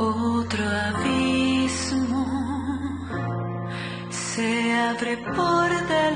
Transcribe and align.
Otro 0.00 0.64
abismo 0.64 2.24
se 4.10 4.72
abre 4.72 5.16
por 5.16 5.68
delante, 5.88 6.07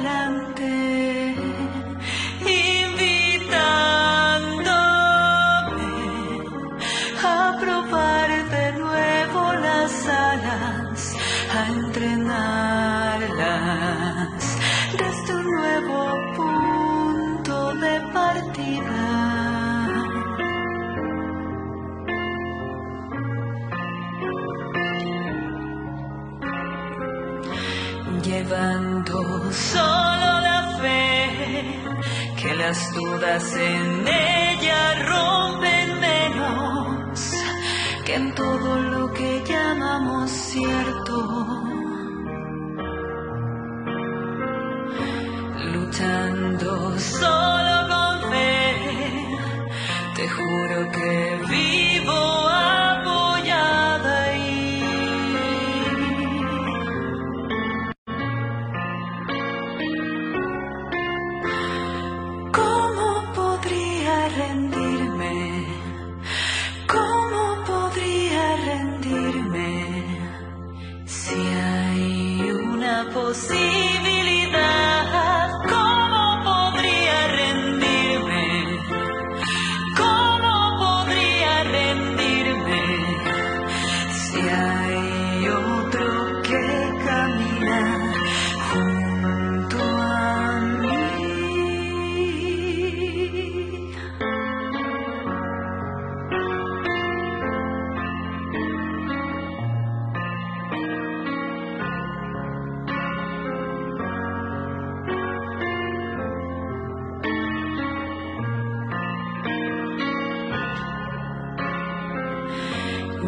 las 32.73 32.91
dudas 32.95 33.55
en 33.55 34.09
ella 34.09 34.95
rompen 35.05 35.72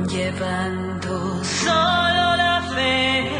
llevando 0.06 1.44
solo 1.44 2.36
la 2.36 2.62
fe, 2.74 3.30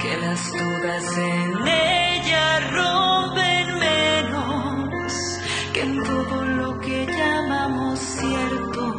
que 0.00 0.16
las 0.18 0.52
dudas 0.52 1.18
en 1.18 1.68
ella 1.68 2.60
rompen 2.70 3.78
menos 3.78 5.12
que 5.72 5.80
en 5.82 6.02
todo 6.04 6.44
lo 6.44 6.80
que 6.80 7.06
llamamos 7.06 7.98
cierto. 7.98 8.94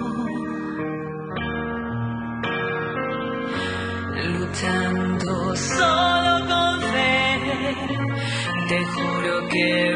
Luchando 4.37 5.55
solo 5.55 6.47
con 6.47 6.81
fe, 6.81 7.75
te 8.67 8.85
juro 8.85 9.47
que 9.49 9.88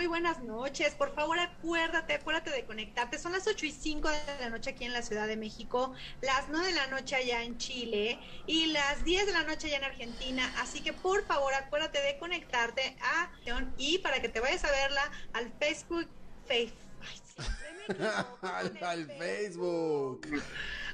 Muy 0.00 0.06
buenas 0.06 0.42
noches. 0.42 0.94
Por 0.94 1.14
favor, 1.14 1.38
acuérdate, 1.38 2.14
acuérdate 2.14 2.48
de 2.50 2.64
conectarte. 2.64 3.18
Son 3.18 3.32
las 3.32 3.46
8 3.46 3.66
y 3.66 3.70
5 3.70 4.08
de 4.08 4.16
la 4.40 4.48
noche 4.48 4.70
aquí 4.70 4.86
en 4.86 4.94
la 4.94 5.02
Ciudad 5.02 5.26
de 5.26 5.36
México, 5.36 5.92
las 6.22 6.48
9 6.48 6.68
de 6.68 6.72
la 6.72 6.86
noche 6.86 7.16
allá 7.16 7.42
en 7.42 7.58
Chile 7.58 8.18
y 8.46 8.68
las 8.68 9.04
10 9.04 9.26
de 9.26 9.32
la 9.32 9.42
noche 9.42 9.66
allá 9.66 9.76
en 9.76 9.84
Argentina. 9.84 10.54
Así 10.56 10.80
que 10.80 10.94
por 10.94 11.26
favor, 11.26 11.52
acuérdate 11.52 12.00
de 12.00 12.16
conectarte 12.16 12.96
a 13.02 13.30
y 13.76 13.98
para 13.98 14.22
que 14.22 14.30
te 14.30 14.40
vayas 14.40 14.64
a 14.64 14.70
verla 14.70 15.02
al 15.34 15.52
Facebook. 15.58 16.08
Face, 16.48 16.72
ay, 17.02 17.98
al, 18.40 18.78
al 18.82 19.06
Facebook. 19.18 20.26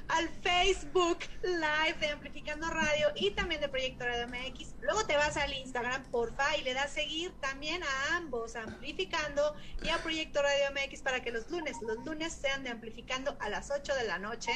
Al 0.09 0.29
Facebook 0.41 1.19
Live 1.43 1.97
de 1.99 2.09
Amplificando 2.09 2.69
Radio 2.69 3.07
y 3.15 3.31
también 3.31 3.61
de 3.61 3.69
Proyecto 3.69 4.05
Radio 4.05 4.27
MX. 4.27 4.75
Luego 4.81 5.05
te 5.05 5.15
vas 5.15 5.37
al 5.37 5.53
Instagram, 5.53 6.03
porfa, 6.11 6.57
y 6.57 6.63
le 6.63 6.73
das 6.73 6.91
seguir 6.91 7.31
también 7.41 7.81
a 7.83 8.15
ambos, 8.15 8.55
Amplificando 8.55 9.55
y 9.83 9.89
a 9.89 9.97
Proyecto 9.97 10.41
Radio 10.41 10.71
MX 10.71 11.01
para 11.01 11.21
que 11.21 11.31
los 11.31 11.49
lunes, 11.49 11.77
los 11.81 12.03
lunes 12.05 12.33
sean 12.33 12.63
de 12.63 12.69
Amplificando 12.69 13.37
a 13.39 13.49
las 13.49 13.71
8 13.71 13.95
de 13.95 14.03
la 14.05 14.17
noche 14.17 14.51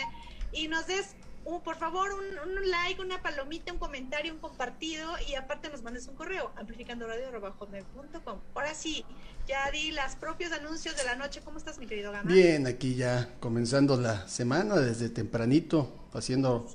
y 0.52 0.68
nos 0.68 0.88
des 0.88 1.16
un, 1.46 1.62
por 1.62 1.76
favor 1.76 2.10
un, 2.14 2.50
un 2.50 2.70
like, 2.70 3.02
una 3.02 3.22
palomita, 3.22 3.74
un 3.74 3.80
comentario, 3.80 4.34
un 4.34 4.40
compartido 4.40 5.12
y 5.28 5.36
aparte 5.36 5.70
nos 5.70 5.82
mandes 5.82 6.08
un 6.08 6.16
correo 6.16 6.52
amplificandoradio.com. 6.56 8.40
Ahora 8.56 8.74
sí, 8.74 9.06
ya 9.48 9.72
di 9.72 9.92
las 9.92 10.16
propios 10.16 10.52
anuncios 10.52 10.96
de 10.96 11.04
la 11.04 11.16
noche. 11.16 11.42
¿Cómo 11.44 11.58
estás, 11.58 11.78
mi 11.80 11.88
querido 11.88 12.12
Gama? 12.12 12.32
Bien, 12.32 12.68
aquí 12.68 12.96
ya 12.96 13.30
comenzando 13.40 13.98
la 13.98 14.28
semana 14.28 14.76
desde 14.78 15.10
tempranito, 15.10 16.10
haciendo 16.14 16.68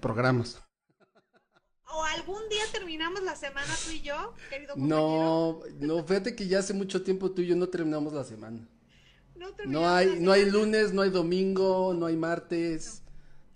programas. 0.00 0.60
¿O 1.90 2.04
algún 2.04 2.48
día 2.48 2.62
terminamos 2.70 3.22
la 3.22 3.34
semana 3.34 3.72
tú 3.84 3.92
y 3.92 4.02
yo, 4.02 4.34
querido 4.50 4.74
compañero? 4.74 5.62
No, 5.80 5.96
no, 5.96 6.04
fíjate 6.04 6.36
que 6.36 6.46
ya 6.46 6.58
hace 6.58 6.74
mucho 6.74 7.02
tiempo 7.02 7.30
tú 7.30 7.42
y 7.42 7.46
yo 7.46 7.56
no 7.56 7.68
terminamos 7.68 8.12
la 8.12 8.24
semana. 8.24 8.68
No, 9.34 9.54
terminamos 9.54 9.88
No 9.88 9.94
hay, 9.94 10.06
la 10.06 10.20
no 10.20 10.32
hay 10.32 10.50
lunes, 10.50 10.92
no 10.92 11.02
hay 11.02 11.10
domingo, 11.10 11.94
no 11.94 12.06
hay 12.06 12.16
martes, 12.16 13.02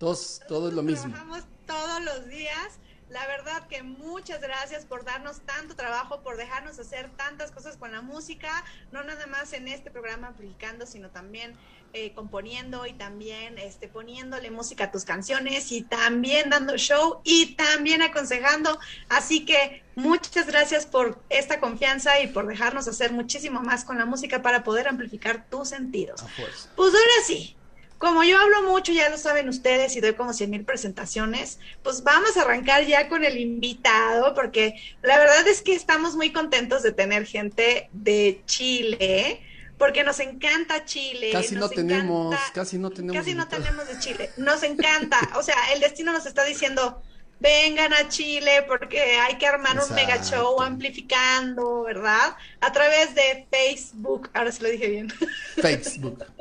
todos, 0.03 0.41
todo 0.49 0.67
es 0.67 0.75
lo 0.75 0.83
mismo. 0.83 1.13
Trabajamos 1.13 1.45
todos 1.65 2.03
los 2.03 2.27
días. 2.27 2.81
La 3.09 3.25
verdad 3.29 3.69
que 3.69 3.85
muchas 3.85 4.41
gracias 4.41 4.85
por 4.85 5.05
darnos 5.05 5.43
tanto 5.43 5.77
trabajo, 5.77 6.23
por 6.23 6.37
dejarnos 6.37 6.77
hacer 6.81 7.09
tantas 7.11 7.53
cosas 7.53 7.77
con 7.77 7.93
la 7.93 8.01
música, 8.03 8.65
no 8.91 9.05
nada 9.05 9.27
más 9.29 9.53
en 9.53 9.69
este 9.69 9.93
programa 9.93 10.29
aplicando, 10.29 10.87
sino 10.87 11.11
también 11.11 11.53
eh, 11.93 12.15
componiendo 12.15 12.85
y 12.87 12.95
también 12.95 13.59
este, 13.59 13.87
poniéndole 13.87 14.51
música 14.51 14.85
a 14.85 14.91
tus 14.91 15.05
canciones 15.05 15.71
y 15.71 15.83
también 15.83 16.51
dando 16.51 16.77
show 16.79 17.21
y 17.23 17.55
también 17.55 18.03
aconsejando. 18.03 18.81
Así 19.09 19.45
que 19.45 19.85
muchas 19.95 20.49
gracias 20.49 20.85
por 20.85 21.23
esta 21.29 21.61
confianza 21.61 22.19
y 22.21 22.27
por 22.27 22.49
dejarnos 22.49 22.89
hacer 22.89 23.13
muchísimo 23.13 23.61
más 23.61 23.85
con 23.85 23.99
la 23.99 24.07
música 24.07 24.43
para 24.43 24.65
poder 24.65 24.89
amplificar 24.89 25.47
tus 25.49 25.69
sentidos. 25.69 26.25
Pues 26.75 26.93
ahora 26.93 27.27
sí, 27.27 27.57
como 28.03 28.25
yo 28.25 28.37
hablo 28.37 28.65
mucho, 28.65 28.91
ya 28.91 29.09
lo 29.11 29.17
saben 29.17 29.49
ustedes, 29.49 29.95
y 29.95 30.01
doy 30.01 30.15
como 30.15 30.33
100 30.33 30.51
mil 30.51 30.65
presentaciones, 30.65 31.61
pues 31.85 32.03
vamos 32.03 32.37
a 32.37 32.43
arrancar 32.43 32.85
ya 32.85 33.09
con 33.09 33.25
el 33.25 33.39
invitado, 33.39 34.35
porque 34.35 34.75
la 35.03 35.19
verdad 35.19 35.47
es 35.47 35.63
que 35.63 35.73
estamos 35.73 36.17
muy 36.17 36.33
contentos 36.33 36.83
de 36.83 36.91
tener 36.91 37.27
gente 37.27 37.89
de 37.93 38.43
Chile, 38.45 39.41
porque 39.79 40.03
nos 40.03 40.19
encanta 40.19 40.85
Chile. 40.85 41.31
Casi 41.31 41.55
no 41.55 41.69
tenemos, 41.69 42.35
encanta- 42.35 42.53
casi 42.53 42.77
no 42.79 42.91
tenemos. 42.91 43.17
Casi 43.17 43.35
no 43.37 43.47
tenemos 43.47 43.87
de 43.87 43.97
Chile. 44.01 44.31
Nos 44.37 44.65
encanta. 44.65 45.21
O 45.37 45.45
sea, 45.45 45.55
el 45.73 45.79
destino 45.79 46.13
nos 46.13 46.27
está 46.27 46.43
diciendo, 46.43 47.01
vengan 47.43 47.93
a 47.93 48.09
Chile 48.09 48.65
porque 48.69 49.01
hay 49.19 49.37
que 49.37 49.47
armar 49.47 49.77
un 49.83 49.95
mega 49.95 50.23
show 50.23 50.63
amplificando, 50.63 51.83
¿verdad? 51.83 52.37
A 52.61 52.71
través 52.73 53.15
de 53.17 53.47
Facebook. 53.51 54.31
Ahora 54.33 54.53
sí 54.53 54.63
lo 54.63 54.71
dije 54.71 54.89
bien. 54.89 55.11
Facebook. 55.61 56.25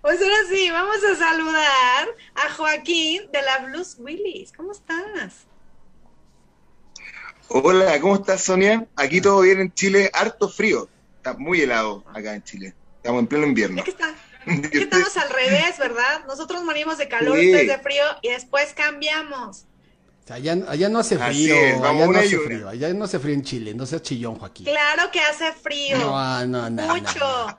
Pues 0.00 0.22
ahora 0.22 0.36
sí, 0.48 0.70
vamos 0.70 0.98
a 1.04 1.16
saludar 1.16 2.08
a 2.36 2.54
Joaquín 2.54 3.22
de 3.32 3.42
la 3.42 3.58
Blues 3.66 3.96
Willis. 3.98 4.52
¿Cómo 4.56 4.70
estás? 4.70 5.46
Hola, 7.48 8.00
¿cómo 8.00 8.14
estás, 8.14 8.42
Sonia? 8.44 8.86
Aquí 8.94 9.20
todo 9.20 9.40
bien 9.40 9.60
en 9.60 9.72
Chile, 9.74 10.10
harto 10.14 10.48
frío. 10.48 10.88
Está 11.16 11.34
muy 11.34 11.60
helado 11.60 12.04
acá 12.14 12.34
en 12.34 12.42
Chile. 12.44 12.74
Estamos 12.98 13.20
en 13.20 13.26
pleno 13.26 13.46
invierno. 13.46 13.78
Es 13.78 13.84
que, 13.84 13.90
está- 13.90 14.10
es 14.10 14.17
que 14.70 14.78
estamos 14.78 15.16
al 15.16 15.30
revés, 15.30 15.78
¿verdad? 15.78 16.24
Nosotros 16.26 16.62
morimos 16.64 16.98
de 16.98 17.08
calor, 17.08 17.38
Sí. 17.38 17.46
ustedes 17.50 17.68
de 17.68 17.78
frío 17.78 18.02
y 18.22 18.28
después 18.30 18.72
cambiamos. 18.74 19.64
O 20.28 20.32
allá, 20.34 20.58
allá 20.68 20.88
no 20.90 20.98
hace 20.98 21.16
frío, 21.18 21.54
es, 21.54 21.80
vamos 21.80 22.02
allá 22.02 22.12
no 22.12 22.18
hace 22.18 22.38
frío, 22.38 22.68
allá 22.68 22.92
no 22.92 23.04
hace 23.06 23.18
frío 23.18 23.34
en 23.34 23.42
Chile, 23.42 23.72
no 23.74 23.86
seas 23.86 24.02
chillón, 24.02 24.34
Joaquín. 24.38 24.66
Claro 24.66 25.10
que 25.10 25.20
hace 25.20 25.52
frío. 25.54 25.96
No, 25.98 26.46
no, 26.46 26.68
no, 26.68 26.86
Mucho. 26.96 27.18
no. 27.18 27.58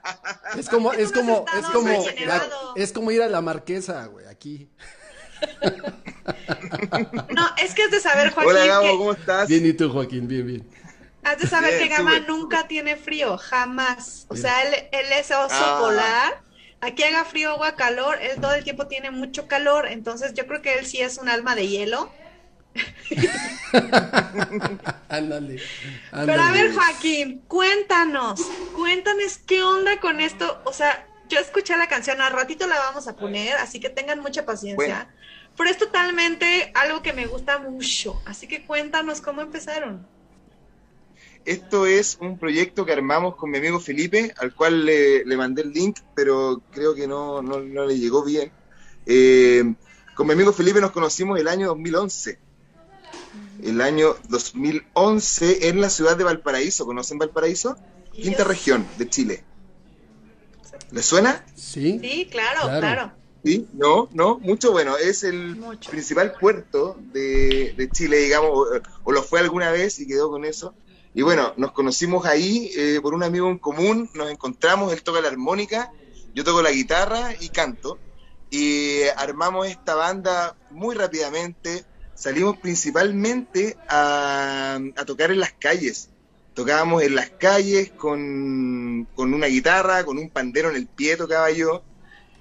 Es 0.59 0.69
como, 0.69 0.93
Es 0.93 0.99
es 0.99 1.11
como, 1.11 1.45
es 1.57 1.65
como, 1.65 1.89
Nevado. 2.19 2.73
es 2.75 2.91
como 2.93 3.09
ir 3.09 3.23
a 3.23 3.27
la 3.27 3.41
marquesa, 3.41 4.05
güey, 4.05 4.27
aquí. 4.27 4.69
No, 7.35 7.47
es 7.57 7.73
que 7.73 7.83
has 7.83 7.91
de 7.91 7.99
saber, 7.99 8.31
Joaquín, 8.31 8.51
Hola, 8.51 8.65
Gabo, 8.65 8.83
que 8.83 8.97
¿cómo 8.97 9.11
estás? 9.13 9.47
Bien, 9.47 9.65
y 9.65 9.73
tú, 9.73 9.89
Joaquín, 9.91 10.27
bien, 10.27 10.45
bien. 10.45 10.69
has 11.23 11.37
de 11.39 11.47
saber 11.47 11.75
Bien, 11.77 11.89
que 11.89 11.95
Gama 11.95 12.11
súper. 12.15 12.29
nunca 12.29 12.67
tiene 12.67 12.95
frío, 12.97 13.37
jamás. 13.37 14.25
O 14.29 14.33
Bien. 14.33 14.45
sea, 14.45 14.61
él, 14.63 14.73
él 14.91 15.05
es 15.17 15.31
oso 15.31 15.47
Ah. 15.49 15.77
polar. 15.79 16.41
Aquí 16.81 17.03
haga 17.03 17.25
frío 17.25 17.55
o 17.55 17.63
haga 17.63 17.75
calor, 17.75 18.19
él 18.21 18.39
todo 18.39 18.53
el 18.53 18.63
tiempo 18.63 18.87
tiene 18.87 19.11
mucho 19.11 19.47
calor, 19.47 19.87
entonces 19.87 20.33
yo 20.33 20.47
creo 20.47 20.61
que 20.61 20.79
él 20.79 20.85
sí 20.85 21.01
es 21.01 21.17
un 21.17 21.27
alma 21.27 21.55
de 21.55 21.67
hielo. 21.67 22.09
Ándale. 25.09 25.61
Pero 26.11 26.41
a 26.41 26.51
ver, 26.51 26.73
Joaquín, 26.73 27.41
cuéntanos, 27.47 28.41
cuéntanos 28.75 29.39
qué 29.39 29.63
onda 29.63 29.99
con 29.99 30.21
esto. 30.21 30.61
O 30.65 30.71
sea, 30.71 31.07
yo 31.27 31.39
escuché 31.39 31.75
la 31.77 31.87
canción, 31.87 32.21
al 32.21 32.33
ratito 32.33 32.67
la 32.67 32.79
vamos 32.79 33.07
a 33.07 33.15
poner, 33.15 33.55
así 33.57 33.79
que 33.79 33.89
tengan 33.89 34.19
mucha 34.19 34.45
paciencia. 34.45 34.75
Bueno. 34.75 35.05
Pero 35.57 35.69
es 35.69 35.77
totalmente 35.77 36.71
algo 36.75 37.01
que 37.01 37.11
me 37.11 37.25
gusta 37.25 37.59
mucho, 37.59 38.21
así 38.25 38.47
que 38.47 38.65
cuéntanos 38.65 39.19
cómo 39.19 39.41
empezaron. 39.41 40.07
Esto 41.49 41.87
es 41.87 42.17
un 42.21 42.37
proyecto 42.37 42.85
que 42.85 42.91
armamos 42.93 43.35
con 43.35 43.49
mi 43.49 43.57
amigo 43.57 43.79
Felipe, 43.79 44.31
al 44.37 44.53
cual 44.53 44.85
le, 44.85 45.25
le 45.25 45.35
mandé 45.35 45.63
el 45.63 45.71
link, 45.73 45.97
pero 46.15 46.61
creo 46.71 46.93
que 46.93 47.07
no, 47.07 47.41
no, 47.41 47.59
no 47.59 47.85
le 47.87 47.97
llegó 47.97 48.23
bien. 48.23 48.51
Eh, 49.07 49.63
con 50.15 50.27
mi 50.27 50.33
amigo 50.33 50.53
Felipe 50.53 50.79
nos 50.79 50.91
conocimos 50.91 51.39
el 51.39 51.47
año 51.47 51.69
2011. 51.69 52.37
El 53.63 53.81
año 53.81 54.15
2011 54.29 55.69
en 55.69 55.81
la 55.81 55.89
ciudad 55.89 56.15
de 56.17 56.23
Valparaíso. 56.23 56.85
¿Conocen 56.85 57.17
Valparaíso? 57.17 57.75
Quinta 58.13 58.43
región 58.43 58.85
de 58.99 59.09
Chile. 59.09 59.43
¿Les 60.91 61.03
suena? 61.03 61.43
Sí, 61.55 61.99
Sí, 61.99 62.27
claro, 62.29 62.61
Claro. 62.61 62.79
claro. 62.79 63.11
Sí, 63.43 63.67
no, 63.73 64.07
no, 64.13 64.37
mucho 64.37 64.71
bueno. 64.71 64.97
Es 64.97 65.23
el 65.23 65.55
Mucho. 65.55 65.89
principal 65.89 66.33
puerto 66.39 66.97
de, 67.11 67.73
de 67.75 67.89
Chile, 67.89 68.17
digamos, 68.17 68.51
o, 68.51 68.67
o 69.05 69.11
lo 69.11 69.23
fue 69.23 69.39
alguna 69.39 69.71
vez 69.71 69.97
y 69.99 70.05
quedó 70.07 70.29
con 70.29 70.45
eso. 70.45 70.75
Y 71.13 71.21
bueno, 71.21 71.53
nos 71.57 71.71
conocimos 71.71 72.25
ahí 72.25 72.71
eh, 72.75 72.99
por 73.01 73.13
un 73.13 73.23
amigo 73.23 73.49
en 73.49 73.57
común, 73.57 74.09
nos 74.13 74.29
encontramos, 74.29 74.93
él 74.93 75.01
toca 75.01 75.21
la 75.21 75.27
armónica, 75.27 75.91
yo 76.35 76.43
toco 76.43 76.61
la 76.61 76.71
guitarra 76.71 77.33
y 77.39 77.49
canto. 77.49 77.97
Y 78.51 79.03
armamos 79.15 79.67
esta 79.67 79.95
banda 79.95 80.55
muy 80.71 80.95
rápidamente. 80.95 81.85
Salimos 82.15 82.57
principalmente 82.57 83.77
a, 83.87 84.79
a 84.95 85.05
tocar 85.05 85.31
en 85.31 85.39
las 85.39 85.53
calles. 85.53 86.09
Tocábamos 86.53 87.03
en 87.03 87.15
las 87.15 87.29
calles 87.29 87.91
con, 87.91 89.07
con 89.15 89.33
una 89.33 89.47
guitarra, 89.47 90.03
con 90.03 90.17
un 90.17 90.29
pandero 90.29 90.69
en 90.69 90.75
el 90.75 90.87
pie 90.87 91.15
tocaba 91.15 91.51
yo 91.51 91.83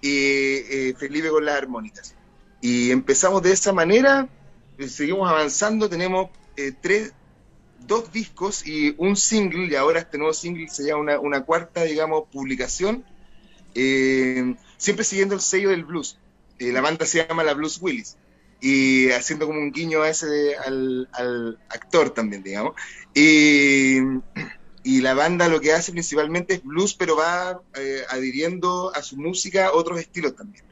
y 0.01 0.09
eh, 0.11 0.95
Felipe 0.99 1.29
con 1.29 1.45
las 1.45 1.57
armónicas. 1.57 2.15
Y 2.61 2.91
empezamos 2.91 3.43
de 3.43 3.53
esa 3.53 3.73
manera, 3.73 4.29
seguimos 4.89 5.31
avanzando, 5.31 5.89
tenemos 5.89 6.31
eh, 6.57 6.73
tres, 6.81 7.13
dos 7.87 8.13
discos 8.13 8.67
y 8.67 8.95
un 8.99 9.17
single, 9.17 9.67
y 9.67 9.75
ahora 9.75 10.01
este 10.01 10.19
nuevo 10.19 10.35
single 10.35 10.69
se 10.69 10.85
llama 10.85 11.01
una, 11.01 11.21
una 11.21 11.45
cuarta, 11.45 11.85
digamos, 11.85 12.25
publicación, 12.31 13.05
eh, 13.75 14.55
siempre 14.77 15.05
siguiendo 15.05 15.35
el 15.35 15.41
sello 15.41 15.71
del 15.71 15.85
blues. 15.85 16.19
Eh, 16.59 16.73
la 16.73 16.81
banda 16.81 17.07
se 17.07 17.25
llama 17.27 17.45
la 17.45 17.55
Blues 17.55 17.79
Willis, 17.81 18.17
y 18.61 19.11
haciendo 19.11 19.47
como 19.47 19.61
un 19.61 19.71
guiño 19.71 20.03
a 20.03 20.11
ese 20.11 20.57
al, 20.57 21.09
al 21.13 21.59
actor 21.69 22.11
también, 22.11 22.43
digamos. 22.43 22.75
Y, 23.15 23.99
y 24.83 25.01
la 25.01 25.15
banda 25.15 25.49
lo 25.49 25.61
que 25.61 25.73
hace 25.73 25.93
principalmente 25.93 26.55
es 26.55 26.65
blues, 26.65 26.95
pero 26.95 27.17
va 27.17 27.61
eh, 27.77 28.03
adhiriendo 28.11 28.93
a 28.95 29.03
su 29.03 29.17
música 29.17 29.73
otros 29.73 30.01
estilos 30.01 30.35
también. 30.35 30.65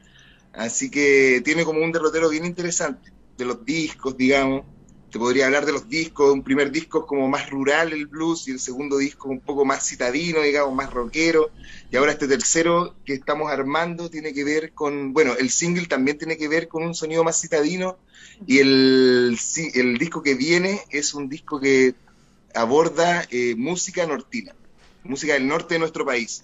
Así 0.53 0.89
que 0.89 1.41
tiene 1.45 1.63
como 1.63 1.83
un 1.83 1.91
derrotero 1.91 2.29
bien 2.29 2.45
interesante 2.45 3.13
de 3.37 3.45
los 3.45 3.63
discos, 3.63 4.17
digamos. 4.17 4.65
Te 5.11 5.19
podría 5.19 5.45
hablar 5.45 5.65
de 5.65 5.71
los 5.71 5.87
discos. 5.87 6.33
Un 6.33 6.43
primer 6.43 6.71
disco 6.71 7.05
como 7.05 7.29
más 7.29 7.49
rural 7.49 7.93
el 7.93 8.07
blues 8.07 8.47
y 8.47 8.51
el 8.51 8.59
segundo 8.59 8.97
disco 8.97 9.29
un 9.29 9.39
poco 9.39 9.63
más 9.63 9.87
citadino, 9.87 10.41
digamos, 10.41 10.75
más 10.75 10.91
rockero. 10.91 11.51
Y 11.89 11.95
ahora 11.95 12.11
este 12.11 12.27
tercero 12.27 12.95
que 13.05 13.13
estamos 13.13 13.51
armando 13.51 14.09
tiene 14.09 14.33
que 14.33 14.43
ver 14.43 14.73
con, 14.73 15.13
bueno, 15.13 15.33
el 15.39 15.49
single 15.49 15.85
también 15.85 16.17
tiene 16.17 16.37
que 16.37 16.47
ver 16.47 16.67
con 16.67 16.83
un 16.83 16.93
sonido 16.93 17.23
más 17.23 17.39
citadino. 17.39 17.97
Y 18.45 18.59
el, 18.59 19.37
el 19.73 19.97
disco 19.97 20.21
que 20.21 20.35
viene 20.35 20.81
es 20.89 21.13
un 21.13 21.29
disco 21.29 21.59
que 21.59 21.95
aborda 22.53 23.25
eh, 23.29 23.55
música 23.55 24.05
nortina, 24.05 24.53
música 25.03 25.33
del 25.33 25.47
norte 25.47 25.75
de 25.75 25.79
nuestro 25.79 26.05
país. 26.05 26.43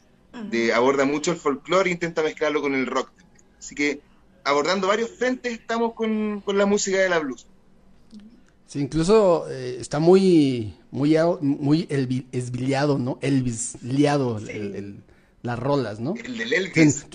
De, 0.49 0.73
aborda 0.73 1.05
mucho 1.05 1.31
el 1.31 1.37
folclore 1.37 1.89
e 1.89 1.93
intenta 1.93 2.23
mezclarlo 2.23 2.61
con 2.61 2.73
el 2.73 2.87
rock. 2.87 3.09
Así 3.59 3.75
que 3.75 4.01
abordando 4.43 4.87
varios 4.87 5.11
frentes 5.11 5.53
estamos 5.53 5.93
con, 5.93 6.41
con 6.41 6.57
la 6.57 6.65
música 6.65 6.97
de 6.97 7.09
la 7.09 7.19
blues. 7.19 7.45
Sí, 8.73 8.79
incluso 8.79 9.45
eh, 9.49 9.77
está 9.79 9.99
muy, 9.99 10.73
muy, 10.91 11.15
muy 11.41 11.83
elvi- 11.87 12.25
esbiliado, 12.31 12.97
¿no? 12.97 13.19
Elvis, 13.21 13.75
liado 13.83 14.39
el- 14.39 15.03
las 15.43 15.59
rolas, 15.59 15.99
¿no? 15.99 16.15
El 16.23 16.37
del 16.37 16.53
Elvis. 16.53 17.05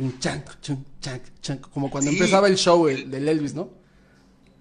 Como 1.73 1.91
cuando 1.91 2.11
Sí. 2.11 2.17
empezaba 2.17 2.47
el 2.49 2.57
show 2.57 2.87
el- 2.89 3.11
del 3.11 3.29
Elvis, 3.29 3.55
¿no? 3.55 3.71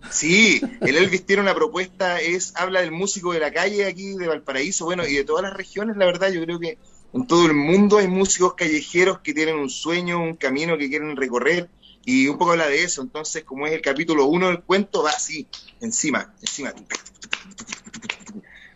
Sí, 0.09 0.61
el 0.81 0.95
Elvis 0.95 1.25
tiene 1.25 1.41
una 1.41 1.53
propuesta, 1.53 2.21
es 2.21 2.53
habla 2.55 2.81
del 2.81 2.91
músico 2.91 3.33
de 3.33 3.39
la 3.41 3.51
calle 3.51 3.85
aquí 3.85 4.13
de 4.13 4.27
Valparaíso, 4.27 4.85
bueno, 4.85 5.05
y 5.05 5.13
de 5.13 5.23
todas 5.25 5.43
las 5.43 5.53
regiones, 5.53 5.97
la 5.97 6.05
verdad, 6.05 6.31
yo 6.31 6.41
creo 6.43 6.59
que 6.59 6.77
en 7.13 7.27
todo 7.27 7.45
el 7.45 7.53
mundo 7.53 7.97
hay 7.97 8.07
músicos 8.07 8.53
callejeros 8.53 9.19
que 9.19 9.33
tienen 9.33 9.55
un 9.57 9.69
sueño, 9.69 10.21
un 10.23 10.35
camino 10.35 10.77
que 10.77 10.87
quieren 10.89 11.15
recorrer, 11.17 11.69
y 12.09 12.27
un 12.29 12.37
poco 12.37 12.51
habla 12.51 12.67
de 12.69 12.83
eso, 12.83 13.01
entonces 13.01 13.43
como 13.43 13.67
es 13.67 13.73
el 13.73 13.81
capítulo 13.81 14.25
uno 14.27 14.47
del 14.47 14.63
cuento, 14.63 15.03
va 15.03 15.09
así, 15.09 15.45
encima, 15.81 16.33
encima, 16.39 16.73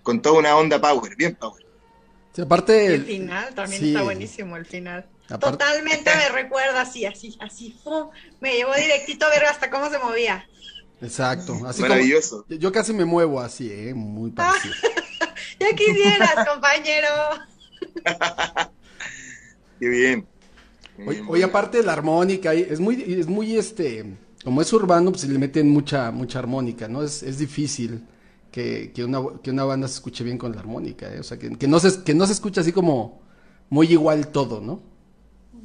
con 0.03 0.21
toda 0.21 0.37
una 0.39 0.57
onda 0.57 0.81
power, 0.81 1.15
bien 1.15 1.35
power. 1.35 1.63
Sí, 2.35 2.41
aparte, 2.41 2.83
Y 2.83 2.87
el 2.87 2.93
el- 2.93 3.05
final 3.05 3.53
también 3.55 3.81
sí. 3.81 3.87
está 3.89 4.03
buenísimo, 4.03 4.57
el 4.57 4.65
final. 4.65 5.09
Aparte- 5.29 5.57
Totalmente 5.63 6.11
me 6.13 6.29
recuerda 6.29 6.81
así, 6.81 7.05
así, 7.05 7.37
así. 7.39 7.79
Me 8.41 8.53
llevó 8.55 8.73
directito 8.75 9.25
a 9.25 9.29
ver 9.29 9.45
hasta 9.45 9.69
cómo 9.69 9.89
se 9.89 9.97
movía. 9.99 10.45
exacto, 11.01 11.53
así 11.65 11.81
como, 11.81 11.89
Maravilloso. 11.93 12.45
yo 12.49 12.71
casi 12.71 12.93
me 12.93 13.05
muevo 13.05 13.39
así, 13.39 13.71
¿eh? 13.71 13.93
Muy 13.93 14.31
parecido. 14.31 14.73
Ya 15.59 15.75
quisieras, 15.75 16.47
compañero. 16.47 17.07
Qué 19.79 19.87
bien. 19.87 20.27
Oye, 21.05 21.23
Muy 21.23 21.27
oye, 21.27 21.43
aparte 21.43 21.79
de 21.79 21.83
la 21.83 21.93
armónica, 21.93 22.53
es 22.53 22.79
muy, 22.79 23.01
es 23.01 23.27
muy 23.27 23.55
este, 23.57 24.17
como 24.43 24.61
es 24.61 24.71
urbano, 24.73 25.11
pues 25.11 25.27
le 25.27 25.39
meten 25.39 25.69
mucha, 25.69 26.11
mucha 26.11 26.39
armónica, 26.39 26.87
¿no? 26.87 27.03
Es, 27.03 27.23
es 27.23 27.37
difícil 27.39 28.07
que, 28.51 28.91
que 28.93 29.03
una, 29.03 29.21
que 29.43 29.51
una 29.51 29.63
banda 29.63 29.87
se 29.87 29.95
escuche 29.95 30.23
bien 30.23 30.37
con 30.37 30.51
la 30.53 30.59
armónica, 30.59 31.13
¿eh? 31.13 31.19
O 31.19 31.23
sea, 31.23 31.39
que, 31.39 31.57
que 31.57 31.67
no 31.67 31.79
se, 31.79 32.03
que 32.03 32.13
no 32.13 32.25
se 32.27 32.33
escucha 32.33 32.61
así 32.61 32.71
como 32.71 33.21
muy 33.69 33.87
igual 33.91 34.27
todo, 34.31 34.61
¿no? 34.61 34.81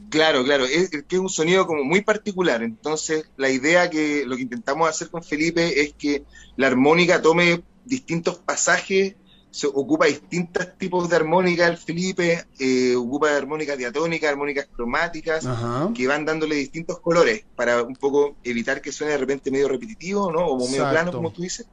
Claro, 0.08 0.44
claro, 0.44 0.64
es 0.64 0.90
que 0.90 1.16
es 1.16 1.18
un 1.20 1.28
sonido 1.28 1.66
como 1.66 1.84
muy 1.84 2.00
particular. 2.02 2.62
Entonces, 2.62 3.24
la 3.36 3.50
idea 3.50 3.90
que 3.90 4.24
lo 4.24 4.36
que 4.36 4.42
intentamos 4.42 4.88
hacer 4.88 5.10
con 5.10 5.22
Felipe 5.22 5.80
es 5.82 5.94
que 5.94 6.24
la 6.56 6.68
armónica 6.68 7.20
tome 7.22 7.62
distintos 7.84 8.38
pasajes, 8.38 9.16
se 9.56 9.66
ocupa 9.66 10.04
distintos 10.04 10.76
tipos 10.76 11.08
de 11.08 11.16
armónica 11.16 11.66
el 11.66 11.78
Felipe, 11.78 12.44
eh, 12.58 12.94
ocupa 12.94 13.34
armónicas 13.34 13.78
diatónicas, 13.78 14.30
armónicas 14.30 14.68
cromáticas, 14.70 15.46
Ajá. 15.46 15.90
que 15.94 16.06
van 16.06 16.26
dándole 16.26 16.56
distintos 16.56 17.00
colores 17.00 17.46
para 17.54 17.82
un 17.82 17.96
poco 17.96 18.36
evitar 18.44 18.82
que 18.82 18.92
suene 18.92 19.12
de 19.12 19.18
repente 19.18 19.50
medio 19.50 19.68
repetitivo, 19.68 20.30
¿no? 20.30 20.40
O 20.46 20.58
medio 20.58 20.82
Exacto. 20.82 20.92
plano, 20.92 21.12
como 21.12 21.32
tú 21.32 21.40
dices. 21.40 21.66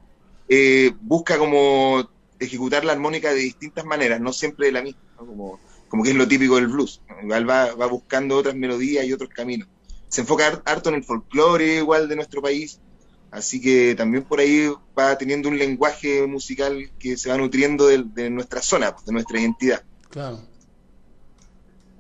Eh, 0.48 0.94
busca 1.02 1.38
como 1.38 2.10
ejecutar 2.40 2.86
la 2.86 2.94
armónica 2.94 3.34
de 3.34 3.42
distintas 3.42 3.84
maneras, 3.84 4.22
no 4.22 4.32
siempre 4.32 4.68
de 4.68 4.72
la 4.72 4.82
misma, 4.82 5.02
¿no? 5.20 5.26
Como 5.26 5.60
como 5.90 6.04
que 6.04 6.10
es 6.10 6.16
lo 6.16 6.28
típico 6.28 6.56
del 6.56 6.70
blues. 6.70 7.02
Igual 7.22 7.48
va, 7.48 7.76
va 7.76 7.86
buscando 7.86 8.38
otras 8.38 8.56
melodías 8.56 9.06
y 9.06 9.14
otros 9.14 9.30
caminos. 9.30 9.68
Se 10.08 10.22
enfoca 10.22 10.64
harto 10.66 10.90
en 10.90 10.96
el 10.96 11.04
folclore 11.04 11.76
igual 11.76 12.08
de 12.08 12.16
nuestro 12.16 12.42
país, 12.42 12.80
así 13.34 13.60
que 13.60 13.96
también 13.96 14.24
por 14.24 14.40
ahí 14.40 14.72
va 14.98 15.18
teniendo 15.18 15.50
un 15.50 15.58
lenguaje 15.58 16.26
musical 16.28 16.90
que 17.00 17.18
se 17.18 17.30
va 17.30 17.38
nutriendo 17.38 17.88
de, 17.88 18.04
de 18.06 18.30
nuestra 18.30 18.62
zona, 18.62 18.96
de 19.06 19.12
nuestra 19.12 19.40
identidad. 19.40 19.84
Claro. 20.10 20.40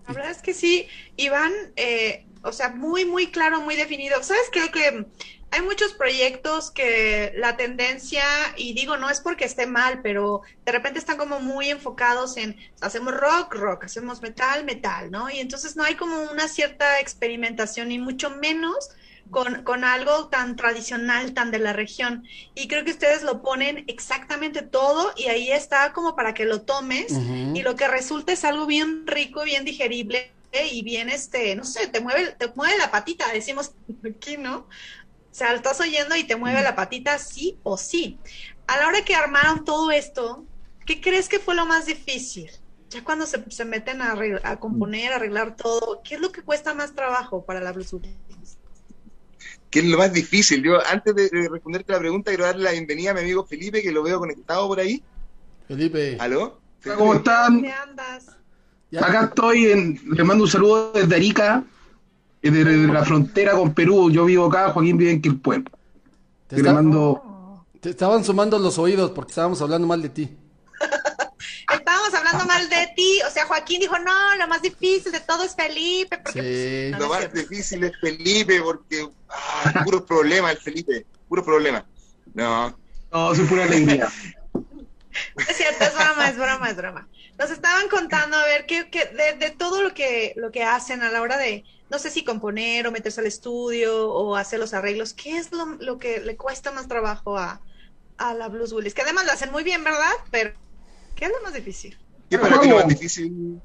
La 0.07 0.13
verdad 0.13 0.31
es 0.31 0.41
que 0.41 0.53
sí, 0.53 0.87
Iván, 1.17 1.51
eh, 1.75 2.25
o 2.43 2.51
sea, 2.51 2.69
muy, 2.69 3.05
muy 3.05 3.31
claro, 3.31 3.61
muy 3.61 3.75
definido. 3.75 4.21
¿Sabes? 4.21 4.43
Creo 4.51 4.71
que 4.71 5.05
hay 5.51 5.61
muchos 5.61 5.93
proyectos 5.93 6.71
que 6.71 7.31
la 7.35 7.55
tendencia, 7.57 8.23
y 8.57 8.73
digo, 8.73 8.97
no 8.97 9.09
es 9.09 9.19
porque 9.19 9.45
esté 9.45 9.65
mal, 9.65 10.01
pero 10.01 10.41
de 10.65 10.71
repente 10.71 10.99
están 10.99 11.17
como 11.17 11.39
muy 11.39 11.69
enfocados 11.69 12.37
en, 12.37 12.57
hacemos 12.81 13.13
rock, 13.13 13.53
rock, 13.53 13.85
hacemos 13.85 14.21
metal, 14.21 14.65
metal, 14.65 15.09
¿no? 15.09 15.29
Y 15.29 15.39
entonces 15.39 15.75
no 15.75 15.83
hay 15.83 15.95
como 15.95 16.21
una 16.31 16.47
cierta 16.47 16.99
experimentación, 16.99 17.91
y 17.91 17.99
mucho 17.99 18.29
menos 18.31 18.89
con, 19.31 19.63
con, 19.63 19.83
algo 19.83 20.27
tan 20.27 20.55
tradicional, 20.55 21.33
tan 21.33 21.51
de 21.51 21.59
la 21.59 21.73
región. 21.73 22.27
Y 22.55 22.67
creo 22.67 22.83
que 22.83 22.91
ustedes 22.91 23.23
lo 23.23 23.41
ponen 23.41 23.83
exactamente 23.87 24.61
todo 24.61 25.11
y 25.17 25.25
ahí 25.25 25.51
está 25.51 25.91
como 25.93 26.15
para 26.15 26.33
que 26.33 26.45
lo 26.45 26.61
tomes 26.61 27.11
uh 27.11 27.15
-huh. 27.15 27.57
y 27.57 27.61
lo 27.63 27.75
que 27.75 27.87
resulta 27.87 28.31
es 28.33 28.43
algo 28.43 28.65
bien 28.65 29.07
rico, 29.07 29.43
bien 29.43 29.65
digerible 29.65 30.31
y 30.71 30.83
bien, 30.83 31.09
este, 31.09 31.55
no 31.55 31.63
sé, 31.63 31.87
te 31.87 31.99
mueve, 31.99 32.35
te 32.37 32.47
mueve 32.55 32.77
la 32.77 32.91
patita, 32.91 33.31
decimos 33.31 33.73
aquí, 34.05 34.37
¿no? 34.37 34.57
O 34.57 35.35
sea, 35.35 35.49
lo 35.49 35.57
estás 35.57 35.79
oyendo 35.79 36.15
y 36.15 36.25
te 36.25 36.35
mueve 36.35 36.61
la 36.61 36.75
patita 36.75 37.17
sí 37.17 37.57
o 37.63 37.77
sí. 37.77 38.19
A 38.67 38.77
la 38.77 38.87
hora 38.87 39.03
que 39.03 39.15
armaron 39.15 39.65
todo 39.65 39.89
esto, 39.91 40.45
¿qué 40.85 41.01
crees 41.01 41.27
que 41.27 41.39
fue 41.39 41.55
lo 41.55 41.65
más 41.65 41.87
difícil? 41.87 42.51
Ya 42.89 43.03
cuando 43.03 43.25
se, 43.25 43.43
se 43.49 43.65
meten 43.65 44.01
a, 44.03 44.15
a 44.43 44.59
componer, 44.59 45.11
a 45.11 45.15
arreglar 45.15 45.55
todo, 45.55 46.01
¿qué 46.03 46.15
es 46.15 46.21
lo 46.21 46.31
que 46.31 46.43
cuesta 46.43 46.75
más 46.75 46.93
trabajo 46.93 47.43
para 47.43 47.59
la 47.59 47.71
¿Qué 49.73 49.79
es 49.79 49.85
lo 49.85 49.97
más 49.97 50.13
difícil? 50.13 50.61
Yo, 50.61 50.77
antes 50.85 51.15
de, 51.15 51.29
de, 51.29 51.49
responderte 51.49 51.93
la 51.93 51.97
pregunta, 51.97 52.29
quiero 52.29 52.45
darle 52.45 52.63
la 52.63 52.71
bienvenida 52.73 53.09
a 53.09 53.15
mi 53.15 53.21
amigo 53.21 53.43
Felipe, 53.43 53.81
que 53.81 53.91
lo 53.91 54.03
veo 54.03 54.19
conectado 54.19 54.67
por 54.67 54.79
ahí. 54.79 55.01
Felipe. 55.67 56.15
¿Aló? 56.19 56.59
Felipe. 56.79 56.99
¿Cómo 56.99 57.15
están? 57.15 57.53
¿Dónde 57.53 57.71
andas? 57.71 58.27
Acá 58.95 59.23
estoy, 59.23 59.65
en, 59.65 59.99
les 60.11 60.23
mando 60.23 60.43
un 60.43 60.49
saludo 60.51 60.91
desde 60.91 61.15
Arica, 61.15 61.63
desde 62.39 62.87
la 62.87 63.03
frontera 63.03 63.53
con 63.53 63.73
Perú. 63.73 64.11
Yo 64.11 64.25
vivo 64.25 64.45
acá, 64.45 64.69
Joaquín 64.69 64.95
vive 64.95 65.09
en 65.09 65.23
Quilpué. 65.23 65.63
Te, 66.45 66.57
está... 66.57 66.71
mando... 66.71 67.65
te 67.79 67.89
estaban 67.89 68.23
sumando 68.23 68.59
los 68.59 68.77
oídos 68.77 69.09
porque 69.09 69.31
estábamos 69.31 69.59
hablando 69.63 69.87
mal 69.87 70.03
de 70.03 70.09
ti. 70.09 70.29
Hablando 72.33 72.53
mal 72.53 72.69
de 72.69 72.93
ti, 72.95 73.21
o 73.27 73.31
sea, 73.31 73.45
Joaquín 73.45 73.79
dijo, 73.79 73.97
no, 73.99 74.35
lo 74.35 74.47
más 74.47 74.61
difícil 74.61 75.11
de 75.11 75.19
todo 75.19 75.43
es 75.43 75.55
Felipe. 75.55 76.17
Porque, 76.17 76.41
sí. 76.41 76.89
pues, 76.89 76.91
no, 76.91 76.99
lo 76.99 77.09
más 77.09 77.33
difícil 77.33 77.83
es 77.83 77.93
Felipe, 77.99 78.61
porque 78.61 79.07
ah, 79.29 79.81
puro 79.83 80.05
problema 80.05 80.51
el 80.51 80.57
Felipe, 80.57 81.05
puro 81.27 81.43
problema. 81.43 81.85
No. 82.33 82.77
No, 83.11 83.31
es 83.31 83.39
pura 83.41 83.63
alegría. 83.63 84.11
Es 85.47 85.57
cierto, 85.57 85.83
es 85.83 85.93
broma, 85.93 86.27
es 86.27 86.37
broma, 86.37 86.69
es 86.71 86.75
broma. 86.75 87.07
Nos 87.37 87.51
estaban 87.51 87.87
contando, 87.87 88.35
a 88.35 88.45
ver, 88.45 88.65
que, 88.65 88.89
que 88.89 89.05
de, 89.05 89.33
de, 89.37 89.51
todo 89.51 89.83
lo 89.83 89.93
que, 89.93 90.33
lo 90.35 90.51
que 90.51 90.63
hacen 90.63 91.03
a 91.03 91.11
la 91.11 91.21
hora 91.21 91.37
de, 91.37 91.63
no 91.89 91.99
sé 91.99 92.09
si 92.09 92.23
componer 92.23 92.87
o 92.87 92.91
meterse 92.91 93.21
al 93.21 93.27
estudio 93.27 94.09
o 94.09 94.35
hacer 94.35 94.59
los 94.59 94.73
arreglos, 94.73 95.13
¿qué 95.13 95.37
es 95.37 95.51
lo, 95.51 95.65
lo 95.79 95.99
que 95.99 96.19
le 96.19 96.35
cuesta 96.35 96.71
más 96.71 96.87
trabajo 96.87 97.37
a, 97.37 97.61
a 98.17 98.33
la 98.33 98.47
Blues 98.47 98.73
Willis? 98.73 98.95
Que 98.95 99.03
además 99.03 99.25
lo 99.25 99.31
hacen 99.33 99.51
muy 99.51 99.63
bien, 99.63 99.83
¿verdad? 99.83 100.13
Pero, 100.31 100.53
¿qué 101.15 101.25
es 101.25 101.31
lo 101.31 101.41
más 101.43 101.53
difícil? 101.53 101.95
¿Qué 102.33 102.37
es 102.37 102.41
para 102.41 102.61
ti 102.61 102.67
lo 102.67 102.75
más 102.77 102.87
difícil? 102.87 103.61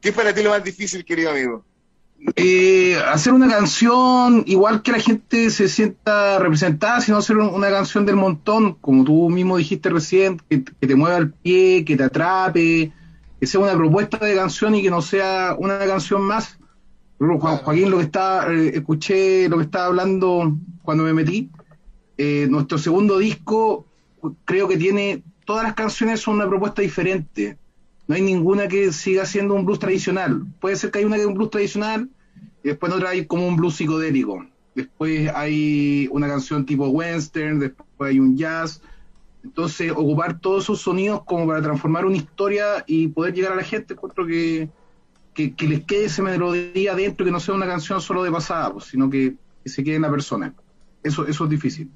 ¿Qué 0.00 0.08
es 0.08 0.14
para 0.14 0.34
ti 0.34 0.42
lo 0.42 0.48
más 0.48 0.64
difícil, 0.64 1.04
querido 1.04 1.30
amigo? 1.30 1.62
Eh, 2.36 2.96
hacer 3.06 3.34
una 3.34 3.48
canción 3.48 4.44
igual 4.46 4.80
que 4.80 4.92
la 4.92 4.98
gente 4.98 5.50
se 5.50 5.68
sienta 5.68 6.38
representada, 6.38 7.02
sino 7.02 7.18
hacer 7.18 7.36
una 7.36 7.68
canción 7.68 8.06
del 8.06 8.16
montón, 8.16 8.76
como 8.76 9.04
tú 9.04 9.28
mismo 9.28 9.58
dijiste 9.58 9.90
recién, 9.90 10.40
que, 10.48 10.64
que 10.64 10.86
te 10.86 10.94
mueva 10.94 11.18
el 11.18 11.32
pie, 11.32 11.84
que 11.84 11.98
te 11.98 12.04
atrape, 12.04 12.92
que 13.38 13.46
sea 13.46 13.60
una 13.60 13.74
propuesta 13.74 14.16
de 14.24 14.34
canción 14.34 14.74
y 14.74 14.82
que 14.82 14.90
no 14.90 15.02
sea 15.02 15.54
una 15.58 15.78
canción 15.78 16.22
más. 16.22 16.58
Juan, 17.18 17.58
Joaquín, 17.58 17.90
lo 17.90 17.98
que 17.98 18.04
está, 18.04 18.50
eh, 18.50 18.70
escuché 18.74 19.50
lo 19.50 19.58
que 19.58 19.64
estaba 19.64 19.84
hablando 19.84 20.56
cuando 20.82 21.04
me 21.04 21.12
metí. 21.12 21.50
Eh, 22.16 22.46
nuestro 22.48 22.78
segundo 22.78 23.18
disco 23.18 23.84
creo 24.46 24.66
que 24.66 24.78
tiene, 24.78 25.22
todas 25.44 25.64
las 25.64 25.74
canciones 25.74 26.20
son 26.20 26.36
una 26.36 26.48
propuesta 26.48 26.80
diferente. 26.80 27.58
No 28.08 28.14
hay 28.14 28.22
ninguna 28.22 28.68
que 28.68 28.90
siga 28.92 29.26
siendo 29.26 29.54
un 29.54 29.66
blues 29.66 29.78
tradicional. 29.78 30.46
Puede 30.60 30.76
ser 30.76 30.90
que 30.90 31.00
hay 31.00 31.04
una 31.04 31.16
que 31.16 31.22
es 31.22 31.28
un 31.28 31.34
blues 31.34 31.50
tradicional 31.50 32.08
y 32.64 32.68
después 32.68 32.92
otra 32.92 33.10
hay 33.10 33.26
como 33.26 33.46
un 33.46 33.56
blues 33.56 33.76
psicodélico. 33.76 34.46
Después 34.74 35.30
hay 35.34 36.08
una 36.10 36.26
canción 36.26 36.64
tipo 36.64 36.88
western, 36.88 37.58
después 37.58 37.86
hay 38.00 38.18
un 38.18 38.36
jazz. 38.36 38.80
Entonces, 39.44 39.92
ocupar 39.92 40.40
todos 40.40 40.64
esos 40.64 40.80
sonidos 40.80 41.22
como 41.24 41.46
para 41.46 41.60
transformar 41.60 42.06
una 42.06 42.16
historia 42.16 42.82
y 42.86 43.08
poder 43.08 43.34
llegar 43.34 43.52
a 43.52 43.56
la 43.56 43.62
gente, 43.62 43.94
encuentro 43.94 44.26
que, 44.26 44.70
que, 45.34 45.54
que 45.54 45.68
les 45.68 45.84
quede 45.84 46.06
esa 46.06 46.22
melodía 46.22 46.94
dentro, 46.94 47.26
que 47.26 47.32
no 47.32 47.40
sea 47.40 47.54
una 47.54 47.66
canción 47.66 48.00
solo 48.00 48.22
de 48.22 48.30
pasada, 48.30 48.72
pues, 48.72 48.86
sino 48.86 49.10
que, 49.10 49.36
que, 49.62 49.68
se 49.68 49.84
quede 49.84 49.96
en 49.96 50.02
la 50.02 50.10
persona. 50.10 50.54
Eso, 51.02 51.26
eso 51.26 51.44
es 51.44 51.50
difícil. 51.50 51.90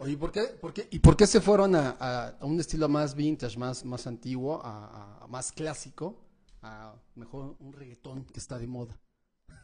Oye, 0.00 0.16
¿por 0.16 0.32
qué, 0.32 0.44
por 0.44 0.72
qué, 0.72 0.88
¿y 0.90 0.98
por 0.98 1.14
qué 1.14 1.26
se 1.26 1.42
fueron 1.42 1.74
a, 1.74 1.94
a, 2.00 2.28
a, 2.40 2.46
un 2.46 2.58
estilo 2.58 2.88
más 2.88 3.14
vintage, 3.14 3.58
más, 3.58 3.84
más 3.84 4.06
antiguo, 4.06 4.58
a, 4.64 5.20
a, 5.22 5.26
más 5.26 5.52
clásico, 5.52 6.18
a 6.62 6.94
mejor 7.16 7.54
un 7.60 7.70
reggaetón 7.74 8.24
que 8.24 8.40
está 8.40 8.56
de 8.58 8.66
moda? 8.66 8.98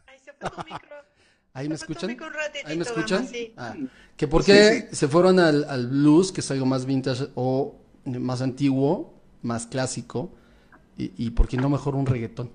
Ahí 0.05 0.19
se 0.23 0.31
fue 0.33 0.49
tu 0.51 0.57
micro. 0.57 0.95
¿Ahí 1.53 1.67
me 1.67 1.73
escuchan? 1.73 2.15
Ratitito, 2.15 2.67
¿Ahí 2.67 2.77
me 2.77 2.83
escuchan? 2.83 3.17
Vamos, 3.17 3.31
sí. 3.31 3.53
ah, 3.57 3.75
¿Que 4.15 4.27
por 4.27 4.45
qué 4.45 4.73
sí, 4.73 4.87
sí. 4.91 4.95
se 4.95 5.07
fueron 5.07 5.39
al, 5.39 5.63
al, 5.63 5.87
blues, 5.87 6.31
que 6.31 6.41
es 6.41 6.51
algo 6.51 6.67
más 6.67 6.85
vintage 6.85 7.29
o 7.33 7.75
más 8.05 8.43
antiguo, 8.43 9.19
más 9.41 9.65
clásico? 9.65 10.35
¿Y, 10.99 11.13
y 11.17 11.31
por 11.31 11.47
qué 11.47 11.57
no 11.57 11.67
mejor 11.67 11.95
un 11.95 12.05
reggaetón? 12.05 12.51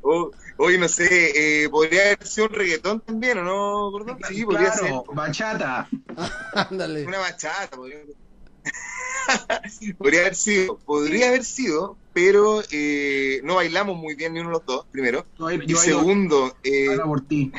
oh, 0.00 0.30
Hoy 0.62 0.76
no 0.76 0.90
sé, 0.90 1.62
eh, 1.62 1.70
podría 1.70 2.02
haber 2.02 2.26
sido 2.26 2.48
un 2.48 2.52
reggaetón 2.52 3.00
también, 3.00 3.38
¿o 3.38 3.44
no, 3.44 3.90
Gordón? 3.90 4.18
Sí, 4.28 4.44
podría 4.44 4.70
ser. 4.70 4.92
Bachata. 5.10 5.88
Ándale. 6.54 7.06
Una 7.06 7.16
bachata, 7.16 7.74
podría... 7.78 8.00
podría 9.98 10.20
haber 10.20 10.34
sido, 10.34 10.76
podría 10.76 11.28
haber 11.28 11.44
sido, 11.44 11.96
pero 12.12 12.62
eh, 12.70 13.40
no 13.42 13.54
bailamos 13.54 13.96
muy 13.96 14.14
bien 14.16 14.34
ni 14.34 14.40
uno 14.40 14.50
de 14.50 14.52
los 14.56 14.66
dos, 14.66 14.86
primero. 14.92 15.24
No, 15.38 15.50
y 15.50 15.74
segundo, 15.76 16.54
eh... 16.62 16.90
habla 16.90 17.04
por 17.04 17.26
ti. 17.26 17.50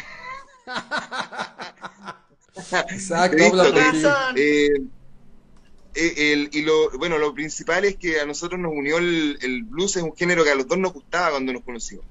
Exacto, 2.71 3.43
habla 3.47 4.33
ti. 4.35 4.39
Eh, 4.39 4.69
el, 5.95 6.49
y 6.53 6.61
lo, 6.61 6.91
bueno, 6.99 7.17
lo 7.17 7.33
principal 7.33 7.83
es 7.83 7.95
que 7.95 8.19
a 8.19 8.27
nosotros 8.27 8.61
nos 8.61 8.73
unió 8.73 8.99
el, 8.99 9.39
el 9.41 9.63
blues, 9.63 9.95
es 9.97 10.03
un 10.03 10.15
género 10.15 10.43
que 10.43 10.51
a 10.51 10.55
los 10.55 10.67
dos 10.67 10.77
nos 10.77 10.93
gustaba 10.93 11.31
cuando 11.31 11.51
nos 11.51 11.63
conocimos. 11.63 12.05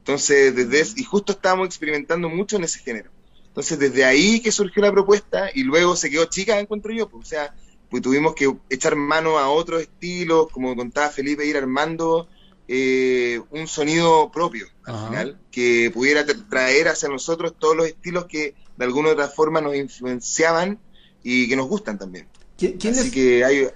Entonces, 0.00 0.54
desde 0.54 1.00
y 1.00 1.04
justo 1.04 1.32
estábamos 1.32 1.66
experimentando 1.66 2.28
mucho 2.28 2.56
en 2.56 2.64
ese 2.64 2.80
género. 2.80 3.10
Entonces, 3.46 3.78
desde 3.78 4.04
ahí 4.04 4.40
que 4.40 4.52
surgió 4.52 4.82
la 4.82 4.92
propuesta 4.92 5.50
y 5.54 5.62
luego 5.62 5.96
se 5.96 6.10
quedó 6.10 6.24
chica, 6.26 6.58
encuentro 6.58 6.92
yo. 6.92 7.08
Pues, 7.08 7.26
o 7.26 7.28
sea, 7.28 7.54
pues 7.88 8.02
tuvimos 8.02 8.34
que 8.34 8.52
echar 8.70 8.96
mano 8.96 9.38
a 9.38 9.50
otros 9.50 9.82
estilos, 9.82 10.48
como 10.50 10.74
contaba 10.76 11.08
Felipe, 11.10 11.44
ir 11.44 11.56
armando 11.56 12.28
eh, 12.68 13.40
un 13.50 13.66
sonido 13.66 14.30
propio 14.32 14.66
al 14.84 14.94
Ajá. 14.94 15.08
final, 15.08 15.40
que 15.50 15.90
pudiera 15.92 16.24
traer 16.48 16.88
hacia 16.88 17.08
nosotros 17.08 17.54
todos 17.58 17.76
los 17.76 17.86
estilos 17.86 18.26
que 18.26 18.54
de 18.76 18.84
alguna 18.84 19.08
u 19.08 19.12
otra 19.12 19.28
forma 19.28 19.60
nos 19.60 19.74
influenciaban 19.74 20.78
y 21.22 21.48
que 21.48 21.56
nos 21.56 21.68
gustan 21.68 21.98
también. 21.98 22.28
¿Quién, 22.56 22.78
quién 22.78 22.94
Así 22.94 23.08
es? 23.08 23.12
que 23.12 23.44
hay, 23.44 23.68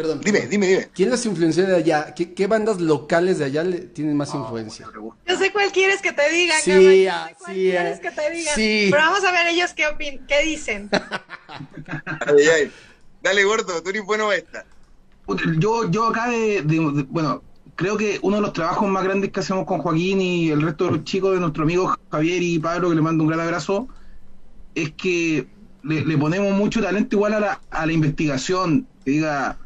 Perdón. 0.00 0.22
Dime, 0.22 0.46
dime, 0.46 0.66
dime. 0.66 0.88
¿Quién 0.94 1.10
las 1.10 1.26
influenció 1.26 1.66
de 1.66 1.76
allá? 1.76 2.14
¿Qué, 2.14 2.32
qué 2.32 2.46
bandas 2.46 2.80
locales 2.80 3.38
de 3.38 3.44
allá 3.44 3.64
le 3.64 3.80
tienen 3.80 4.16
más 4.16 4.34
oh, 4.34 4.38
influencia? 4.38 4.86
Yo 5.26 5.36
sé 5.36 5.52
cuál 5.52 5.70
quieres 5.72 6.00
que 6.00 6.10
te 6.12 6.26
digan. 6.30 6.58
Sí, 6.62 6.70
cabrón. 6.70 6.94
Yo 6.94 7.10
ah, 7.12 7.28
sé 7.28 7.34
cuál 7.38 7.54
sí, 7.54 7.60
quieres 7.60 7.98
ah, 7.98 8.00
que 8.00 8.10
te 8.10 8.30
digan. 8.30 8.54
sí. 8.54 8.88
Pero 8.90 9.02
vamos 9.02 9.24
a 9.24 9.32
ver 9.32 9.46
ellos 9.48 9.74
qué 9.74 9.86
opin 9.88 10.24
qué 10.26 10.42
dicen. 10.42 10.88
ay, 12.26 12.48
ay. 12.50 12.72
Dale, 13.22 13.44
gordo, 13.44 13.82
tú 13.82 13.90
eres 13.90 14.02
bueno 14.02 14.32
esta. 14.32 14.64
Yo, 15.58 15.90
yo 15.90 16.06
acá 16.06 16.30
de, 16.30 16.62
de, 16.62 16.76
de, 16.76 17.02
bueno, 17.10 17.42
creo 17.76 17.98
que 17.98 18.18
uno 18.22 18.36
de 18.36 18.42
los 18.42 18.54
trabajos 18.54 18.88
más 18.88 19.04
grandes 19.04 19.32
que 19.32 19.40
hacemos 19.40 19.66
con 19.66 19.80
Joaquín 19.80 20.22
y 20.22 20.48
el 20.48 20.62
resto 20.62 20.86
de 20.86 20.92
los 20.92 21.04
chicos 21.04 21.34
de 21.34 21.40
nuestro 21.40 21.64
amigo 21.64 21.94
Javier 22.10 22.42
y 22.42 22.58
Pablo, 22.58 22.88
que 22.88 22.94
le 22.94 23.02
mando 23.02 23.24
un 23.24 23.28
gran 23.28 23.40
abrazo, 23.40 23.86
es 24.74 24.92
que 24.92 25.46
le, 25.82 26.06
le 26.06 26.16
ponemos 26.16 26.54
mucho 26.54 26.80
talento 26.80 27.16
igual 27.16 27.34
a 27.34 27.40
la, 27.40 27.60
a 27.70 27.84
la 27.84 27.92
investigación. 27.92 28.86
Que 29.04 29.10
diga, 29.10 29.58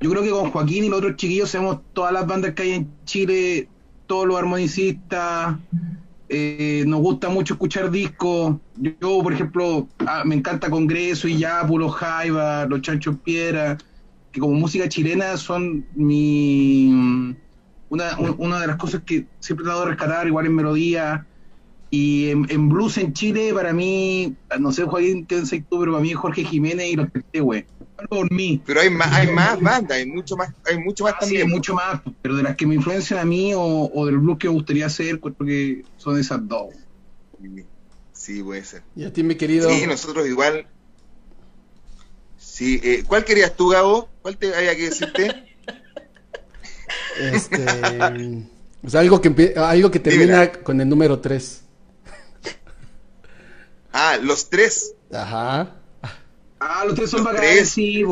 yo 0.00 0.10
creo 0.10 0.22
que 0.22 0.30
con 0.30 0.50
Joaquín 0.50 0.84
y 0.84 0.88
los 0.88 0.98
otros 0.98 1.16
chiquillos 1.16 1.50
sabemos 1.50 1.80
todas 1.92 2.12
las 2.12 2.26
bandas 2.26 2.54
que 2.54 2.62
hay 2.62 2.70
en 2.72 2.90
Chile, 3.04 3.68
todos 4.06 4.26
los 4.26 4.38
armonicistas, 4.38 5.56
eh, 6.28 6.84
nos 6.86 7.00
gusta 7.00 7.28
mucho 7.28 7.54
escuchar 7.54 7.90
discos. 7.90 8.56
Yo, 8.76 9.22
por 9.22 9.32
ejemplo, 9.32 9.88
ah, 10.06 10.22
me 10.24 10.36
encanta 10.36 10.70
Congreso 10.70 11.28
y 11.28 11.38
Yapu, 11.38 11.78
los 11.78 11.94
Jaiba, 11.94 12.66
los 12.66 12.80
Chanchos 12.82 13.16
Piedra. 13.24 13.76
que 14.32 14.40
como 14.40 14.54
música 14.54 14.88
chilena 14.88 15.36
son 15.36 15.84
mi 15.96 17.34
una, 17.90 18.60
de 18.60 18.66
las 18.68 18.76
cosas 18.76 19.02
que 19.04 19.26
siempre 19.40 19.64
he 19.64 19.66
tratado 19.66 19.84
de 19.84 19.90
rescatar, 19.90 20.26
igual 20.26 20.46
en 20.46 20.54
melodía. 20.54 21.26
Y 21.90 22.28
en, 22.28 22.68
blues 22.68 22.98
en 22.98 23.12
Chile, 23.12 23.52
para 23.52 23.72
mí, 23.72 24.36
no 24.60 24.70
sé, 24.70 24.84
Joaquín, 24.84 25.26
qué 25.26 25.42
tú, 25.68 25.80
pero 25.80 25.92
para 25.92 26.02
mí 26.02 26.12
Jorge 26.12 26.44
Jiménez 26.44 26.92
y 26.92 26.96
los 26.96 27.08
güey. 27.42 27.66
Por 28.08 28.32
mí. 28.32 28.62
Pero 28.64 28.80
hay 28.80 28.90
más, 28.90 29.12
hay 29.12 29.28
más 29.28 29.60
bandas, 29.60 29.98
hay 29.98 30.06
mucho 30.06 30.36
más, 30.36 30.52
hay 30.66 30.78
mucho 30.78 31.04
más 31.04 31.18
también. 31.18 31.42
Sí, 31.42 31.46
hay 31.46 31.52
mucho 31.52 31.74
más, 31.74 32.00
pero 32.22 32.36
de 32.36 32.42
las 32.42 32.56
que 32.56 32.66
me 32.66 32.74
influencian 32.74 33.20
a 33.20 33.24
mí 33.24 33.52
o, 33.54 33.90
o 33.92 34.06
del 34.06 34.18
blues 34.18 34.38
que 34.38 34.48
me 34.48 34.54
gustaría 34.54 34.86
hacer, 34.86 35.20
porque 35.20 35.84
son 35.96 36.18
esas 36.18 36.46
dos. 36.46 36.74
Sí, 38.12 38.42
puede 38.42 38.64
ser. 38.64 38.82
Y 38.94 39.04
a 39.04 39.12
ti, 39.12 39.22
mi 39.22 39.34
querido. 39.34 39.70
Sí, 39.70 39.86
nosotros 39.86 40.26
igual. 40.26 40.66
Sí, 42.36 42.80
eh, 42.82 43.04
¿cuál 43.06 43.24
querías 43.24 43.56
tú, 43.56 43.68
Gabo? 43.68 44.08
¿Cuál 44.22 44.36
te 44.36 44.54
había 44.54 44.76
que 44.76 44.90
decirte? 44.90 45.56
Este, 47.18 47.64
pues 48.80 48.94
algo 48.94 49.20
que 49.20 49.54
algo 49.56 49.90
que 49.90 50.00
termina 50.00 50.52
con 50.52 50.80
el 50.80 50.88
número 50.88 51.18
3. 51.20 51.62
Ah, 53.92 54.18
los 54.22 54.48
tres. 54.48 54.94
Ajá. 55.12 55.79
Ah, 56.60 56.84
los 56.84 56.94
tres 56.94 57.10
son 57.10 57.24
bacanes, 57.24 57.70
sí, 57.70 58.04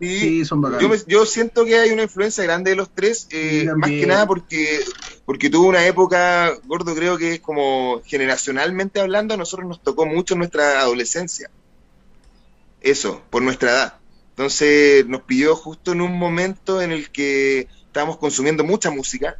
sí, 0.00 0.44
son 0.44 0.60
bacanes. 0.60 1.06
Yo, 1.06 1.24
siento 1.24 1.64
que 1.64 1.78
hay 1.78 1.90
una 1.90 2.02
influencia 2.02 2.42
grande 2.42 2.70
de 2.70 2.76
los 2.76 2.90
tres, 2.90 3.28
eh, 3.30 3.70
más 3.76 3.88
que 3.88 4.06
nada 4.06 4.26
porque, 4.26 4.80
porque 5.24 5.48
tuvo 5.48 5.68
una 5.68 5.86
época, 5.86 6.52
gordo, 6.66 6.96
creo 6.96 7.16
que 7.16 7.34
es 7.34 7.40
como 7.40 8.02
generacionalmente 8.04 9.00
hablando, 9.00 9.34
a 9.34 9.36
nosotros 9.36 9.68
nos 9.68 9.82
tocó 9.82 10.04
mucho 10.04 10.34
en 10.34 10.38
nuestra 10.38 10.80
adolescencia. 10.80 11.48
Eso, 12.80 13.22
por 13.30 13.42
nuestra 13.42 13.70
edad. 13.70 13.98
Entonces 14.30 15.06
nos 15.06 15.22
pidió 15.22 15.54
justo 15.54 15.92
en 15.92 16.00
un 16.00 16.18
momento 16.18 16.82
en 16.82 16.90
el 16.90 17.10
que 17.10 17.68
estábamos 17.86 18.18
consumiendo 18.18 18.64
mucha 18.64 18.90
música 18.90 19.38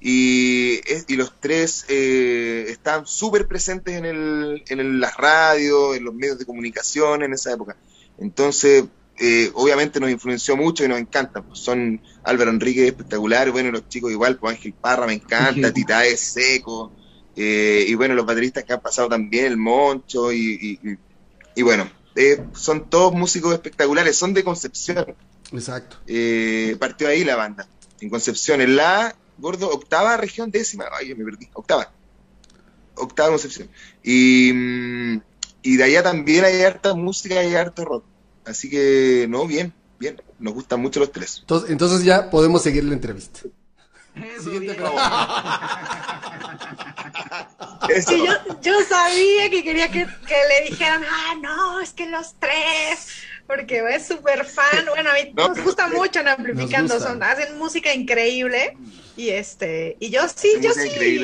y, 0.00 0.80
y 1.08 1.16
los 1.16 1.40
tres 1.40 1.84
eh, 1.88 2.66
estaban 2.68 3.06
súper 3.06 3.48
presentes 3.48 3.96
en, 3.96 4.04
el, 4.04 4.62
en 4.68 5.00
las 5.00 5.16
radios, 5.16 5.96
en 5.96 6.04
los 6.04 6.14
medios 6.14 6.38
de 6.38 6.46
comunicación 6.46 7.22
en 7.22 7.32
esa 7.32 7.52
época. 7.52 7.76
Entonces, 8.18 8.84
eh, 9.18 9.50
obviamente 9.54 9.98
nos 9.98 10.10
influenció 10.10 10.56
mucho 10.56 10.84
y 10.84 10.88
nos 10.88 10.98
encanta. 10.98 11.42
Pues 11.42 11.60
son 11.60 12.00
Álvaro 12.24 12.50
Enrique 12.50 12.86
espectacular, 12.86 13.50
bueno, 13.50 13.70
los 13.70 13.88
chicos 13.88 14.10
igual, 14.10 14.36
pues 14.36 14.56
Ángel 14.56 14.74
Parra 14.74 15.06
me 15.06 15.14
encanta, 15.14 15.72
Titae 15.74 16.16
Seco, 16.16 16.92
eh, 17.34 17.84
y 17.86 17.94
bueno, 17.94 18.14
los 18.14 18.26
bateristas 18.26 18.64
que 18.64 18.72
han 18.72 18.80
pasado 18.80 19.08
también, 19.08 19.46
el 19.46 19.56
Moncho, 19.56 20.32
y, 20.32 20.78
y, 20.82 20.98
y 21.54 21.62
bueno, 21.62 21.88
eh, 22.14 22.42
son 22.54 22.88
todos 22.88 23.12
músicos 23.12 23.54
espectaculares, 23.54 24.16
son 24.16 24.34
de 24.34 24.44
Concepción. 24.44 25.14
Exacto. 25.52 25.98
partió 26.78 27.08
ahí 27.08 27.24
la 27.24 27.36
banda 27.36 27.68
en 28.00 28.10
Concepción, 28.10 28.60
en 28.60 28.76
la, 28.76 29.14
gordo, 29.38 29.70
octava 29.70 30.16
región, 30.16 30.50
décima, 30.50 30.86
ay, 30.98 31.14
me 31.14 31.24
perdí, 31.24 31.48
octava, 31.54 31.90
octava 32.96 33.30
Concepción. 33.30 33.68
Y, 34.02 34.52
mm, 34.52 35.20
y 35.66 35.76
de 35.76 35.84
allá 35.84 36.02
también 36.04 36.44
hay 36.44 36.62
harta 36.62 36.94
música 36.94 37.42
y 37.42 37.54
harto 37.56 37.84
rock. 37.84 38.04
Así 38.44 38.70
que, 38.70 39.26
no, 39.28 39.46
bien, 39.46 39.72
bien, 39.98 40.22
nos 40.38 40.54
gustan 40.54 40.80
mucho 40.80 41.00
los 41.00 41.10
tres. 41.10 41.38
Entonces, 41.40 41.70
entonces 41.70 42.04
ya 42.04 42.30
podemos 42.30 42.62
seguir 42.62 42.84
la 42.84 42.94
entrevista. 42.94 43.40
Sí, 48.06 48.24
yo, 48.26 48.60
yo, 48.62 48.72
sabía 48.88 49.50
que 49.50 49.62
quería 49.62 49.90
que, 49.90 50.06
que, 50.06 50.34
le 50.48 50.70
dijeran, 50.70 51.02
ah, 51.04 51.34
no, 51.40 51.80
es 51.80 51.92
que 51.92 52.08
los 52.08 52.34
tres, 52.38 53.08
porque 53.46 53.82
es 53.90 54.06
súper 54.06 54.44
fan. 54.44 54.86
Bueno, 54.88 55.10
a 55.10 55.14
mí 55.14 55.32
nos 55.34 55.62
gusta 55.62 55.88
mucho 55.88 56.20
en 56.20 56.28
Amplificando, 56.28 56.98
son, 57.00 57.22
hacen 57.22 57.58
música 57.58 57.92
increíble. 57.92 58.76
Y 59.16 59.30
este, 59.30 59.96
y 59.98 60.10
yo 60.10 60.28
sí, 60.28 60.52
yo 60.60 60.72
sí. 60.72 61.20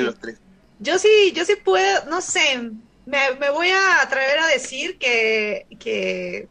Yo 0.78 0.98
sí, 0.98 1.33
yo 1.33 1.44
sí 1.44 1.55
puedo, 1.57 2.05
no 2.07 2.20
sé, 2.20 2.72
me, 3.07 3.51
voy 3.51 3.69
a 3.69 4.03
atrever 4.03 4.38
a 4.38 4.47
decir 4.47 4.99
que, 4.99 5.67
que 5.79 6.49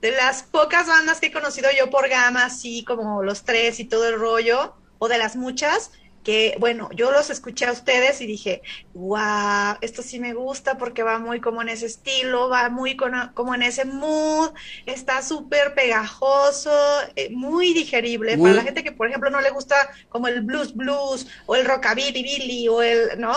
de 0.00 0.10
las 0.10 0.42
pocas 0.42 0.86
bandas 0.86 1.20
que 1.20 1.26
he 1.26 1.32
conocido 1.32 1.70
yo 1.76 1.90
por 1.90 2.08
gama, 2.08 2.44
así 2.44 2.84
como 2.84 3.22
los 3.22 3.44
tres 3.44 3.80
y 3.80 3.84
todo 3.84 4.08
el 4.08 4.18
rollo, 4.18 4.74
o 4.98 5.08
de 5.08 5.18
las 5.18 5.36
muchas, 5.36 5.90
que, 6.22 6.56
bueno, 6.58 6.88
yo 6.94 7.10
los 7.10 7.30
escuché 7.30 7.66
a 7.66 7.72
ustedes 7.72 8.20
y 8.20 8.26
dije, 8.26 8.62
wow, 8.94 9.76
esto 9.80 10.02
sí 10.02 10.18
me 10.18 10.34
gusta 10.34 10.78
porque 10.78 11.02
va 11.02 11.18
muy 11.18 11.40
como 11.40 11.62
en 11.62 11.68
ese 11.68 11.86
estilo, 11.86 12.48
va 12.48 12.68
muy 12.68 12.96
como 12.96 13.54
en 13.54 13.62
ese 13.62 13.84
mood, 13.84 14.52
está 14.86 15.22
súper 15.22 15.74
pegajoso, 15.74 16.72
eh, 17.16 17.30
muy 17.30 17.72
digerible. 17.72 18.38
Para 18.38 18.54
la 18.54 18.62
gente 18.62 18.84
que, 18.84 18.92
por 18.92 19.08
ejemplo, 19.08 19.30
no 19.30 19.40
le 19.40 19.50
gusta 19.50 19.76
como 20.08 20.28
el 20.28 20.42
blues 20.42 20.74
blues 20.74 21.26
o 21.46 21.56
el 21.56 21.64
rockabilly 21.64 22.22
billy 22.22 22.68
o 22.68 22.82
el, 22.82 23.18
¿no? 23.18 23.34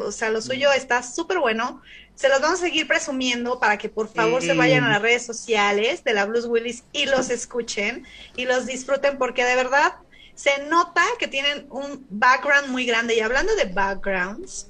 o 0.00 0.12
sea, 0.12 0.30
lo 0.30 0.40
suyo 0.40 0.72
está 0.72 1.02
súper 1.02 1.38
bueno. 1.38 1.82
Se 2.14 2.30
los 2.30 2.40
vamos 2.40 2.60
a 2.60 2.64
seguir 2.64 2.88
presumiendo 2.88 3.60
para 3.60 3.76
que 3.76 3.90
por 3.90 4.08
favor 4.08 4.40
se 4.40 4.54
vayan 4.54 4.84
a 4.84 4.88
las 4.88 5.02
redes 5.02 5.26
sociales 5.26 6.02
de 6.02 6.14
la 6.14 6.24
Blues 6.24 6.46
Willis 6.46 6.82
y 6.92 7.04
los 7.04 7.28
escuchen 7.28 8.06
y 8.36 8.46
los 8.46 8.64
disfruten 8.64 9.18
porque 9.18 9.44
de 9.44 9.54
verdad 9.54 9.96
se 10.36 10.64
nota 10.68 11.02
que 11.18 11.26
tienen 11.26 11.66
un 11.70 12.06
background 12.10 12.68
muy 12.68 12.86
grande. 12.86 13.16
Y 13.16 13.20
hablando 13.20 13.56
de 13.56 13.64
backgrounds, 13.64 14.68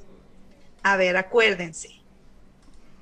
a 0.82 0.96
ver, 0.96 1.16
acuérdense. 1.16 1.90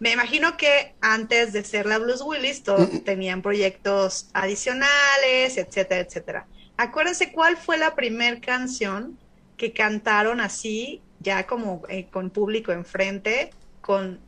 Me 0.01 0.13
imagino 0.13 0.57
que 0.57 0.95
antes 1.01 1.53
de 1.53 1.63
ser 1.63 1.87
la 1.87 1.99
Blues 1.99 2.23
Willis 2.23 2.63
tenían 3.05 3.43
proyectos 3.43 4.29
adicionales, 4.33 5.57
etcétera, 5.57 6.01
etcétera. 6.01 6.47
Acuérdense 6.77 7.33
cuál 7.33 7.57
fue 7.57 7.79
la 7.79 7.95
primera 7.95 8.41
canción 8.41 9.17
que 9.57 9.73
cantaron 9.73 10.41
así, 10.41 11.01
ya 11.21 11.47
como 11.47 11.83
eh, 11.89 12.09
con 12.11 12.31
público 12.31 12.73
enfrente, 12.73 13.51
con 13.81 14.19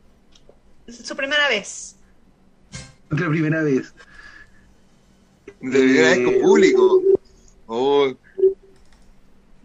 su 0.87 1.15
primera 1.15 1.49
vez. 1.49 1.95
La 3.09 3.27
primera 3.27 3.63
vez. 3.63 3.93
De 5.59 5.79
primera 5.79 6.09
vez 6.09 6.19
con 6.19 6.33
eh, 6.35 6.39
público. 6.39 7.01
Oh, 7.65 8.13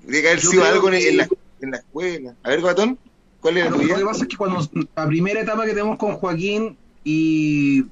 que 0.07 0.29
haber 0.29 0.41
sido 0.41 0.65
algo 0.65 0.89
en, 0.89 1.17
la, 1.17 1.29
en, 1.61 1.71
la, 1.71 1.77
escuela. 1.79 2.35
A 2.43 2.51
ver, 2.51 2.61
Guatón, 2.61 2.99
¿cuál 3.41 3.59
es 3.59 3.65
la 3.65 3.71
tuya? 3.71 3.93
Lo 3.95 3.99
que 3.99 4.05
pasa 4.05 4.23
es 4.25 4.29
que 4.29 4.37
cuando 4.37 4.69
la 4.97 5.07
primera 5.07 5.41
etapa 5.41 5.65
que 5.65 5.71
tenemos 5.71 5.99
con 5.99 6.15
Joaquín 6.15 6.77
y 7.05 7.85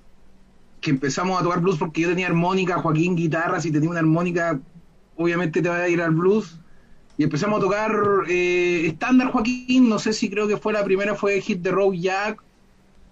que 0.81 0.90
empezamos 0.90 1.40
a 1.40 1.44
tocar 1.44 1.61
blues 1.61 1.79
porque 1.79 2.03
yo 2.03 2.09
tenía 2.09 2.27
armónica, 2.27 2.79
Joaquín 2.79 3.16
guitarra, 3.16 3.61
si 3.61 3.70
tenía 3.70 3.90
una 3.90 4.01
armónica, 4.01 4.59
obviamente 5.16 5.62
te 5.62 5.68
va 5.68 5.77
a 5.77 5.88
ir 5.88 6.01
al 6.01 6.12
blues. 6.12 6.59
Y 7.18 7.25
empezamos 7.25 7.59
a 7.59 7.61
tocar 7.61 7.92
eh, 8.29 8.87
estándar 8.87 9.31
Joaquín, 9.31 9.88
no 9.88 9.99
sé 9.99 10.12
si 10.12 10.31
creo 10.31 10.49
que 10.49 10.57
fue 10.57 10.73
la 10.73 10.85
primera, 10.85 11.14
fue 11.14 11.40
Hit 11.40 11.62
the 11.62 11.70
Road 11.70 11.94
Jack. 11.94 12.42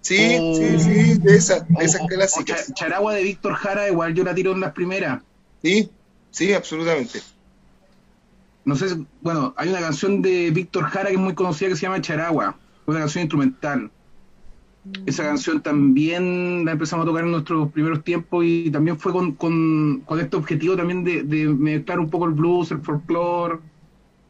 Sí, 0.01 0.17
sí, 0.17 0.81
sí, 0.81 1.19
de 1.19 1.37
esas, 1.37 1.65
esas 1.81 2.07
clásicas. 2.07 2.73
Charagua 2.73 3.13
de 3.15 3.25
Víctor 3.25 3.55
Jara, 3.55 3.89
igual 3.89 4.15
yo 4.15 4.25
la 4.25 4.35
tiro 4.35 4.53
en 4.53 4.61
las 4.61 4.73
primeras. 4.73 5.23
Sí, 5.63 5.91
sí, 6.31 6.55
absolutamente 6.55 7.21
no 8.69 8.77
sé, 8.77 8.99
bueno, 9.23 9.55
hay 9.57 9.71
una 9.71 9.81
canción 9.81 10.21
de 10.21 10.51
Víctor 10.51 10.85
Jara 10.85 11.09
que 11.09 11.15
es 11.15 11.21
muy 11.21 11.35
conocida 11.35 11.71
que 11.71 11.77
se 11.77 11.87
llama 11.87 12.03
Charagua, 12.03 12.55
una 12.85 12.99
canción 12.99 13.23
instrumental. 13.23 13.91
Esa 15.07 15.23
canción 15.23 15.63
también 15.63 16.67
la 16.67 16.73
empezamos 16.73 17.05
a 17.05 17.07
tocar 17.07 17.25
en 17.25 17.31
nuestros 17.31 17.73
primeros 17.73 18.05
tiempos 18.05 18.45
y 18.45 18.71
también 18.71 18.99
fue 18.99 19.13
con, 19.13 19.33
con, 19.33 20.03
este 20.21 20.37
objetivo 20.37 20.77
también 20.77 21.03
de, 21.03 21.49
mezclar 21.49 21.99
un 21.99 22.11
poco 22.11 22.27
el 22.27 22.33
blues, 22.33 22.71
el 22.71 22.83
folclore 22.83 23.59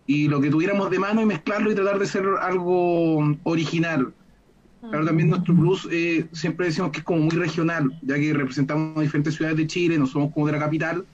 y 0.06 0.28
lo 0.28 0.40
que 0.40 0.50
tuviéramos 0.50 0.88
de 0.88 1.00
mano 1.00 1.20
y 1.20 1.26
mezclarlo 1.26 1.72
y 1.72 1.74
tratar 1.74 1.98
de 1.98 2.06
ser 2.06 2.24
algo 2.40 3.18
original. 3.42 4.14
Claro, 4.88 5.04
también 5.04 5.30
nuestro 5.30 5.52
blues 5.52 5.88
eh, 5.90 6.28
siempre 6.30 6.66
decimos 6.66 6.92
que 6.92 7.00
es 7.00 7.04
como 7.04 7.22
muy 7.22 7.34
regional, 7.34 7.98
ya 8.02 8.14
que 8.14 8.32
representamos 8.32 9.00
diferentes 9.00 9.34
ciudades 9.34 9.58
de 9.58 9.66
Chile, 9.66 9.98
no 9.98 10.06
somos 10.06 10.32
como 10.32 10.46
de 10.46 10.52
la 10.52 10.60
capital, 10.60 11.04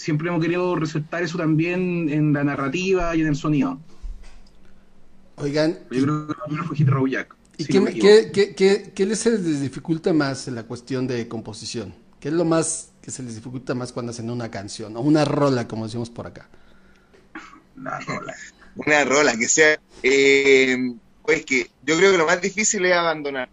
siempre 0.00 0.28
hemos 0.28 0.40
querido 0.40 0.74
resaltar 0.76 1.22
eso 1.22 1.36
también 1.36 2.08
en 2.08 2.32
la 2.32 2.42
narrativa 2.42 3.14
y 3.14 3.20
en 3.20 3.26
el 3.26 3.36
sonido. 3.36 3.78
Oigan. 5.36 5.78
Yo 5.90 6.02
creo 6.02 6.26
que 6.26 6.34
primero 6.46 6.64
fue 6.64 6.76
Hit 6.76 6.88
Jack. 7.10 7.36
¿Y 7.58 7.64
qué, 7.66 8.30
qué, 8.32 8.54
qué, 8.56 8.92
qué, 8.94 9.06
les 9.06 9.60
dificulta 9.60 10.14
más 10.14 10.48
en 10.48 10.54
la 10.54 10.62
cuestión 10.62 11.06
de 11.06 11.28
composición? 11.28 11.94
¿Qué 12.18 12.28
es 12.28 12.34
lo 12.34 12.46
más 12.46 12.92
que 13.02 13.10
se 13.10 13.22
les 13.22 13.34
dificulta 13.34 13.74
más 13.74 13.92
cuando 13.92 14.12
hacen 14.12 14.30
una 14.30 14.50
canción 14.50 14.96
o 14.96 15.00
una 15.00 15.26
rola, 15.26 15.68
como 15.68 15.84
decimos 15.84 16.08
por 16.08 16.26
acá? 16.26 16.48
Una 17.76 18.00
rola. 18.00 18.34
Una 18.76 19.04
rola, 19.04 19.36
que 19.36 19.48
sea. 19.48 19.78
Eh, 20.02 20.94
pues 21.22 21.44
que 21.44 21.70
yo 21.84 21.98
creo 21.98 22.12
que 22.12 22.18
lo 22.18 22.26
más 22.26 22.40
difícil 22.40 22.86
es 22.86 22.94
abandonar 22.94 23.50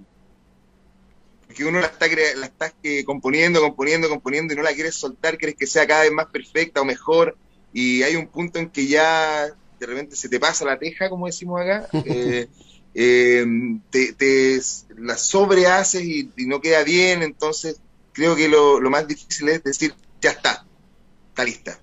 que 1.58 1.66
uno 1.66 1.80
la 1.80 1.88
está, 1.88 2.08
la 2.08 2.46
está 2.46 2.72
componiendo, 3.04 3.60
componiendo, 3.60 4.08
componiendo 4.08 4.54
y 4.54 4.58
no 4.58 4.62
la 4.62 4.74
quieres 4.74 4.94
soltar, 4.94 5.38
quieres 5.38 5.56
que 5.56 5.66
sea 5.66 5.88
cada 5.88 6.04
vez 6.04 6.12
más 6.12 6.28
perfecta 6.28 6.82
o 6.82 6.86
mejor, 6.86 7.36
y 7.74 8.04
hay 8.04 8.16
un 8.16 8.28
punto 8.28 8.60
en 8.60 8.70
que 8.70 8.86
ya 8.86 9.48
de 9.80 9.86
repente 9.86 10.16
se 10.16 10.30
te 10.30 10.40
pasa 10.40 10.66
la 10.66 10.78
teja, 10.78 11.10
como 11.10 11.26
decimos 11.26 11.60
acá, 11.60 11.90
eh, 12.06 12.48
eh, 12.94 13.46
te, 13.90 14.62
la 14.98 15.18
sobrehaces 15.18 16.04
y, 16.04 16.32
no 16.46 16.62
queda 16.62 16.84
bien, 16.84 17.24
entonces 17.24 17.82
creo 18.14 18.36
que 18.36 18.48
lo, 18.48 18.80
más 18.82 19.08
difícil 19.08 19.50
es 19.50 19.64
decir, 19.64 19.96
ya 20.22 20.32
está, 20.32 20.64
está 21.30 21.44
lista. 21.44 21.80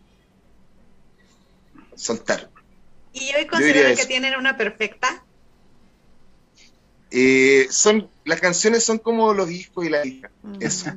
Soltar. 1.96 2.48
¿Y 3.12 3.32
hoy 3.34 3.46
consideran 3.46 3.96
que 3.96 4.06
tienen 4.06 4.36
una 4.36 4.56
perfecta? 4.56 5.24
Eh, 7.10 7.68
son, 7.70 8.10
las 8.24 8.40
canciones 8.40 8.84
son 8.84 8.98
como 8.98 9.34
los 9.34 9.48
discos 9.48 9.84
y 9.84 9.90
la 9.90 10.04
hija. 10.04 10.30
Eso. 10.60 10.90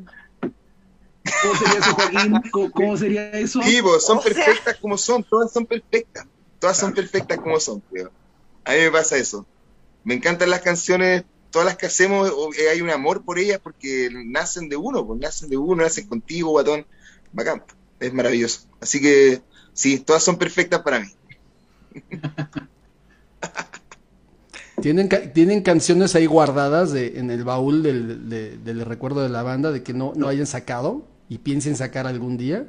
¿Cómo 1.41 1.55
sería 1.55 1.79
eso, 1.79 1.93
Joaquín? 1.93 2.41
¿Cómo, 2.73 2.97
sería 2.97 3.31
eso? 3.31 3.61
Sí, 3.61 3.81
pues, 3.81 4.03
son 4.05 4.21
perfectas 4.21 4.77
como 4.77 4.97
son, 4.97 5.23
todas 5.23 5.51
son 5.51 5.65
perfectas. 5.65 6.25
Todas 6.59 6.77
son 6.77 6.93
perfectas 6.93 7.37
como 7.39 7.59
son, 7.59 7.81
creo. 7.91 8.11
A 8.63 8.71
mí 8.71 8.79
me 8.79 8.91
pasa 8.91 9.17
eso. 9.17 9.45
Me 10.03 10.15
encantan 10.15 10.49
las 10.49 10.61
canciones, 10.61 11.25
todas 11.51 11.65
las 11.65 11.77
que 11.77 11.85
hacemos, 11.85 12.31
eh, 12.57 12.69
hay 12.69 12.81
un 12.81 12.89
amor 12.89 13.23
por 13.23 13.39
ellas 13.39 13.59
porque 13.61 14.09
nacen 14.11 14.69
de 14.69 14.77
uno, 14.77 15.05
pues 15.05 15.19
nacen 15.19 15.49
de 15.49 15.57
uno, 15.57 15.83
nacen 15.83 16.07
contigo, 16.07 16.51
guatón. 16.51 16.85
Bacán, 17.33 17.63
es 17.99 18.13
maravilloso. 18.13 18.61
Así 18.79 19.01
que 19.01 19.41
sí, 19.73 19.99
todas 19.99 20.23
son 20.23 20.37
perfectas 20.37 20.81
para 20.81 21.01
mí. 21.01 21.07
¿Tienen, 24.81 25.09
¿Tienen 25.33 25.63
canciones 25.63 26.13
ahí 26.15 26.27
guardadas 26.27 26.91
de, 26.91 27.17
en 27.17 27.31
el 27.31 27.43
baúl 27.43 27.81
del, 27.81 28.29
del, 28.29 28.85
recuerdo 28.85 29.23
de 29.23 29.29
la 29.29 29.41
banda 29.41 29.71
de 29.71 29.81
que 29.81 29.93
no, 29.93 30.13
no 30.15 30.27
hayan 30.27 30.45
sacado 30.45 31.07
y 31.29 31.39
piensen 31.39 31.75
sacar 31.75 32.05
algún 32.05 32.37
día? 32.37 32.67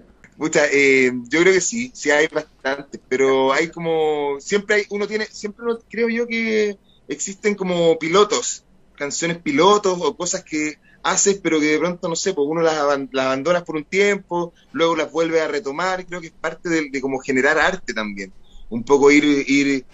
eh, 0.72 1.12
yo 1.28 1.40
creo 1.40 1.52
que 1.52 1.60
sí, 1.60 1.90
sí 1.94 2.10
hay 2.10 2.28
bastante, 2.28 2.98
pero 3.08 3.52
hay 3.52 3.68
como, 3.68 4.36
siempre 4.40 4.76
hay, 4.76 4.82
uno 4.88 5.06
tiene, 5.06 5.26
siempre 5.26 5.66
creo 5.90 6.08
yo 6.08 6.26
que 6.26 6.78
existen 7.08 7.54
como 7.54 7.98
pilotos, 7.98 8.64
canciones 8.94 9.38
pilotos 9.38 9.98
o 10.00 10.16
cosas 10.16 10.44
que 10.44 10.78
haces, 11.02 11.38
pero 11.42 11.60
que 11.60 11.66
de 11.66 11.78
pronto, 11.78 12.08
no 12.08 12.16
sé, 12.16 12.32
pues 12.32 12.46
uno 12.48 12.62
las, 12.62 12.78
abandonas 12.78 13.64
por 13.64 13.76
un 13.76 13.84
tiempo, 13.84 14.54
luego 14.72 14.96
las 14.96 15.12
vuelve 15.12 15.42
a 15.42 15.48
retomar, 15.48 16.06
creo 16.06 16.22
que 16.22 16.28
es 16.28 16.32
parte 16.32 16.70
de, 16.70 16.88
de 16.90 17.00
como 17.02 17.18
generar 17.18 17.58
arte 17.58 17.92
también, 17.92 18.32
un 18.70 18.82
poco 18.82 19.10
ir, 19.10 19.24
ir, 19.24 19.84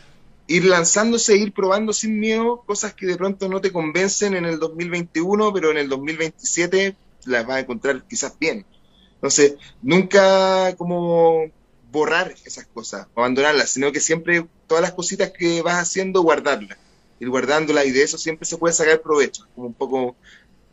ir 0.47 0.65
lanzándose, 0.65 1.37
ir 1.37 1.53
probando 1.53 1.93
sin 1.93 2.19
miedo 2.19 2.63
cosas 2.67 2.95
que 2.95 3.07
de 3.07 3.17
pronto 3.17 3.49
no 3.49 3.61
te 3.61 3.73
convencen 3.73 4.35
en 4.35 4.45
el 4.45 4.59
2021, 4.59 5.53
pero 5.53 5.71
en 5.71 5.79
el 5.79 5.89
2027 5.89 6.97
las 7.27 7.47
vas 7.47 7.57
a 7.57 7.61
encontrar 7.61 8.05
quizás 8.09 8.39
bien. 8.39 8.67
Entonces, 9.15 9.55
nunca 9.83 10.75
como 10.77 11.51
borrar 11.91 12.35
esas 12.45 12.67
cosas, 12.67 13.07
abandonarlas, 13.15 13.71
sino 13.71 13.93
que 13.93 14.01
siempre 14.01 14.47
todas 14.67 14.83
las 14.83 14.93
cositas 14.93 15.31
que 15.31 15.63
vas 15.63 15.77
haciendo, 15.77 16.23
guardarlas, 16.23 16.77
ir 17.21 17.31
guardándolas 17.31 17.87
y 17.87 17.93
de 17.93 18.03
eso 18.03 18.19
siempre 18.19 18.47
se 18.47 18.59
puede 18.59 18.75
sacar 18.75 19.01
provecho, 19.01 19.47
como 19.55 19.69
un 19.69 19.75
poco, 19.75 20.17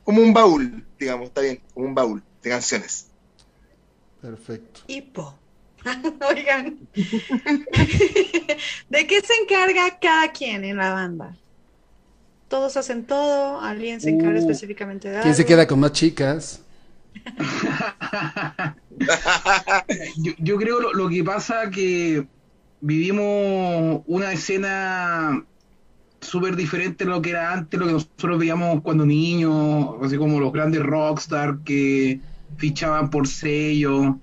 como 0.03 0.21
un 0.21 0.33
baúl, 0.33 0.83
digamos, 0.99 1.27
está 1.27 1.41
bien, 1.41 1.61
como 1.73 1.85
un 1.85 1.95
baúl 1.95 2.23
de 2.41 2.49
canciones. 2.49 3.07
Perfecto. 4.21 4.81
Hipo. 4.87 5.40
Oigan, 6.29 6.77
¿de 6.93 7.07
qué 9.07 9.21
se 9.21 9.33
encarga 9.41 9.97
cada 9.99 10.31
quien 10.31 10.63
en 10.63 10.77
la 10.77 10.93
banda? 10.93 11.35
Todos 12.47 12.77
hacen 12.77 13.05
todo, 13.05 13.59
alguien 13.61 13.99
se 14.01 14.09
encarga 14.09 14.35
uh. 14.35 14.41
específicamente 14.41 15.09
de 15.09 15.15
algo. 15.15 15.23
¿Quién 15.23 15.35
se 15.35 15.45
queda 15.45 15.67
con 15.67 15.79
más 15.79 15.93
chicas? 15.93 16.61
yo, 20.37 20.57
creo 20.57 20.93
lo, 20.93 21.09
que 21.09 21.23
pasa 21.23 21.69
que 21.69 22.25
vivimos 22.81 24.01
una 24.05 24.33
escena 24.33 25.45
súper 26.19 26.55
diferente 26.55 27.03
a 27.03 27.07
lo 27.07 27.21
que 27.21 27.29
era 27.31 27.53
antes, 27.53 27.79
lo 27.79 27.87
que 27.87 27.93
nosotros 27.93 28.39
veíamos 28.39 28.81
cuando 28.81 29.05
niños, 29.05 29.95
así 30.03 30.17
como 30.17 30.39
los 30.39 30.53
grandes 30.53 30.83
rockstar 30.83 31.59
que 31.63 32.19
fichaban 32.57 33.09
por 33.09 33.27
sello. 33.27 34.19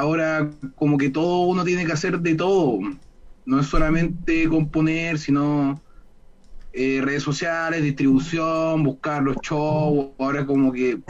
Ahora 0.00 0.50
como 0.76 0.96
que 0.96 1.10
todo 1.10 1.42
uno 1.42 1.62
tiene 1.62 1.84
que 1.84 1.92
hacer 1.92 2.20
de 2.20 2.34
todo. 2.34 2.78
No 3.44 3.60
es 3.60 3.66
solamente 3.66 4.48
componer, 4.48 5.18
sino 5.18 5.78
eh, 6.72 7.02
redes 7.02 7.22
sociales, 7.22 7.82
distribución, 7.82 8.82
buscar 8.82 9.22
los 9.22 9.36
shows. 9.42 10.08
Ahora 10.18 10.46
como 10.46 10.72
que 10.72 11.00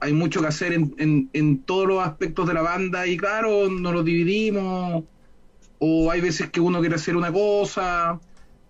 hay 0.00 0.12
mucho 0.12 0.42
que 0.42 0.48
hacer 0.48 0.74
en, 0.74 1.30
en, 1.32 1.62
todos 1.62 1.88
los 1.88 2.06
aspectos 2.06 2.46
de 2.46 2.52
la 2.52 2.60
banda 2.60 3.06
y 3.06 3.16
claro, 3.16 3.70
nos 3.70 3.94
lo 3.94 4.02
dividimos 4.02 5.04
o 5.78 6.10
hay 6.10 6.20
veces 6.20 6.50
que 6.50 6.60
uno 6.60 6.80
quiere 6.80 6.96
hacer 6.96 7.16
una 7.16 7.32
cosa, 7.32 8.20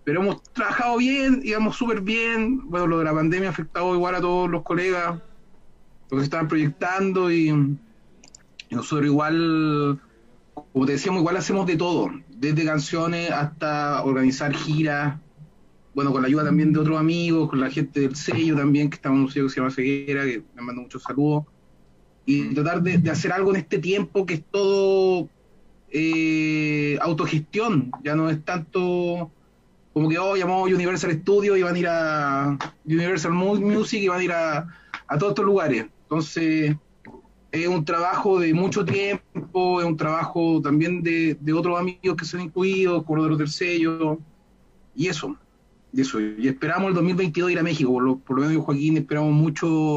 pero 0.05 0.23
hemos 0.23 0.45
trabajado 0.53 0.99
bien, 0.99 1.41
íbamos 1.43 1.75
súper 1.75 2.03
bien. 2.03 2.71
Bueno, 2.71 2.87
lo 2.87 2.99
de 3.01 3.05
la 3.05 3.15
pandemia 3.15 3.49
ha 3.49 3.53
afectado 3.53 3.93
igual 3.97 4.15
a 4.15 4.21
todos 4.21 4.49
los 4.49 4.63
colegas, 4.63 5.21
los 6.11 6.21
que 6.21 6.25
estaban 6.25 6.47
proyectando 6.47 7.33
y, 7.33 7.77
nosotros 8.75 9.07
igual, 9.07 10.01
como 10.73 10.87
te 10.87 10.93
decíamos, 10.93 11.21
igual 11.21 11.37
hacemos 11.37 11.67
de 11.67 11.77
todo, 11.77 12.11
desde 12.31 12.65
canciones 12.65 13.31
hasta 13.31 14.03
organizar 14.05 14.55
giras, 14.55 15.19
bueno, 15.95 16.13
con 16.13 16.23
la 16.23 16.29
ayuda 16.29 16.45
también 16.45 16.73
de 16.73 16.81
otros 16.81 16.99
amigos, 16.99 17.49
con 17.49 17.61
la 17.61 17.71
gente 17.71 18.01
del 18.01 18.17
sello 18.17 18.57
también, 18.57 18.91
que 18.91 18.97
está 18.97 19.09
en 19.09 19.15
un 19.15 19.31
sello 19.31 19.47
que 19.47 19.51
se 19.51 19.61
llama 19.61 19.71
Ceguera, 19.71 20.25
que 20.25 20.43
me 20.55 20.63
manda 20.63 20.83
muchos 20.83 21.03
saludos, 21.03 21.45
y 22.27 22.55
tratar 22.55 22.83
de, 22.83 23.11
hacer 23.11 23.33
algo 23.33 23.51
en 23.51 23.57
este 23.57 23.79
tiempo 23.79 24.27
que 24.27 24.35
es 24.35 24.43
todo 24.51 25.29
eh, 25.91 26.99
autogestión, 27.01 27.93
ya 28.03 28.15
no 28.15 28.29
es 28.29 28.45
tanto 28.45 29.31
como 29.97 30.11
que, 30.11 30.19
oh, 30.19 30.37
llamó 30.37 30.65
Universal 30.65 31.11
Studios 31.23 31.57
y 31.57 31.63
van 31.63 31.75
a 31.75 31.79
ir 31.79 31.89
a 31.89 32.59
Universal 32.85 33.33
Music 33.33 34.03
y 34.03 34.09
van 34.09 34.21
a 34.21 34.25
ir 34.25 34.31
a, 34.31 34.69
todos 35.19 35.31
estos 35.31 35.47
lugares. 35.47 35.87
Entonces, 36.03 36.77
es 37.53 37.67
un 37.69 37.85
trabajo 37.85 38.39
de 38.39 38.53
mucho 38.53 38.85
tiempo, 38.85 39.81
es 39.81 39.87
un 39.87 39.97
trabajo 39.97 40.61
también 40.61 41.03
de, 41.03 41.37
de 41.41 41.53
otros 41.53 41.79
amigos 41.79 42.17
que 42.17 42.25
se 42.25 42.37
han 42.37 42.45
incluido, 42.45 43.05
corredores 43.05 43.39
del 43.39 43.49
sello, 43.49 44.19
y 44.95 45.09
eso 45.09 45.37
eso. 46.01 46.21
Y 46.21 46.49
esperamos 46.49 46.89
el 46.89 46.95
2022 46.95 47.51
ir 47.51 47.59
a 47.59 47.63
México, 47.63 47.93
por 47.93 48.03
lo, 48.03 48.19
por 48.19 48.41
lo 48.41 48.47
menos 48.47 48.65
Joaquín, 48.65 48.97
esperamos 48.97 49.33
mucho, 49.33 49.95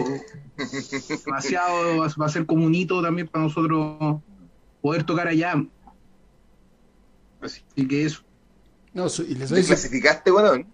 demasiado, 1.26 1.98
va 1.98 2.26
a 2.26 2.30
ser 2.30 2.46
como 2.46 2.66
un 2.66 2.76
hito 2.76 3.02
también 3.02 3.28
para 3.28 3.46
nosotros 3.46 4.22
poder 4.82 5.04
tocar 5.04 5.28
allá. 5.28 5.64
Así 7.42 7.62
que 7.88 8.06
eso. 8.06 8.22
No, 8.94 9.08
y 9.28 9.36
les 9.36 9.50
doy 9.50 9.64
clasificaste, 9.64 10.32
weón? 10.32 10.68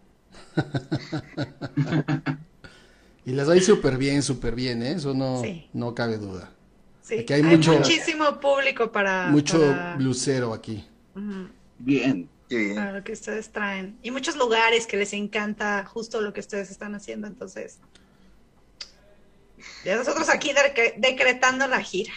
y 3.25 3.31
les 3.31 3.45
doy 3.45 3.61
súper 3.61 3.97
bien, 3.97 4.23
súper 4.23 4.55
bien, 4.55 4.81
¿eh? 4.83 4.93
eso 4.93 5.13
no, 5.13 5.41
no 5.73 5.93
cabe 5.93 6.17
duda. 6.17 6.51
Sí. 7.05 7.25
hay, 7.29 7.43
mucho, 7.43 7.73
muchísimo 7.73 8.39
público 8.39 8.91
para... 8.91 9.27
Mucho 9.27 9.59
blusero 9.97 10.53
aquí. 10.53 10.83
Bien. 11.77 12.29
Para 12.75 12.93
lo 12.93 13.03
que 13.03 13.11
ustedes 13.11 13.49
traen. 13.49 13.97
Y 14.01 14.11
muchos 14.11 14.35
lugares 14.35 14.87
que 14.87 14.97
les 14.97 15.13
encanta 15.13 15.85
justo 15.85 16.21
lo 16.21 16.33
que 16.33 16.39
ustedes 16.39 16.71
están 16.71 16.95
haciendo, 16.95 17.27
entonces. 17.27 17.79
Ya 19.83 19.97
nosotros 19.97 20.29
aquí 20.29 20.51
decretando 20.97 21.67
la 21.67 21.81
gira. 21.81 22.13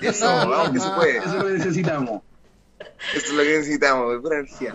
Eso, 0.00 0.26
vamos, 0.26 0.70
que 0.70 0.80
se 0.80 0.90
puede. 0.90 1.18
Eso 1.18 1.28
es 1.28 1.34
lo 1.34 1.46
que 1.46 1.52
necesitamos. 1.52 2.22
Eso 3.14 3.26
es 3.26 3.32
lo 3.32 3.42
que 3.42 3.58
necesitamos, 3.58 4.22
pura 4.22 4.38
energía. 4.40 4.74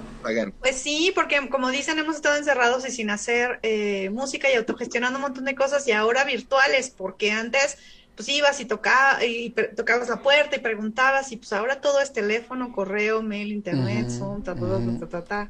Pues 0.59 0.75
sí, 0.75 1.11
porque 1.13 1.49
como 1.49 1.69
dicen, 1.69 1.99
hemos 1.99 2.15
estado 2.15 2.37
encerrados 2.37 2.87
y 2.87 2.91
sin 2.91 3.09
hacer 3.09 3.59
eh, 3.63 4.09
música 4.09 4.51
y 4.51 4.55
autogestionando 4.55 5.17
un 5.17 5.23
montón 5.23 5.45
de 5.45 5.55
cosas 5.55 5.87
y 5.87 5.91
ahora 5.91 6.23
virtuales, 6.23 6.89
porque 6.89 7.31
antes 7.31 7.77
pues 8.21 8.38
ibas 8.38 8.60
y, 8.60 8.65
tocaba, 8.65 9.25
y 9.25 9.49
tocabas 9.75 10.07
la 10.07 10.21
puerta 10.21 10.55
y 10.55 10.60
preguntabas 10.60 11.31
y 11.31 11.38
pues 11.38 11.51
ahora 11.53 11.81
todo 11.81 11.99
es 11.99 12.13
teléfono, 12.13 12.71
correo, 12.71 13.23
mail, 13.23 13.51
internet, 13.51 14.12
Zoom, 14.12 14.43
ta, 14.43 14.53
ta, 14.53 15.07
ta, 15.10 15.23
ta, 15.23 15.49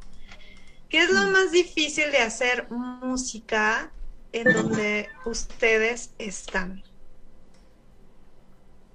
¿Qué 0.87 0.99
es 0.99 1.09
lo 1.09 1.27
más 1.31 1.51
difícil 1.51 2.09
de 2.11 2.19
hacer 2.19 2.69
música 2.69 3.91
en 4.31 4.53
donde 4.53 5.09
ustedes 5.25 6.11
están? 6.17 6.81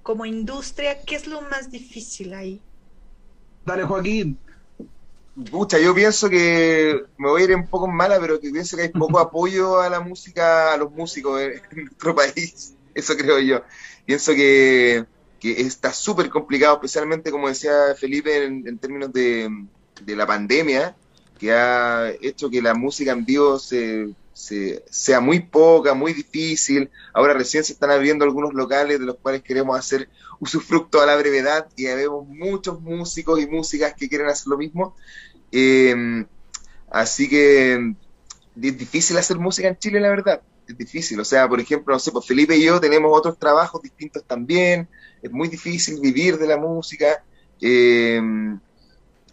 Como 0.01 0.25
industria, 0.25 0.99
¿qué 1.03 1.15
es 1.15 1.27
lo 1.27 1.41
más 1.41 1.69
difícil 1.69 2.33
ahí? 2.33 2.59
Dale, 3.63 3.83
Joaquín. 3.83 4.39
Pucha, 5.51 5.77
yo 5.77 5.93
pienso 5.93 6.31
que 6.31 6.99
me 7.19 7.29
voy 7.29 7.43
a 7.43 7.45
ir 7.45 7.55
un 7.55 7.67
poco 7.67 7.87
mala, 7.87 8.19
pero 8.19 8.39
que 8.39 8.49
pienso 8.49 8.75
que 8.75 8.83
hay 8.83 8.89
poco 8.89 9.19
apoyo 9.19 9.79
a 9.79 9.87
la 9.87 9.99
música, 9.99 10.73
a 10.73 10.77
los 10.77 10.91
músicos 10.91 11.39
en 11.41 11.61
nuestro 11.83 12.15
país. 12.15 12.76
Eso 12.97 13.15
creo 13.15 13.37
yo. 13.39 13.61
Pienso 14.07 14.33
que, 14.33 15.05
está 15.39 15.93
súper 15.93 16.29
complicado, 16.29 16.73
especialmente 16.73 17.29
como 17.29 17.47
decía 17.47 17.93
Felipe, 17.95 18.43
en, 18.43 18.77
términos 18.79 19.13
de, 19.13 19.49
la 20.07 20.25
pandemia, 20.25 20.95
que 21.37 21.51
ha 21.51 22.11
hecho 22.21 22.49
que 22.49 22.59
la 22.59 22.73
música 22.73 23.11
en 23.11 23.23
vivo 23.23 23.59
se, 23.59 24.15
sea 24.33 25.19
muy 25.19 25.41
poca, 25.41 25.93
muy 25.93 26.13
difícil. 26.13 26.89
Ahora 27.13 27.35
recién 27.35 27.63
se 27.63 27.73
están 27.73 27.91
abriendo 27.91 28.25
algunos 28.25 28.55
locales 28.55 28.99
de 28.99 29.05
los 29.05 29.17
cuales 29.17 29.43
queremos 29.43 29.77
hacer 29.77 30.09
usufructo 30.39 30.99
a 30.99 31.05
la 31.05 31.15
brevedad 31.17 31.67
y 31.75 31.85
vemos 31.85 32.27
muchos 32.27 32.81
músicos 32.81 33.39
y 33.39 33.45
músicas 33.45 33.93
que 33.93 34.09
quieren 34.09 34.27
hacer 34.27 34.47
lo 34.47 34.57
mismo. 34.57 34.95
Eh, 35.51 36.25
así 36.89 37.29
que 37.29 37.93
es 38.59 38.77
difícil 38.77 39.17
hacer 39.17 39.37
música 39.37 39.67
en 39.67 39.77
Chile, 39.77 39.99
la 39.99 40.09
verdad 40.09 40.41
es 40.73 40.77
difícil. 40.77 41.19
O 41.19 41.25
sea, 41.25 41.47
por 41.47 41.59
ejemplo, 41.59 41.93
no 41.93 41.99
sé, 41.99 42.11
pues 42.11 42.25
Felipe 42.25 42.55
y 42.57 42.63
yo 42.63 42.79
tenemos 42.79 43.11
otros 43.17 43.37
trabajos 43.37 43.81
distintos 43.81 44.23
también. 44.23 44.87
Es 45.21 45.31
muy 45.31 45.47
difícil 45.47 45.99
vivir 45.99 46.37
de 46.37 46.47
la 46.47 46.57
música. 46.57 47.23
Eh, 47.61 48.21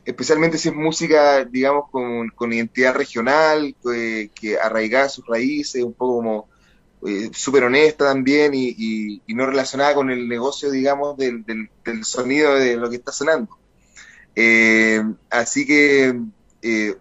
especialmente 0.04 0.58
si 0.58 0.68
es 0.68 0.74
música, 0.74 1.44
digamos, 1.44 1.90
con, 1.90 2.52
identidad 2.52 2.94
regional, 2.94 3.74
que, 3.82 4.30
que 4.34 4.58
arraigada 4.58 5.08
sus 5.08 5.26
raíces, 5.26 5.82
un 5.82 5.94
poco 5.94 6.16
como 6.16 6.48
eh, 7.06 7.30
súper 7.34 7.64
honesta 7.64 8.06
también 8.06 8.54
y, 8.54 9.20
y, 9.26 9.34
no 9.34 9.46
relacionada 9.46 9.94
con 9.94 10.10
el 10.10 10.28
negocio, 10.28 10.70
digamos, 10.70 11.16
del, 11.16 11.44
del, 11.44 11.68
del 11.84 12.04
sonido 12.04 12.54
de 12.54 12.76
lo 12.76 12.88
que 12.88 12.96
está 12.96 13.12
sonando. 13.12 13.58
Eh, 14.36 15.02
así 15.30 15.66
que 15.66 16.18
eh, 16.62 16.96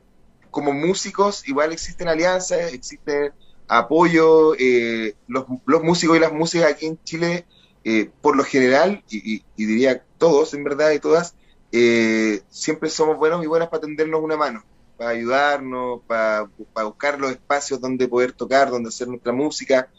como 0.51 0.73
músicos 0.73 1.47
igual 1.47 1.71
existen 1.71 2.07
alianzas, 2.07 2.73
existe 2.73 3.31
apoyo, 3.77 4.55
eh, 4.57 5.15
los, 5.27 5.45
los, 5.65 5.83
músicos 5.83 6.17
y 6.17 6.19
las 6.19 6.33
músicas 6.33 6.71
aquí 6.71 6.85
en 6.85 7.03
Chile, 7.03 7.45
eh, 7.83 8.09
por 8.21 8.35
lo 8.35 8.43
general, 8.43 9.03
y, 9.09 9.43
y, 9.55 9.65
diría 9.65 10.03
todos 10.17 10.53
en 10.53 10.63
verdad 10.63 10.91
y 10.91 10.99
todas, 10.99 11.35
eh, 11.71 12.41
siempre 12.49 12.89
somos 12.89 13.17
buenos 13.17 13.43
y 13.43 13.47
buenas 13.47 13.69
para 13.69 13.81
tendernos 13.81 14.21
una 14.21 14.37
mano, 14.37 14.63
para 14.97 15.09
ayudarnos, 15.11 16.01
para, 16.05 16.47
para, 16.73 16.87
buscar 16.87 17.19
los 17.19 17.31
espacios 17.31 17.81
donde 17.81 18.07
poder 18.07 18.31
tocar, 18.31 18.69
donde 18.69 18.89
hacer 18.89 19.07
nuestra 19.07 19.33
música. 19.33 19.89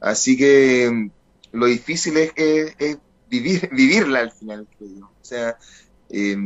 Así 0.00 0.36
que 0.36 0.90
mm, 0.92 1.10
lo 1.52 1.66
difícil 1.66 2.16
es, 2.18 2.32
es, 2.36 2.74
es 2.78 2.98
vivir, 3.30 3.68
vivirla 3.72 4.20
al 4.20 4.32
final, 4.32 4.66
creo 4.76 5.06
O 5.06 5.24
sea, 5.24 5.56
eh, 6.10 6.36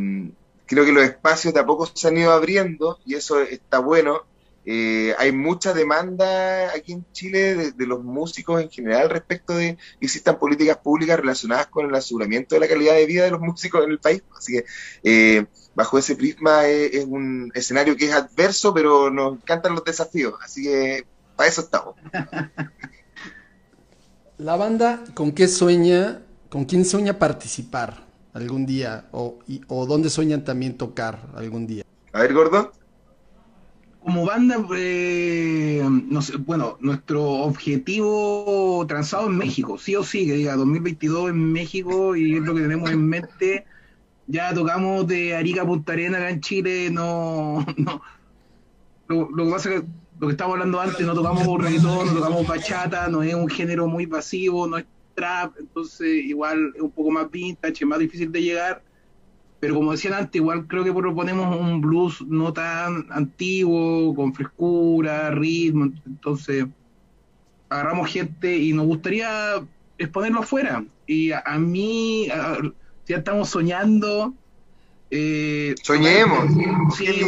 creo 0.67 0.85
que 0.85 0.93
los 0.93 1.05
espacios 1.05 1.53
de 1.53 1.61
a 1.61 1.67
poco 1.67 1.87
se 1.87 2.09
han 2.09 2.19
ido 2.19 2.33
abriendo 2.33 2.99
y 3.05 3.15
eso 3.15 3.41
está 3.41 3.79
bueno. 3.79 4.23
Eh, 4.69 5.15
hay 5.17 5.31
mucha 5.31 5.73
demanda 5.73 6.75
aquí 6.75 6.93
en 6.93 7.07
Chile 7.13 7.55
de, 7.55 7.71
de, 7.71 7.87
los 7.87 8.03
músicos 8.03 8.61
en 8.61 8.69
general 8.69 9.09
respecto 9.09 9.55
de 9.55 9.77
que 9.77 10.07
existan 10.07 10.41
políticas 10.41 10.79
públicas 10.79 11.21
relacionadas 11.21 11.69
con 11.69 11.87
el 11.87 11.95
aseguramiento 11.95 12.57
de 12.57 12.63
la 12.63 12.67
calidad 12.67 12.95
de 12.95 13.07
vida 13.07 13.23
de 13.23 13.31
los 13.31 13.41
músicos 13.41 13.85
en 13.85 13.93
el 13.93 14.01
país. 14.01 14.25
Así 14.37 14.55
que 14.55 14.65
eh, 15.05 15.47
bajo 15.77 15.99
ese 15.99 16.17
prisma 16.17 16.67
es, 16.67 16.95
es, 16.95 17.05
un 17.05 17.53
escenario 17.55 17.97
que 17.97 18.07
es 18.07 18.13
adverso, 18.13 18.75
pero 18.75 19.09
nos 19.09 19.35
encantan 19.35 19.77
los 19.77 19.85
desafíos. 19.85 20.35
Así 20.43 20.65
que 20.65 21.07
para 21.37 21.49
eso 21.49 21.61
estamos. 21.61 21.95
La 24.39 24.57
banda, 24.57 25.05
¿con 25.15 25.31
qué 25.31 25.47
sueña? 25.47 26.23
¿Con 26.49 26.65
quién 26.65 26.85
sueña 26.85 27.21
participar 27.21 28.05
algún 28.35 28.67
día? 28.67 29.07
¿O, 29.13 29.39
y, 29.47 29.61
o 29.69 29.87
dónde 29.87 30.11
sueñan 30.11 30.45
también 30.45 30.77
tocar 30.77 31.31
algún 31.37 31.69
día? 31.69 31.85
A 32.13 32.23
ver, 32.23 32.35
Gordo 32.35 32.73
como 34.07 34.25
banda, 34.25 34.65
eh, 34.77 35.83
bueno, 36.47 36.77
nuestro 36.79 37.25
objetivo 37.25 38.85
trazado 38.87 39.27
en 39.27 39.37
México, 39.37 39.79
sí 39.79 39.97
o 39.97 40.05
sí, 40.05 40.27
que 40.27 40.35
diga 40.35 40.55
2022 40.55 41.31
en 41.31 41.53
México 41.53 42.15
y 42.15 42.37
es 42.37 42.43
lo 42.43 42.55
que 42.55 42.61
tenemos 42.61 42.89
en 42.89 43.05
mente. 43.05 43.67
Ya 44.29 44.55
tocamos 44.55 45.09
de 45.09 45.35
Arica 45.35 45.63
a 45.63 45.67
Punta 45.67 45.95
Arena 45.95 46.19
acá 46.19 46.31
en 46.31 46.41
Chile, 46.41 46.89
no, 46.89 47.67
no. 47.77 48.01
Lo, 49.09 49.29
lo 49.29 49.47
que 49.47 49.51
pasa 49.51 49.75
es 49.75 49.81
que 49.81 49.87
lo 50.21 50.29
que 50.29 50.33
estábamos 50.35 50.55
hablando 50.55 50.81
antes, 50.81 51.05
no 51.05 51.13
tocamos 51.13 51.61
reggaetón, 51.61 52.07
no 52.07 52.15
tocamos 52.15 52.47
bachata, 52.47 53.09
no 53.09 53.25
es 53.25 53.35
un 53.35 53.49
género 53.49 53.89
muy 53.89 54.07
pasivo, 54.07 54.69
no 54.69 54.79
es 54.79 54.85
trap, 55.17 55.57
entonces 55.59 56.25
igual 56.25 56.73
es 56.77 56.81
un 56.81 56.93
poco 56.93 57.11
más 57.11 57.29
vintage, 57.29 57.79
es 57.81 57.87
más 57.89 57.99
difícil 57.99 58.31
de 58.31 58.41
llegar 58.41 58.83
pero 59.61 59.75
como 59.75 59.93
decían 59.93 60.15
antes, 60.15 60.37
igual 60.37 60.67
creo 60.67 60.85
que 60.85 60.93
proponemos 60.93 61.59
un 61.59 61.81
blues 61.81 62.23
no 62.27 62.53
tan 62.53 63.07
antiguo, 63.11 64.15
con 64.15 64.35
frescura, 64.35 65.31
ritmo, 65.31 65.93
entonces 66.07 66.67
agarramos 67.69 68.11
gente 68.11 68.57
y 68.57 68.73
nos 68.73 68.87
gustaría 68.87 69.65
exponerlo 69.99 70.41
afuera. 70.41 70.85
Y 71.07 71.33
a, 71.33 71.43
a 71.45 71.59
mí, 71.59 72.29
a, 72.31 72.59
ya 73.07 73.17
estamos 73.17 73.49
soñando. 73.49 74.35
Eh, 75.11 75.75
Soñemos. 75.83 76.53
Sí, 76.97 77.23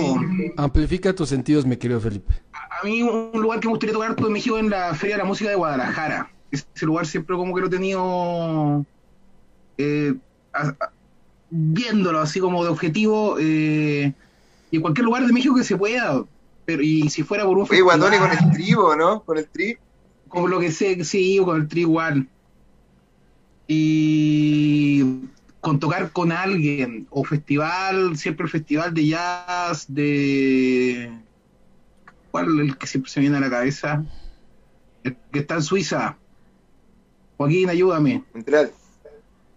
Amplifica 0.56 1.14
tus 1.14 1.28
sentidos, 1.28 1.64
mi 1.64 1.76
querido 1.76 2.00
Felipe. 2.00 2.34
A, 2.52 2.80
a, 2.80 2.84
mí 2.84 3.02
un 3.02 3.40
lugar 3.40 3.60
que 3.60 3.68
me 3.68 3.72
gustaría 3.72 3.94
tocar 3.94 4.16
todo 4.16 4.26
en 4.26 4.32
México 4.32 4.56
es 4.56 4.64
en 4.64 4.70
la 4.70 4.94
Feria 4.94 5.16
de 5.16 5.22
la 5.22 5.28
Música 5.28 5.50
de 5.50 5.56
Guadalajara. 5.56 6.30
Ese 6.50 6.86
lugar 6.86 7.06
siempre 7.06 7.36
como 7.36 7.54
que 7.54 7.60
lo 7.60 7.66
he 7.68 7.70
tenido... 7.70 8.84
Eh, 9.78 10.14
a, 10.52 10.74
viéndolo 11.50 12.20
así 12.20 12.40
como 12.40 12.62
de 12.64 12.70
objetivo 12.70 13.36
eh, 13.38 14.12
y 14.70 14.76
en 14.76 14.82
cualquier 14.82 15.04
lugar 15.04 15.26
de 15.26 15.32
México 15.32 15.54
que 15.54 15.64
se 15.64 15.76
pueda 15.76 16.24
pero 16.68 16.82
y 16.82 17.08
si 17.08 17.22
fuera 17.22 17.46
por 17.46 17.56
un 17.56 17.66
Oye, 17.70 17.80
Guatoni 17.80 18.18
con 18.18 18.30
el 18.30 18.50
tribo, 18.52 18.94
¿no? 18.94 19.22
Con 19.22 19.38
el 19.38 19.48
tri. 19.48 19.78
Como 20.28 20.48
lo 20.48 20.60
que 20.60 20.70
sé, 20.70 21.02
sí, 21.02 21.40
con 21.42 21.62
el 21.62 21.66
tri 21.66 21.80
igual. 21.80 22.28
Y 23.66 25.30
con 25.62 25.80
tocar 25.80 26.12
con 26.12 26.30
alguien 26.30 27.06
o 27.08 27.24
festival, 27.24 28.18
siempre 28.18 28.44
el 28.44 28.50
festival 28.50 28.92
de 28.92 29.06
jazz 29.06 29.86
de 29.88 31.10
¿cuál 32.30 32.60
es 32.60 32.68
el 32.68 32.76
que 32.76 32.86
siempre 32.86 33.10
se 33.10 33.20
viene 33.20 33.38
a 33.38 33.40
la 33.40 33.48
cabeza? 33.48 34.04
El 35.04 35.16
que 35.32 35.38
está 35.38 35.54
en 35.54 35.62
Suiza. 35.62 36.18
Joaquín, 37.38 37.70
ayúdame. 37.70 38.24
Montreal. 38.34 38.72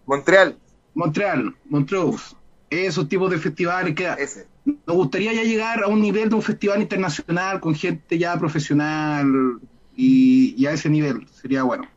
Montreal 0.05 0.57
Montreal, 0.93 1.55
Montreux, 1.69 2.35
esos 2.69 3.07
tipos 3.07 3.29
de 3.31 3.37
festivales 3.37 3.95
que 3.95 4.07
Ese. 4.17 4.47
nos 4.65 4.95
gustaría 4.95 5.33
ya 5.33 5.43
llegar 5.43 5.83
a 5.83 5.87
un 5.87 6.01
nivel 6.01 6.29
de 6.29 6.35
un 6.35 6.41
festival 6.41 6.81
internacional 6.81 7.59
con 7.59 7.75
gente 7.75 8.17
ya 8.17 8.37
profesional 8.37 9.59
y, 9.95 10.55
y 10.57 10.65
a 10.65 10.71
ese 10.71 10.89
nivel 10.89 11.27
sería 11.29 11.63
bueno. 11.63 11.87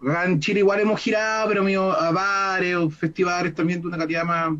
Acá 0.00 0.24
en 0.24 0.40
Chile 0.40 0.60
igual 0.60 0.80
hemos 0.80 1.00
girado, 1.00 1.48
pero 1.48 1.62
mío, 1.62 1.92
a 1.92 2.10
bares 2.10 2.74
o 2.76 2.90
festivales 2.90 3.54
también 3.54 3.80
de 3.80 3.86
una 3.86 3.98
calidad 3.98 4.24
más 4.24 4.52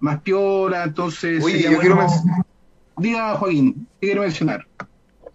más 0.00 0.20
piola, 0.22 0.84
entonces 0.84 1.44
Oye, 1.44 1.62
yo 1.62 1.76
bueno. 1.76 1.80
quiero 1.80 2.06
Diga 2.96 3.34
Joaquín, 3.36 3.86
¿qué 4.00 4.08
quiero 4.08 4.22
mencionar? 4.22 4.66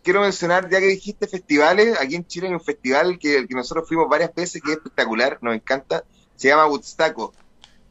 Quiero 0.03 0.21
mencionar, 0.21 0.69
ya 0.69 0.79
que 0.79 0.87
dijiste 0.87 1.27
festivales, 1.27 1.99
aquí 1.99 2.15
en 2.15 2.27
Chile 2.27 2.47
hay 2.47 2.53
un 2.53 2.61
festival 2.61 3.17
que, 3.17 3.47
que 3.47 3.55
nosotros 3.55 3.87
fuimos 3.87 4.07
varias 4.07 4.33
veces, 4.35 4.61
que 4.61 4.71
es 4.71 4.77
espectacular, 4.77 5.39
nos 5.41 5.55
encanta, 5.55 6.03
se 6.35 6.47
llama 6.49 6.67
Woodstocko. 6.67 7.33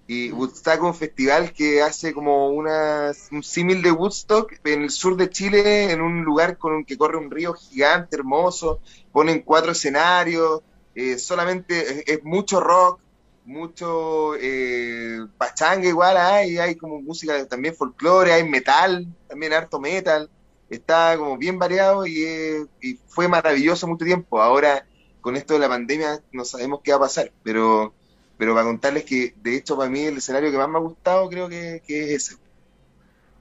Y 0.07 0.33
Woodstock 0.33 0.75
es 0.75 0.81
un 0.81 0.95
festival 0.95 1.53
que 1.55 1.81
hace 1.81 2.13
como 2.13 2.51
una, 2.51 3.13
un 3.33 3.43
símil 3.43 3.81
de 3.81 3.91
Woodstock 3.91 4.53
en 4.65 4.83
el 4.83 4.91
sur 4.91 5.17
de 5.17 5.31
Chile, 5.31 5.91
en 5.91 6.03
un 6.03 6.25
lugar 6.25 6.59
con 6.59 6.75
un, 6.75 6.85
que 6.85 6.99
corre 6.99 7.17
un 7.17 7.31
río 7.31 7.55
gigante, 7.55 8.17
hermoso, 8.17 8.81
ponen 9.13 9.41
cuatro 9.41 9.73
escenarios, 9.73 10.61
eh, 10.95 11.19
solamente 11.19 11.81
es, 11.81 12.19
es, 12.19 12.25
mucho 12.25 12.61
rock, 12.61 13.01
mucho 13.47 14.35
eh, 14.37 15.21
pachanga 15.39 15.89
igual 15.89 16.17
hay, 16.19 16.59
hay 16.59 16.77
como 16.77 17.01
música 17.01 17.47
también 17.47 17.75
folclore, 17.75 18.33
hay 18.33 18.47
metal, 18.47 19.07
también 19.27 19.55
harto 19.55 19.81
metal, 19.81 20.31
está 20.69 21.17
como 21.17 21.39
bien 21.39 21.59
variado 21.59 22.07
y, 22.07 22.25
eh, 22.25 22.67
y 22.83 22.99
fue 23.07 23.27
maravilloso 23.27 23.87
mucho 23.87 24.05
tiempo. 24.05 24.43
Ahora 24.43 24.87
con 25.23 25.37
esto 25.37 25.55
de 25.55 25.61
la 25.61 25.69
pandemia 25.69 26.23
no 26.33 26.45
sabemos 26.45 26.81
qué 26.85 26.91
va 26.91 26.99
a 26.99 27.01
pasar, 27.01 27.33
pero 27.43 27.95
pero 28.37 28.55
para 28.55 28.67
contarles 28.67 29.05
que 29.05 29.35
de 29.43 29.57
hecho 29.57 29.77
para 29.77 29.91
mí 29.91 30.01
el 30.01 30.19
escenario 30.19 30.51
que 30.51 30.59
más 30.59 30.69
me 30.69 30.79
ha 30.79 30.81
gustado 30.81 31.29
creo 31.29 31.49
que, 31.49 31.83
que 31.87 32.15
es 32.15 32.31
ese. 32.31 32.37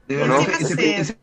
De 0.07 0.17
verdad, 0.17 0.37
¿no? 0.37 0.41
ese, 0.41 0.97
ese, 0.99 1.17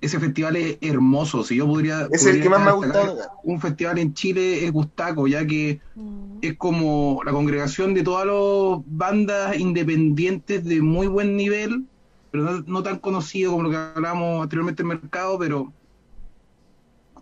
ese, 0.00 0.20
festival 0.20 0.56
es 0.56 0.78
hermoso, 0.80 1.44
si 1.44 1.56
yo 1.56 1.66
podría... 1.66 2.08
Es 2.10 2.22
podría 2.22 2.34
el 2.34 2.42
que 2.42 2.48
más 2.48 2.60
me 2.60 2.70
ha 2.70 2.72
gustado. 2.72 3.18
Un 3.44 3.60
festival 3.60 3.98
en 3.98 4.14
Chile 4.14 4.64
es 4.64 4.72
Gustaco, 4.72 5.28
ya 5.28 5.46
que 5.46 5.80
mm. 5.94 6.38
es 6.42 6.56
como 6.56 7.22
la 7.24 7.30
congregación 7.30 7.94
de 7.94 8.02
todas 8.02 8.26
las 8.26 8.84
bandas 8.86 9.56
independientes 9.58 10.64
de 10.64 10.82
muy 10.82 11.06
buen 11.06 11.36
nivel, 11.36 11.84
pero 12.32 12.44
no, 12.44 12.64
no 12.66 12.82
tan 12.82 12.98
conocido 12.98 13.52
como 13.52 13.62
lo 13.62 13.70
que 13.70 13.76
hablamos 13.76 14.42
anteriormente 14.42 14.82
en 14.82 14.90
el 14.90 15.00
mercado, 15.00 15.38
pero 15.38 15.72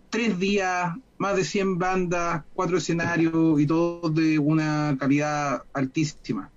tres 0.09 0.39
días, 0.39 0.95
más 1.17 1.35
de 1.35 1.43
100 1.45 1.77
bandas, 1.77 2.43
cuatro 2.53 2.77
escenarios 2.77 3.59
y 3.59 3.65
todo 3.67 4.09
de 4.09 4.37
una 4.39 4.95
calidad 4.99 5.63
altísima. 5.73 6.51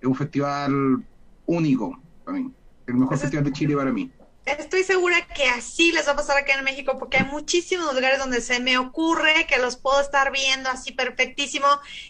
Es 0.00 0.06
un 0.06 0.14
festival 0.14 1.02
único 1.46 2.00
para 2.24 2.38
mí, 2.38 2.52
el 2.86 2.94
mejor 2.94 3.14
es- 3.14 3.20
festival 3.22 3.44
de 3.44 3.52
Chile 3.52 3.76
para 3.76 3.92
mí. 3.92 4.10
Estoy 4.44 4.82
segura 4.82 5.24
que 5.28 5.44
así 5.48 5.92
les 5.92 6.08
va 6.08 6.12
a 6.12 6.16
pasar 6.16 6.36
acá 6.36 6.54
en 6.58 6.64
México 6.64 6.98
porque 6.98 7.16
hay 7.18 7.26
muchísimos 7.26 7.94
lugares 7.94 8.18
donde 8.18 8.40
se 8.40 8.58
me 8.58 8.76
ocurre 8.76 9.46
que 9.48 9.58
los 9.58 9.76
puedo 9.76 10.00
estar 10.00 10.32
viendo 10.32 10.68
así 10.68 10.90
perfectísimo. 10.90 11.66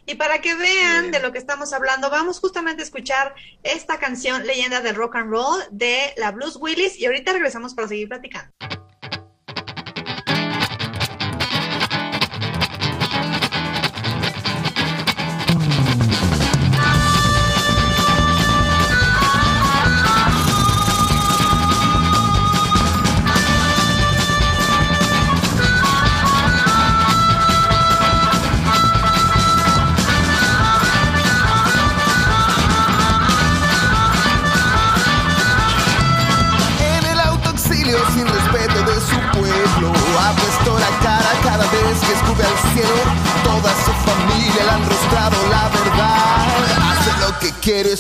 Y 0.07 0.15
para 0.15 0.41
que 0.41 0.55
vean 0.55 1.11
de 1.11 1.21
lo 1.21 1.31
que 1.31 1.37
estamos 1.37 1.75
hablando, 1.75 2.09
vamos 2.09 2.41
justamente 2.41 2.81
a 2.81 2.87
escuchar 2.87 3.35
esta 3.63 3.99
canción 3.99 4.47
Leyenda 4.47 4.81
del 4.81 4.95
Rock 4.95 5.17
and 5.17 5.31
Roll 5.31 5.61
de 5.73 6.15
la 6.17 6.31
Blues 6.31 6.57
Willis 6.59 6.99
y 6.99 7.05
ahorita 7.05 7.35
regresamos 7.35 7.75
para 7.75 7.89
seguir 7.89 8.09
platicando. 8.09 8.51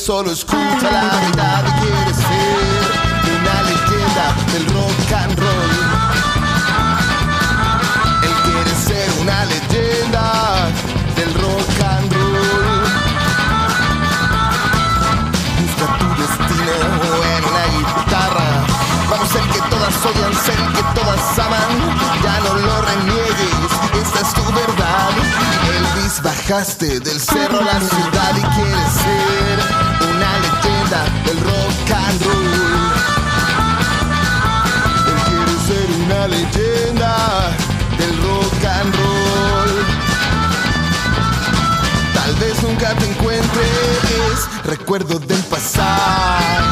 Solo 0.04 0.32
escucha 0.32 0.90
la 0.90 1.04
verdad 1.20 1.64
y 1.64 1.80
quieres 1.80 2.16
ser 2.16 2.82
una 3.38 3.62
leyenda 3.62 4.34
del 4.52 4.66
rock 4.74 5.12
and 5.16 5.38
roll. 5.38 5.70
Él 8.24 8.34
quiere 8.42 8.74
ser 8.74 9.08
una 9.20 9.44
leyenda 9.44 10.70
del 11.14 11.32
rock 11.34 11.82
and 11.94 12.12
roll. 12.14 12.82
Busca 15.60 15.86
tu 15.98 16.08
destino 16.20 16.74
en 17.36 17.44
una 17.44 17.64
guitarra. 17.76 18.48
Vamos 19.08 19.28
ser 19.28 19.42
que 19.42 19.60
todas 19.70 19.94
odian, 20.04 20.34
ser 20.34 20.60
que 20.74 21.00
todas 21.00 21.38
aman. 21.38 21.70
Ya 22.24 22.40
no 22.40 22.54
lo 22.54 22.82
reniegues, 22.82 23.70
esta 24.02 24.20
es 24.20 24.34
tu 24.34 24.44
verdad. 24.52 25.10
Elvis, 25.76 26.20
bajaste 26.22 26.98
del 26.98 27.20
cerro 27.20 27.60
a 27.60 27.64
la 27.64 27.80
ciudad 27.80 28.32
y 28.36 28.42
quieres 28.56 28.92
ser 28.94 29.91
del 30.92 31.40
rock 31.40 31.90
and 31.90 32.22
roll. 32.22 32.44
Él 35.08 35.16
quiere 35.26 35.54
ser 35.66 35.88
una 36.04 36.28
leyenda 36.28 37.16
del 37.98 38.14
rock 38.22 38.64
and 38.64 38.94
roll. 38.94 39.70
Tal 42.12 42.34
vez 42.34 42.62
nunca 42.62 42.94
te 42.96 43.06
encuentres, 43.08 44.48
recuerdo 44.64 45.18
del 45.18 45.42
pasado. 45.44 46.66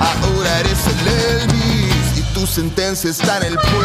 Ahora 0.00 0.60
eres 0.60 0.86
el 0.86 1.08
Elvis 1.42 2.16
y 2.16 2.22
tu 2.32 2.46
sentencia 2.46 3.10
está 3.10 3.36
en 3.38 3.44
el 3.44 3.56
puerto. 3.56 3.78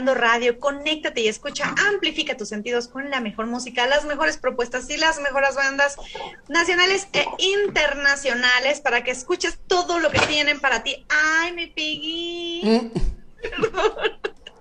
Amplificando 0.00 0.14
Radio. 0.14 0.58
Conéctate 0.58 1.20
y 1.20 1.28
escucha, 1.28 1.74
amplifica 1.88 2.36
tus 2.36 2.48
sentidos 2.48 2.88
con 2.88 3.10
la 3.10 3.20
mejor 3.20 3.46
música, 3.46 3.86
las 3.86 4.06
mejores 4.06 4.38
propuestas 4.38 4.88
y 4.88 4.96
las 4.96 5.20
mejores 5.20 5.54
bandas 5.54 5.96
nacionales 6.48 7.08
e 7.12 7.26
internacionales 7.38 8.80
para 8.80 9.04
que 9.04 9.10
escuches 9.10 9.58
todo 9.66 9.98
lo 9.98 10.10
que 10.10 10.20
tienen 10.20 10.58
para 10.58 10.82
ti. 10.82 11.04
¡Ay, 11.08 11.52
me 11.52 11.66
pegué! 11.68 12.90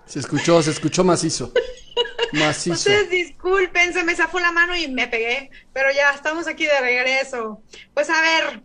Se 0.05 0.19
escuchó, 0.19 0.61
se 0.61 0.71
escuchó 0.71 1.03
macizo. 1.03 1.53
Macizo. 2.33 2.73
Ustedes 2.73 3.09
disculpen, 3.09 3.93
se 3.93 4.03
me 4.03 4.15
zafó 4.15 4.39
la 4.39 4.51
mano 4.51 4.75
y 4.75 4.87
me 4.87 5.07
pegué, 5.07 5.51
pero 5.73 5.89
ya 5.91 6.11
estamos 6.11 6.47
aquí 6.47 6.65
de 6.65 6.79
regreso. 6.81 7.61
Pues 7.93 8.09
a 8.09 8.21
ver, 8.21 8.61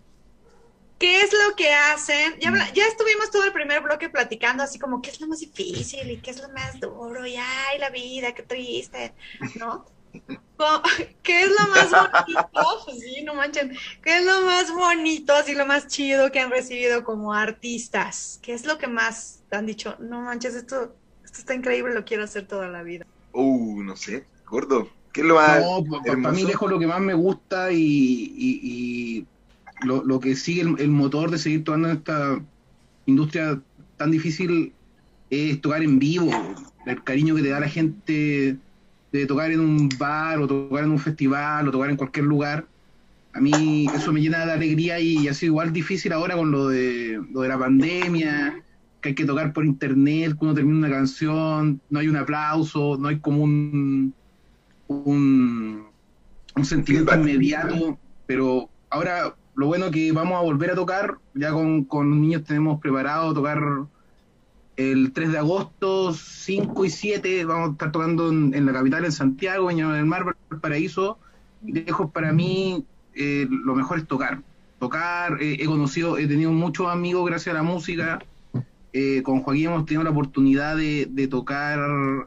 ¿qué 0.99 1.23
es 1.23 1.33
lo 1.33 1.57
que 1.57 1.73
hacen? 1.73 2.35
Ya, 2.41 2.49
habla- 2.49 2.73
ya 2.75 2.87
estuvimos 2.87 3.31
todo 3.31 3.45
el 3.45 3.53
primer 3.53 3.83
bloque 3.83 4.09
platicando 4.11 4.63
así 4.63 4.79
como 4.79 5.01
qué 5.03 5.11
es 5.11 5.21
lo 5.21 5.27
más 5.29 5.41
difícil 5.41 6.11
y 6.11 6.21
qué 6.23 6.31
es 6.31 6.41
lo 6.41 6.49
más 6.51 6.81
duro 6.81 7.27
y 7.27 7.37
ay, 7.37 7.79
la 7.79 7.91
vida, 7.91 8.35
qué 8.35 8.43
triste, 8.43 9.15
¿no? 9.55 9.87
¿Qué 11.23 11.43
es 11.45 11.49
lo 11.51 11.69
más 11.71 11.95
bonito? 11.95 12.45
Pues 12.87 13.01
sí, 13.01 13.23
no 13.25 13.35
manchen. 13.35 13.77
¿Qué 14.03 14.19
es 14.19 14.25
lo 14.25 14.43
más 14.43 14.73
bonito, 14.73 15.35
así 15.35 15.55
lo 15.55 15.67
más 15.67 15.87
chido 15.89 16.31
que 16.33 16.41
han 16.41 16.51
recibido 16.51 17.05
como 17.05 17.33
artistas? 17.35 18.39
¿Qué 18.43 18.55
es 18.55 18.67
lo 18.67 18.79
que 18.79 18.87
más 18.89 19.45
te 19.49 19.57
han 19.57 19.67
dicho? 19.67 19.97
No 20.01 20.21
manches, 20.23 20.55
esto, 20.55 20.99
esto 21.25 21.41
está 21.41 21.55
increíble, 21.55 21.95
lo 21.95 22.05
quiero 22.05 22.25
hacer 22.25 22.47
toda 22.47 22.69
la 22.69 22.83
vida. 22.83 23.07
Uh, 23.33 23.83
no 23.83 23.97
sé, 23.97 24.29
gordo. 24.47 24.89
¿Qué 25.13 25.21
es 25.21 25.27
lo 25.27 25.35
más 25.37 25.67
No, 25.67 25.83
para 26.23 26.33
mí 26.33 26.45
lejos 26.45 26.71
lo 26.71 26.79
que 26.79 26.87
más 26.87 27.01
me 27.01 27.13
gusta 27.15 27.71
y, 27.73 27.77
y- 27.79 29.19
y 29.21 29.29
lo, 29.85 30.05
lo 30.05 30.21
que 30.21 30.37
sigue 30.37 30.63
el, 30.63 30.75
el 30.79 30.91
motor 30.91 31.31
de 31.31 31.39
seguir 31.39 31.65
tocando 31.65 31.91
en 31.91 31.97
esta 31.99 32.41
industria 33.07 33.61
tan 33.97 34.11
difícil 34.11 34.73
es 35.31 35.61
tocar 35.61 35.83
en 35.83 35.99
vivo. 35.99 36.31
El 36.87 37.03
cariño 37.03 37.35
que 37.35 37.43
te 37.43 37.49
da 37.49 37.61
la 37.61 37.69
gente 37.69 38.57
de 39.13 39.27
tocar 39.27 39.51
en 39.53 39.61
un 39.61 39.89
bar 39.99 40.41
o 40.41 40.47
tocar 40.47 40.85
en 40.85 40.91
un 40.91 40.99
festival 40.99 41.69
o 41.69 41.71
tocar 41.71 41.91
en 41.91 41.97
cualquier 41.97 42.27
lugar. 42.27 42.67
A 43.33 43.41
mí 43.41 43.87
eso 43.95 44.13
me 44.13 44.21
llena 44.21 44.45
de 44.47 44.53
alegría 44.53 45.01
y 45.01 45.29
ha 45.29 45.35
sido 45.35 45.53
igual 45.53 45.73
difícil 45.73 46.13
ahora 46.13 46.37
con 46.37 46.51
lo 46.51 46.69
de, 46.69 47.21
lo 47.33 47.41
de 47.43 47.49
la 47.49 47.59
pandemia, 47.59 48.63
que 49.01 49.11
hay 49.11 49.15
que 49.15 49.25
tocar 49.25 49.53
por 49.53 49.65
internet, 49.65 50.33
que 50.39 50.45
uno 50.45 50.55
termina 50.55 50.79
una 50.79 50.91
canción, 50.91 51.81
no 51.91 51.99
hay 51.99 52.09
un 52.09 52.17
aplauso, 52.17 52.97
no 52.99 53.09
hay 53.09 53.19
como 53.19 53.43
un, 53.43 54.15
un, 54.89 55.85
un 56.55 56.65
sentimiento 56.65 57.15
inmediato, 57.15 57.99
pero 58.27 58.69
ahora 58.91 59.35
lo 59.55 59.67
bueno 59.67 59.91
que 59.91 60.13
vamos 60.13 60.39
a 60.39 60.43
volver 60.43 60.71
a 60.71 60.75
tocar, 60.75 61.19
ya 61.35 61.53
con, 61.53 61.85
con 61.85 62.21
niños 62.21 62.45
tenemos 62.45 62.81
preparado 62.81 63.33
tocar 63.35 63.87
el 64.77 65.13
3 65.13 65.33
de 65.33 65.39
agosto, 65.39 66.13
5 66.13 66.85
y 66.85 66.91
7, 66.91 67.45
vamos 67.45 67.69
a 67.69 67.73
estar 67.73 67.93
tocando 67.93 68.31
en, 68.31 68.55
en 68.55 68.67
la 68.67 68.73
capital, 68.73 69.05
en 69.05 69.13
Santiago, 69.13 69.71
en 69.71 69.77
del 69.77 70.07
Mar, 70.07 70.37
Paraíso, 70.61 71.19
y 71.65 71.73
lejos 71.73 72.11
para 72.11 72.33
mí 72.33 72.85
eh, 73.15 73.47
lo 73.49 73.75
mejor 73.75 73.99
es 73.99 74.07
tocar, 74.07 74.43
tocar, 74.79 75.41
eh, 75.41 75.59
he 75.61 75.67
conocido, 75.67 76.19
he 76.19 76.27
tenido 76.27 76.51
muchos 76.51 76.89
amigos 76.89 77.25
gracias 77.27 77.55
a 77.55 77.59
la 77.59 77.63
música. 77.63 78.19
Eh, 78.93 79.23
con 79.25 79.41
Joaquín 79.43 79.67
hemos 79.67 79.87
tenido 79.87 80.05
la 80.05 80.11
oportunidad 80.11 80.77
de, 80.77 81.09
de 81.11 81.27
tocar 81.27 81.81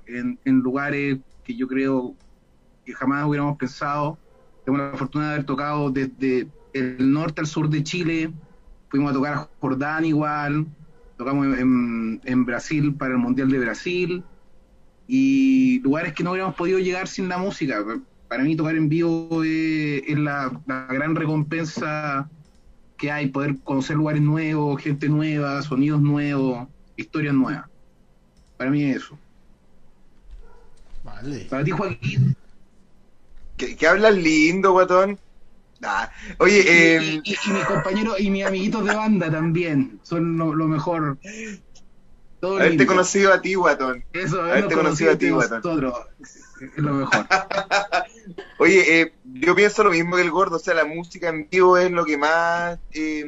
en, 0.05 0.38
en 0.43 0.59
lugares 0.59 1.19
que 1.45 1.55
yo 1.55 1.65
creo 1.67 2.13
que 2.86 2.93
jamás 2.93 3.25
hubiéramos 3.25 3.57
pensado. 3.57 4.17
Tengo 4.65 4.78
la 4.78 4.91
fortuna 4.97 5.28
de 5.28 5.34
haber 5.36 5.45
tocado 5.45 5.89
desde 5.91 6.47
el 6.80 7.11
norte 7.11 7.41
al 7.41 7.47
sur 7.47 7.69
de 7.69 7.84
Chile, 7.84 8.32
fuimos 8.89 9.11
a 9.11 9.13
tocar 9.13 9.34
a 9.34 9.49
Jordán 9.59 10.05
igual, 10.05 10.67
tocamos 11.17 11.57
en, 11.57 12.45
Brasil 12.45 12.93
para 12.93 13.13
el 13.13 13.19
Mundial 13.19 13.49
de 13.49 13.59
Brasil, 13.59 14.23
y 15.07 15.80
lugares 15.80 16.13
que 16.13 16.23
no 16.23 16.32
hubiéramos 16.32 16.55
podido 16.55 16.80
llegar 16.80 17.07
sin 17.07 17.30
la 17.30 17.38
música. 17.38 17.84
Para 18.28 18.43
mí 18.43 18.55
tocar 18.55 18.75
en 18.75 18.89
vivo 18.89 19.43
es, 19.43 20.03
es 20.07 20.17
la, 20.17 20.51
la 20.65 20.86
gran 20.88 21.15
recompensa 21.15 22.30
que 22.97 23.11
hay, 23.11 23.28
poder 23.28 23.57
conocer 23.63 23.95
lugares 23.95 24.21
nuevos, 24.21 24.82
gente 24.82 25.07
nueva, 25.07 25.61
sonidos 25.61 26.01
nuevos, 26.01 26.67
historias 26.97 27.34
nuevas. 27.34 27.65
Para 28.57 28.71
mí 28.71 28.84
es 28.84 28.97
eso. 28.97 29.17
Vale. 31.03 31.47
Para 31.49 31.63
ti, 31.63 31.71
Joaquín, 31.71 32.36
Que, 33.55 33.75
que 33.75 33.88
hablas 33.88 34.15
lindo, 34.15 34.71
guatón. 34.71 35.17
Ah, 35.84 36.09
Oye, 36.39 36.63
eh, 36.67 36.99
y, 37.23 37.32
y- 37.32 37.38
y 37.45 37.51
mis 37.53 37.65
compañeros 37.65 38.19
y 38.19 38.30
mis 38.32 38.45
amiguitos 38.45 38.84
de 38.86 38.95
banda 38.95 39.30
también 39.30 39.99
son 40.03 40.38
lo, 40.38 40.53
lo 40.53 40.67
mejor. 40.67 41.19
Todo 42.39 42.55
haberte 42.55 42.78
lindo. 42.78 42.93
conocido 42.93 43.34
a 43.34 43.41
ti, 43.41 43.55
guatón. 43.55 44.03
Eso, 44.13 44.41
haberte 44.41 44.75
conocido 44.75 45.11
a 45.11 45.17
ti, 45.17 45.30
guatón. 45.30 45.57
nosotros 45.63 45.95
es 46.61 46.78
lo 46.78 46.93
mejor. 46.93 47.25
Oye, 48.59 49.01
eh, 49.01 49.13
yo 49.23 49.55
pienso 49.55 49.84
lo 49.84 49.91
mismo 49.91 50.15
que 50.15 50.21
el 50.23 50.32
gordo, 50.32 50.57
o 50.57 50.59
sea, 50.59 50.73
la 50.73 50.86
música 50.86 51.30
en 51.30 51.47
vivo 51.49 51.78
es 51.78 51.91
lo 51.91 52.05
que 52.05 52.17
más 52.17 52.80
eh, 52.91 53.23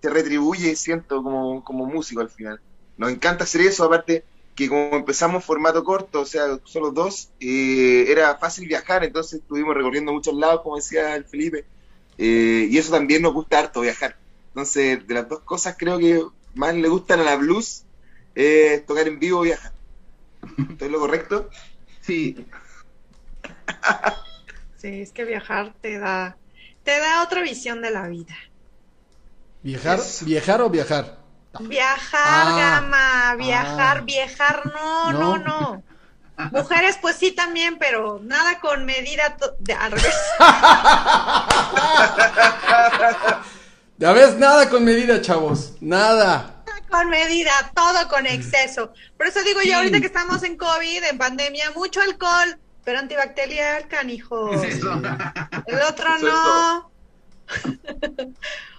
te 0.00 0.10
retribuye, 0.10 0.76
siento, 0.76 1.22
como, 1.22 1.62
como 1.64 1.86
músico 1.86 2.20
al 2.20 2.30
final. 2.30 2.60
Nos 2.96 3.10
encanta 3.10 3.44
hacer 3.44 3.62
eso, 3.62 3.84
aparte 3.84 4.26
que 4.54 4.68
como 4.70 4.96
empezamos 4.96 5.44
formato 5.44 5.84
corto, 5.84 6.20
o 6.22 6.24
sea, 6.26 6.58
solo 6.64 6.90
dos, 6.90 7.32
eh, 7.40 8.06
era 8.08 8.36
fácil 8.38 8.66
viajar, 8.66 9.04
entonces 9.04 9.40
estuvimos 9.40 9.74
recorriendo 9.74 10.12
muchos 10.14 10.34
lados, 10.34 10.62
como 10.62 10.76
decía 10.76 11.14
el 11.14 11.26
Felipe, 11.26 11.66
eh, 12.18 12.66
y 12.70 12.78
eso 12.78 12.92
también 12.92 13.22
nos 13.22 13.32
gusta 13.34 13.58
harto, 13.58 13.80
viajar. 13.82 14.16
Entonces, 14.48 15.06
de 15.06 15.14
las 15.14 15.28
dos 15.28 15.42
cosas 15.44 15.76
creo 15.78 15.98
que 15.98 16.22
más 16.54 16.74
le 16.74 16.88
gustan 16.88 17.20
a 17.20 17.24
la 17.24 17.36
blues 17.36 17.86
es 18.34 18.84
tocar 18.86 19.08
en 19.08 19.18
vivo 19.18 19.40
o 19.40 19.42
viajar. 19.42 19.72
¿Estoy 20.70 20.90
lo 20.90 21.00
correcto? 21.00 21.50
Sí, 22.00 22.46
Sí, 24.76 25.00
es 25.02 25.12
que 25.12 25.24
viajar 25.24 25.74
te 25.80 25.98
da, 25.98 26.38
te 26.82 26.98
da 27.00 27.22
otra 27.22 27.42
visión 27.42 27.82
de 27.82 27.90
la 27.90 28.08
vida. 28.08 28.36
¿Viajar, 29.62 29.98
Eso. 29.98 30.24
viajar 30.24 30.60
o 30.62 30.70
viajar? 30.70 31.18
Viajar, 31.58 32.46
Ah. 32.48 32.52
gama, 32.56 33.36
viajar, 33.36 33.98
Ah. 33.98 34.02
viajar, 34.04 34.66
no, 34.66 35.12
no, 35.12 35.38
No. 35.38 35.38
no. 35.38 35.85
Mujeres, 36.52 36.98
pues 37.00 37.16
sí 37.16 37.32
también, 37.32 37.78
pero 37.78 38.20
nada 38.22 38.60
con 38.60 38.84
medida 38.84 39.36
de, 39.60 39.72
al 39.74 39.92
revés. 39.92 40.14
Ya 43.98 44.12
ves, 44.12 44.36
nada 44.36 44.68
con 44.68 44.84
medida, 44.84 45.22
chavos. 45.22 45.72
Nada. 45.80 46.62
con 46.90 47.08
medida, 47.08 47.50
todo 47.74 48.06
con 48.08 48.26
exceso. 48.26 48.92
Por 49.16 49.26
eso 49.26 49.42
digo 49.42 49.60
Sí. 49.60 49.70
yo, 49.70 49.76
ahorita 49.78 50.00
que 50.00 50.06
estamos 50.06 50.42
en 50.42 50.56
COVID, 50.58 51.02
en 51.04 51.16
pandemia, 51.18 51.70
mucho 51.70 52.00
alcohol, 52.02 52.58
pero 52.84 52.98
antibacterial, 52.98 53.88
canijo. 53.88 54.52
es 54.52 54.74
eso. 54.76 54.92
El 55.66 55.80
otro 55.80 56.14
es 56.16 56.22
no. 56.22 56.90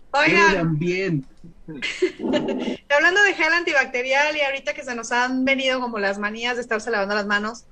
Oigan, 0.11 0.53
también. 0.53 1.25
hablando 2.89 3.21
de 3.23 3.33
gel 3.33 3.53
antibacterial 3.53 4.35
y 4.35 4.41
ahorita 4.41 4.73
que 4.73 4.83
se 4.83 4.95
nos 4.95 5.11
han 5.11 5.45
venido 5.45 5.79
como 5.79 5.99
las 5.99 6.19
manías 6.19 6.55
de 6.55 6.61
estarse 6.61 6.91
lavando 6.91 7.15
las 7.15 7.25
manos, 7.27 7.65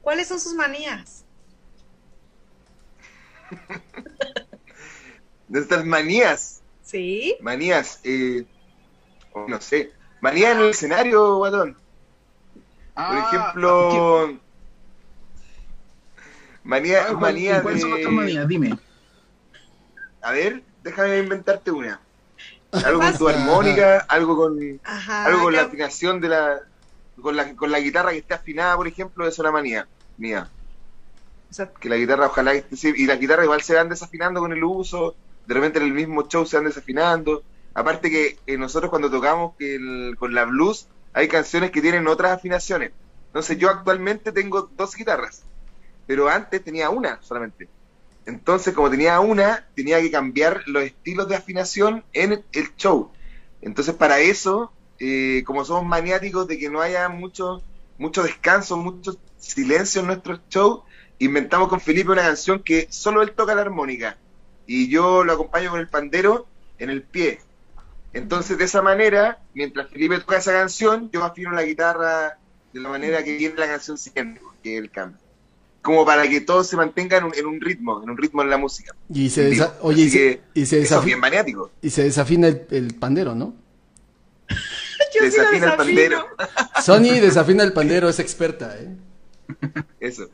¿cuáles 0.00 0.28
son 0.28 0.40
sus 0.40 0.54
manías? 0.54 1.26
De 5.48 5.60
estas 5.60 5.84
manías. 5.84 6.62
¿Sí? 6.80 7.36
Manías, 7.40 8.00
eh, 8.04 8.46
no 9.46 9.60
sé, 9.60 9.92
manías 10.20 10.52
en 10.54 10.60
el 10.60 10.70
escenario, 10.70 11.36
guatón. 11.36 11.78
Por 13.06 13.16
Ah, 13.16 13.18
ejemplo, 13.18 14.40
manía, 16.62 17.06
¿qué- 17.08 17.14
manía 17.16 17.60
¿Cuáles 17.62 17.80
son 17.80 17.90
de... 17.90 17.90
nuestras 17.90 18.14
manías? 18.14 18.46
Dime. 18.48 18.78
A 20.22 20.30
ver, 20.32 20.62
déjame 20.80 21.18
inventarte 21.18 21.72
una. 21.72 22.00
Algo 22.72 23.00
con 23.00 23.18
tu 23.18 23.28
armónica, 23.28 23.98
algo 24.08 24.36
con, 24.36 24.58
Ajá. 24.84 25.24
algo 25.26 25.42
con 25.44 25.52
la 25.54 25.62
afinación 25.62 26.20
de 26.20 26.28
la, 26.28 26.60
con 27.20 27.36
la, 27.36 27.54
con 27.56 27.70
la 27.70 27.80
guitarra 27.80 28.10
que 28.12 28.18
esté 28.18 28.34
afinada, 28.34 28.76
por 28.76 28.86
ejemplo, 28.88 29.26
es 29.26 29.38
una 29.38 29.50
manía 29.52 29.88
mía. 30.16 30.50
Que 31.80 31.88
la 31.88 31.96
guitarra 31.96 32.26
ojalá 32.26 32.52
que 32.52 32.58
esté, 32.58 32.76
sí, 32.76 32.92
y 32.96 33.06
la 33.06 33.16
guitarra 33.16 33.44
igual 33.44 33.62
se 33.62 33.74
van 33.74 33.88
desafinando 33.88 34.40
con 34.40 34.52
el 34.52 34.62
uso, 34.64 35.16
de 35.44 35.54
repente 35.54 35.78
en 35.78 35.86
el 35.86 35.92
mismo 35.92 36.26
show 36.28 36.44
se 36.46 36.56
van 36.56 36.66
desafinando. 36.66 37.44
Aparte 37.74 38.10
que 38.10 38.38
eh, 38.46 38.58
nosotros 38.58 38.90
cuando 38.90 39.10
tocamos 39.10 39.54
el- 39.58 40.14
con 40.18 40.34
la 40.34 40.44
blues 40.44 40.88
hay 41.12 41.28
canciones 41.28 41.70
que 41.70 41.80
tienen 41.80 42.06
otras 42.08 42.32
afinaciones. 42.32 42.92
Entonces 43.26 43.58
yo 43.58 43.70
actualmente 43.70 44.32
tengo 44.32 44.62
dos 44.72 44.94
guitarras, 44.94 45.46
pero 46.06 46.28
antes 46.28 46.62
tenía 46.64 46.90
una 46.90 47.20
solamente. 47.22 47.70
Entonces 48.28 48.74
como 48.74 48.90
tenía 48.90 49.20
una, 49.20 49.66
tenía 49.74 50.02
que 50.02 50.10
cambiar 50.10 50.62
los 50.66 50.82
estilos 50.82 51.30
de 51.30 51.36
afinación 51.36 52.04
en 52.12 52.44
el 52.52 52.76
show. 52.76 53.10
Entonces 53.62 53.94
para 53.94 54.20
eso, 54.20 54.70
eh, 55.00 55.42
como 55.46 55.64
somos 55.64 55.86
maniáticos 55.86 56.46
de 56.46 56.58
que 56.58 56.68
no 56.68 56.82
haya 56.82 57.08
mucho, 57.08 57.62
mucho 57.96 58.22
descanso, 58.22 58.76
mucho 58.76 59.16
silencio 59.38 60.02
en 60.02 60.08
nuestro 60.08 60.38
show, 60.50 60.84
inventamos 61.18 61.68
con 61.68 61.80
Felipe 61.80 62.10
una 62.10 62.20
canción 62.20 62.62
que 62.62 62.86
solo 62.90 63.22
él 63.22 63.32
toca 63.32 63.54
la 63.54 63.62
armónica 63.62 64.18
y 64.66 64.90
yo 64.90 65.24
lo 65.24 65.32
acompaño 65.32 65.70
con 65.70 65.80
el 65.80 65.88
pandero 65.88 66.46
en 66.78 66.90
el 66.90 67.02
pie. 67.04 67.40
Entonces, 68.12 68.58
de 68.58 68.64
esa 68.64 68.82
manera, 68.82 69.38
mientras 69.54 69.88
Felipe 69.88 70.18
toca 70.18 70.36
esa 70.36 70.52
canción, 70.52 71.10
yo 71.10 71.24
afino 71.24 71.52
la 71.52 71.62
guitarra 71.62 72.38
de 72.74 72.80
la 72.80 72.90
manera 72.90 73.24
que 73.24 73.38
viene 73.38 73.56
la 73.56 73.68
canción 73.68 73.96
siguiente, 73.96 74.42
que 74.62 74.76
es 74.76 74.82
el 74.82 74.90
cambio. 74.90 75.27
Como 75.82 76.04
para 76.04 76.28
que 76.28 76.40
todo 76.40 76.64
se 76.64 76.76
mantenga 76.76 77.18
en 77.18 77.24
un, 77.24 77.34
en 77.34 77.46
un 77.46 77.60
ritmo, 77.60 78.02
en 78.02 78.10
un 78.10 78.16
ritmo 78.16 78.42
en 78.42 78.50
la 78.50 78.58
música. 78.58 78.94
Y 79.12 79.30
se, 79.30 79.50
desa- 79.50 79.74
oye, 79.80 80.02
y 80.02 80.10
se, 80.10 80.18
que 80.18 80.40
y 80.54 80.66
se 80.66 80.80
eso 80.82 80.98
es 80.98 81.04
bien 81.04 81.18
desafi- 81.18 81.20
maniático. 81.22 81.70
y 81.80 81.90
se 81.90 82.02
desafina 82.04 82.48
el, 82.48 82.66
el 82.70 82.94
pandero, 82.94 83.34
¿no? 83.34 83.54
Yo 84.48 85.20
sí 85.22 85.30
Desafina 85.30 85.70
el 85.72 85.76
pandero. 85.76 86.26
Sony 86.82 87.20
desafina 87.20 87.62
el 87.64 87.72
pandero, 87.72 88.08
es 88.08 88.18
experta, 88.18 88.76
¿eh? 88.78 88.96
Eso. 90.00 90.28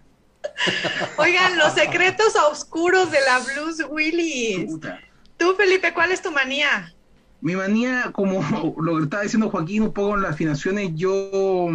Oigan, 1.19 1.57
los 1.59 1.73
secretos 1.75 2.35
oscuros 2.51 3.11
de 3.11 3.19
la 3.21 3.39
Blues 3.41 3.83
Willis. 3.89 4.67
Puta. 4.67 5.01
Tú, 5.37 5.55
Felipe, 5.57 5.93
¿cuál 5.95 6.13
es 6.13 6.23
tu 6.23 6.31
manía? 6.33 6.93
Mi 7.41 7.55
manía, 7.55 8.11
como 8.13 8.75
lo 8.81 8.97
que 8.97 9.03
estaba 9.05 9.23
diciendo 9.23 9.51
Joaquín, 9.51 9.83
un 9.83 9.93
poco 9.93 10.15
en 10.17 10.23
las 10.23 10.33
afinaciones, 10.33 10.91
yo 10.95 11.69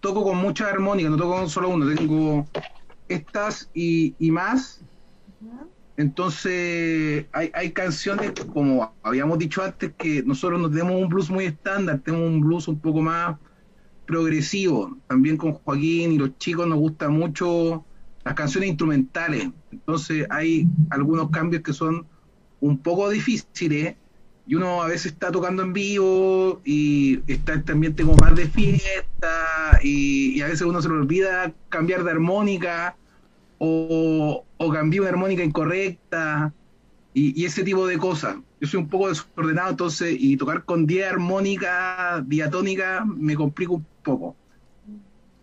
toco 0.00 0.24
con 0.24 0.36
mucha 0.38 0.68
armónica, 0.68 1.08
no 1.08 1.16
toco 1.16 1.34
con 1.36 1.48
solo 1.48 1.68
uno, 1.68 1.94
tengo 1.94 2.46
estas 3.12 3.70
y, 3.74 4.14
más. 4.30 4.80
Entonces, 5.96 7.26
hay, 7.32 7.50
hay 7.54 7.70
canciones, 7.72 8.32
como 8.52 8.94
habíamos 9.02 9.38
dicho 9.38 9.62
antes, 9.62 9.92
que 9.96 10.22
nosotros 10.22 10.60
no 10.60 10.70
tenemos 10.70 11.00
un 11.00 11.08
blues 11.08 11.30
muy 11.30 11.44
estándar, 11.44 12.00
tenemos 12.00 12.28
un 12.28 12.40
blues 12.40 12.68
un 12.68 12.78
poco 12.78 13.02
más 13.02 13.36
progresivo. 14.06 14.96
También 15.06 15.36
con 15.36 15.52
Joaquín 15.52 16.12
y 16.12 16.18
los 16.18 16.36
chicos 16.38 16.66
nos 16.66 16.78
gustan 16.78 17.12
mucho 17.12 17.84
las 18.24 18.34
canciones 18.34 18.70
instrumentales. 18.70 19.48
Entonces, 19.70 20.26
hay 20.30 20.66
algunos 20.90 21.30
cambios 21.30 21.62
que 21.62 21.72
son 21.72 22.06
un 22.60 22.78
poco 22.78 23.10
difíciles 23.10 23.96
y 24.46 24.54
uno 24.54 24.82
a 24.82 24.88
veces 24.88 25.12
está 25.12 25.30
tocando 25.30 25.62
en 25.62 25.72
vivo 25.72 26.60
y 26.64 27.20
está 27.26 27.54
este 27.54 27.72
ambiente 27.72 28.02
como 28.02 28.16
más 28.16 28.34
de 28.34 28.48
fiesta 28.48 29.78
y, 29.82 30.36
y 30.36 30.42
a 30.42 30.46
veces 30.46 30.62
uno 30.62 30.82
se 30.82 30.88
le 30.88 30.94
olvida 30.94 31.52
cambiar 31.68 32.04
de 32.04 32.10
armónica 32.10 32.96
o, 33.64 34.44
o 34.58 34.66
cambié 34.72 35.00
una 35.00 35.10
armónica 35.10 35.44
incorrecta 35.44 36.54
y, 37.14 37.40
y 37.42 37.46
ese 37.46 37.64
tipo 37.64 37.86
de 37.86 37.98
cosas. 37.98 38.36
Yo 38.60 38.68
soy 38.68 38.80
un 38.80 38.90
poco 38.90 39.08
desordenado 39.10 39.70
entonces 39.70 40.16
y 40.18 40.36
tocar 40.36 40.64
con 40.64 40.86
10 40.86 41.08
armónicas 41.12 42.28
diatónicas 42.28 43.06
me 43.06 43.36
complica 43.36 43.72
un 43.74 43.86
poco. 44.02 44.36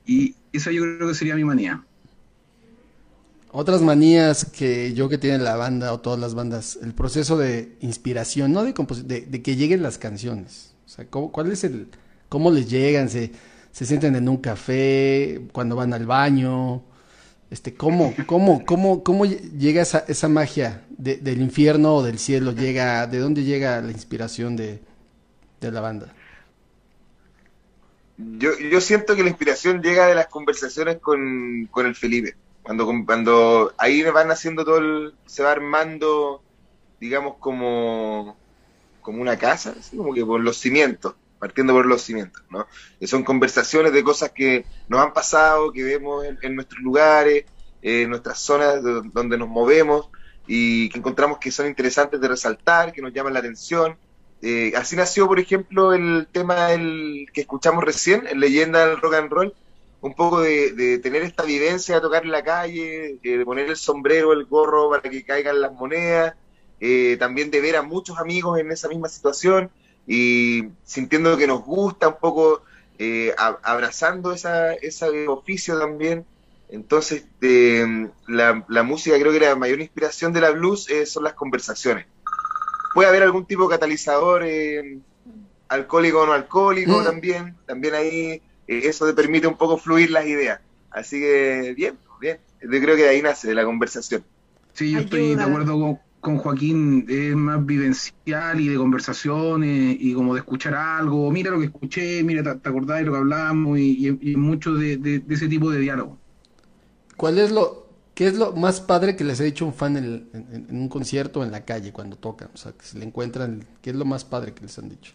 Y 0.06 0.36
esa 0.52 0.72
yo 0.74 0.82
creo 0.82 1.08
que 1.08 1.16
sería 1.16 1.36
mi 1.36 1.44
manía. 1.46 1.86
Otras 3.52 3.82
manías 3.82 4.46
que 4.46 4.94
yo 4.94 5.10
que 5.10 5.18
tiene 5.18 5.40
la 5.40 5.56
banda 5.56 5.92
o 5.94 6.00
todas 6.02 6.20
las 6.20 6.36
bandas, 6.36 6.78
el 6.84 6.94
proceso 6.94 7.36
de 7.38 7.78
inspiración, 7.82 8.52
no 8.54 8.64
de 8.64 8.74
de, 9.06 9.22
de 9.22 9.42
que 9.42 9.56
lleguen 9.56 9.82
las 9.82 9.98
canciones. 9.98 10.76
O 10.86 10.90
sea, 10.90 11.08
¿cómo- 11.08 11.32
¿cuál 11.32 11.52
es 11.52 11.64
el, 11.64 11.88
cómo 12.30 12.52
les 12.52 12.70
llegan? 12.70 13.10
¿Se, 13.10 13.32
se 13.72 13.86
sienten 13.88 14.16
en 14.16 14.30
un 14.30 14.38
café 14.38 15.42
cuando 15.52 15.76
van 15.76 15.94
al 15.94 16.06
baño? 16.06 16.84
Este, 17.50 17.74
¿cómo, 17.74 18.14
cómo, 18.28 18.64
cómo, 18.66 19.04
cómo 19.04 19.26
llega 19.26 19.82
esa, 19.82 20.00
esa 20.08 20.30
magia 20.30 20.86
de- 20.90 21.18
del 21.18 21.42
infierno 21.42 21.96
o 21.96 22.04
del 22.04 22.20
cielo? 22.20 22.52
Llega, 22.52 23.08
¿de 23.08 23.18
dónde 23.20 23.44
llega 23.44 23.82
la 23.82 23.92
inspiración 23.92 24.56
de, 24.56 24.82
de 25.62 25.72
la 25.72 25.82
banda? 25.82 26.14
Yo, 28.18 28.52
yo 28.60 28.82
siento 28.82 29.16
que 29.16 29.24
la 29.24 29.30
inspiración 29.30 29.82
llega 29.82 30.08
de 30.08 30.16
las 30.16 30.28
conversaciones 30.28 31.00
con, 31.00 31.68
con 31.72 31.86
el 31.86 31.96
Felipe. 31.96 32.36
Cuando, 32.62 32.86
cuando 33.06 33.74
ahí 33.78 34.04
van 34.04 34.30
haciendo 34.32 34.66
todo 34.66 34.78
el, 34.80 35.14
se 35.26 35.42
va 35.44 35.52
armando, 35.52 36.44
digamos, 37.00 37.38
como, 37.40 38.38
como 39.02 39.22
una 39.22 39.38
casa, 39.38 39.76
así 39.80 39.96
como 39.98 40.14
que 40.14 40.26
por 40.26 40.42
los 40.42 40.58
cimientos, 40.58 41.16
partiendo 41.40 41.74
por 41.74 41.86
los 41.86 42.02
cimientos, 42.02 42.44
¿no? 42.50 42.68
Que 43.00 43.08
son 43.08 43.24
conversaciones 43.24 43.94
de 43.94 44.04
cosas 44.04 44.32
que 44.32 44.66
nos 44.88 45.00
han 45.02 45.14
pasado, 45.14 45.72
que 45.72 45.84
vemos 45.84 46.26
en, 46.42 46.56
nuestros 46.56 46.82
lugares, 46.82 47.46
eh, 47.82 48.04
en 48.04 48.10
nuestras 48.10 48.40
zonas 48.40 48.84
do- 48.84 49.02
donde 49.14 49.38
nos 49.38 49.48
movemos 49.50 50.10
y 50.48 50.90
que 50.90 51.00
encontramos 51.00 51.38
que 51.40 51.52
son 51.52 51.68
interesantes 51.68 52.20
de 52.20 52.28
resaltar, 52.28 52.92
que 52.92 53.02
nos 53.02 53.14
llaman 53.14 53.34
la 53.34 53.40
atención. 53.40 53.98
Eh, 54.42 54.74
así 54.76 54.96
nació, 54.96 55.28
por 55.28 55.40
ejemplo, 55.40 55.94
el 55.94 56.28
tema 56.32 56.68
del, 56.68 57.28
que 57.34 57.42
escuchamos 57.42 57.84
recién, 57.84 58.26
en 58.28 58.40
Leyenda 58.40 58.86
del 58.86 59.00
Rock 59.00 59.14
and 59.16 59.32
Roll, 59.32 59.54
un 60.02 60.14
poco 60.16 60.42
de, 60.42 61.00
tener 61.04 61.24
esta 61.24 61.44
vivencia 61.44 61.96
de 61.96 62.02
tocar 62.02 62.24
en 62.24 62.32
la 62.32 62.44
calle, 62.44 63.20
eh, 63.22 63.38
de 63.38 63.46
poner 63.46 63.70
el 63.70 63.76
sombrero, 63.76 64.32
el 64.34 64.46
gorro 64.46 64.90
para 64.90 65.02
que 65.10 65.26
caigan 65.26 65.62
las 65.62 65.74
monedas, 65.74 66.36
eh, 66.80 67.18
también 67.20 67.52
de 67.52 67.60
ver 67.62 67.76
a 67.76 67.82
muchos 67.82 68.18
amigos 68.18 68.60
en 68.60 68.72
esa 68.72 68.88
misma 68.88 69.10
situación 69.10 69.70
y 70.10 70.64
sintiendo 70.84 71.38
que 71.38 71.48
nos 71.48 71.64
gusta 71.64 72.10
un 72.10 72.18
poco, 72.20 72.64
eh, 72.98 73.34
a- 73.38 73.60
abrazando 73.64 74.34
esa, 74.34 74.74
ese 74.76 75.28
oficio 75.30 75.80
también. 75.80 76.26
Entonces, 76.70 77.26
eh, 77.42 77.86
la, 78.28 78.66
la 78.70 78.84
música 78.84 79.20
creo 79.20 79.32
que 79.34 79.40
la 79.42 79.56
mayor 79.56 79.82
inspiración 79.82 80.34
de 80.34 80.42
la 80.42 80.52
blues 80.52 80.90
eh, 80.90 81.06
son 81.06 81.24
las 81.26 81.36
conversaciones. 81.36 82.08
Puede 82.94 83.10
haber 83.10 83.24
algún 83.24 83.46
tipo 83.46 83.64
de 83.64 83.70
catalizador 83.76 84.44
eh, 84.46 85.00
alcohólico 85.70 86.22
o 86.22 86.26
no 86.28 86.34
alcohólico 86.34 87.02
Mm. 87.02 87.06
también. 87.06 87.58
También 87.68 87.96
ahí 87.96 88.10
eh, 88.32 88.42
eso 88.68 89.06
te 89.08 89.14
permite 89.14 89.48
un 89.48 89.58
poco 89.58 89.78
fluir 89.78 90.12
las 90.12 90.26
ideas. 90.26 90.62
Así 90.92 91.20
que 91.20 91.74
bien, 91.78 92.00
bien. 92.22 92.40
Yo 92.62 92.70
creo 92.82 92.96
que 92.96 93.04
de 93.04 93.10
ahí 93.10 93.22
nace 93.22 93.48
de 93.48 93.56
la 93.56 93.66
conversación. 93.66 94.26
Sí, 94.74 94.92
yo 94.92 95.00
estoy 95.00 95.36
de 95.36 95.44
acuerdo 95.44 95.80
con, 95.80 96.00
con 96.20 96.38
Joaquín, 96.38 97.06
es 97.10 97.36
más 97.36 97.66
vivencial 97.66 98.60
y 98.62 98.68
de 98.70 98.78
conversaciones 98.78 99.98
y 100.00 100.14
como 100.14 100.34
de 100.36 100.42
escuchar 100.42 100.76
algo, 100.76 101.32
mira 101.32 101.52
lo 101.52 101.60
que 101.60 101.66
escuché, 101.66 102.24
mira, 102.24 102.44
te, 102.44 102.60
te 102.60 102.70
acordás 102.70 103.00
de 103.00 103.06
lo 103.06 103.12
que 103.14 103.18
hablamos 103.20 103.80
y, 103.80 104.08
y- 104.10 104.32
y 104.34 104.36
mucho 104.38 104.74
de, 104.74 104.98
de- 104.98 105.20
de 105.20 105.36
ese 105.36 105.48
tipo 105.48 105.72
de 105.72 105.80
diálogo. 105.80 106.22
¿Cuál 107.18 107.38
es 107.40 107.52
lo, 107.52 107.88
qué 108.16 108.28
es 108.28 108.36
lo 108.36 108.54
más 108.54 108.82
padre 108.82 109.16
que 109.16 109.24
les 109.24 109.40
ha 109.42 109.44
dicho 109.44 109.66
un 109.66 109.74
fan 109.74 109.98
en, 109.98 110.04
el- 110.06 110.30
en- 110.34 110.68
en 110.70 110.82
un 110.82 110.90
concierto 110.90 111.42
o 111.42 111.44
en 111.44 111.52
la 111.52 111.66
calle 111.66 111.92
cuando 111.92 112.16
tocan? 112.18 112.50
O 112.54 112.58
sea, 112.58 112.72
que 112.74 112.86
se 112.86 112.98
le 112.98 113.06
encuentran, 113.06 113.66
¿qué 113.82 113.90
es 113.92 113.96
lo 113.96 114.06
más 114.06 114.26
padre 114.26 114.54
que 114.54 114.62
les 114.62 114.78
han 114.80 114.90
dicho? 114.90 115.14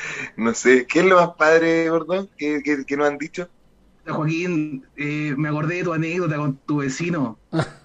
No 0.36 0.54
sé, 0.54 0.86
¿qué 0.86 1.00
es 1.00 1.06
lo 1.06 1.16
más 1.16 1.30
padre, 1.36 1.88
Gordón? 1.90 2.30
¿Qué, 2.36 2.60
qué, 2.64 2.84
qué 2.86 2.96
nos 2.96 3.08
han 3.08 3.18
dicho? 3.18 3.48
Joaquín, 4.06 4.84
eh, 4.96 5.34
me 5.36 5.48
acordé 5.48 5.76
de 5.76 5.84
tu 5.84 5.92
anécdota 5.92 6.36
con 6.38 6.58
tu 6.60 6.78
vecino. 6.78 7.40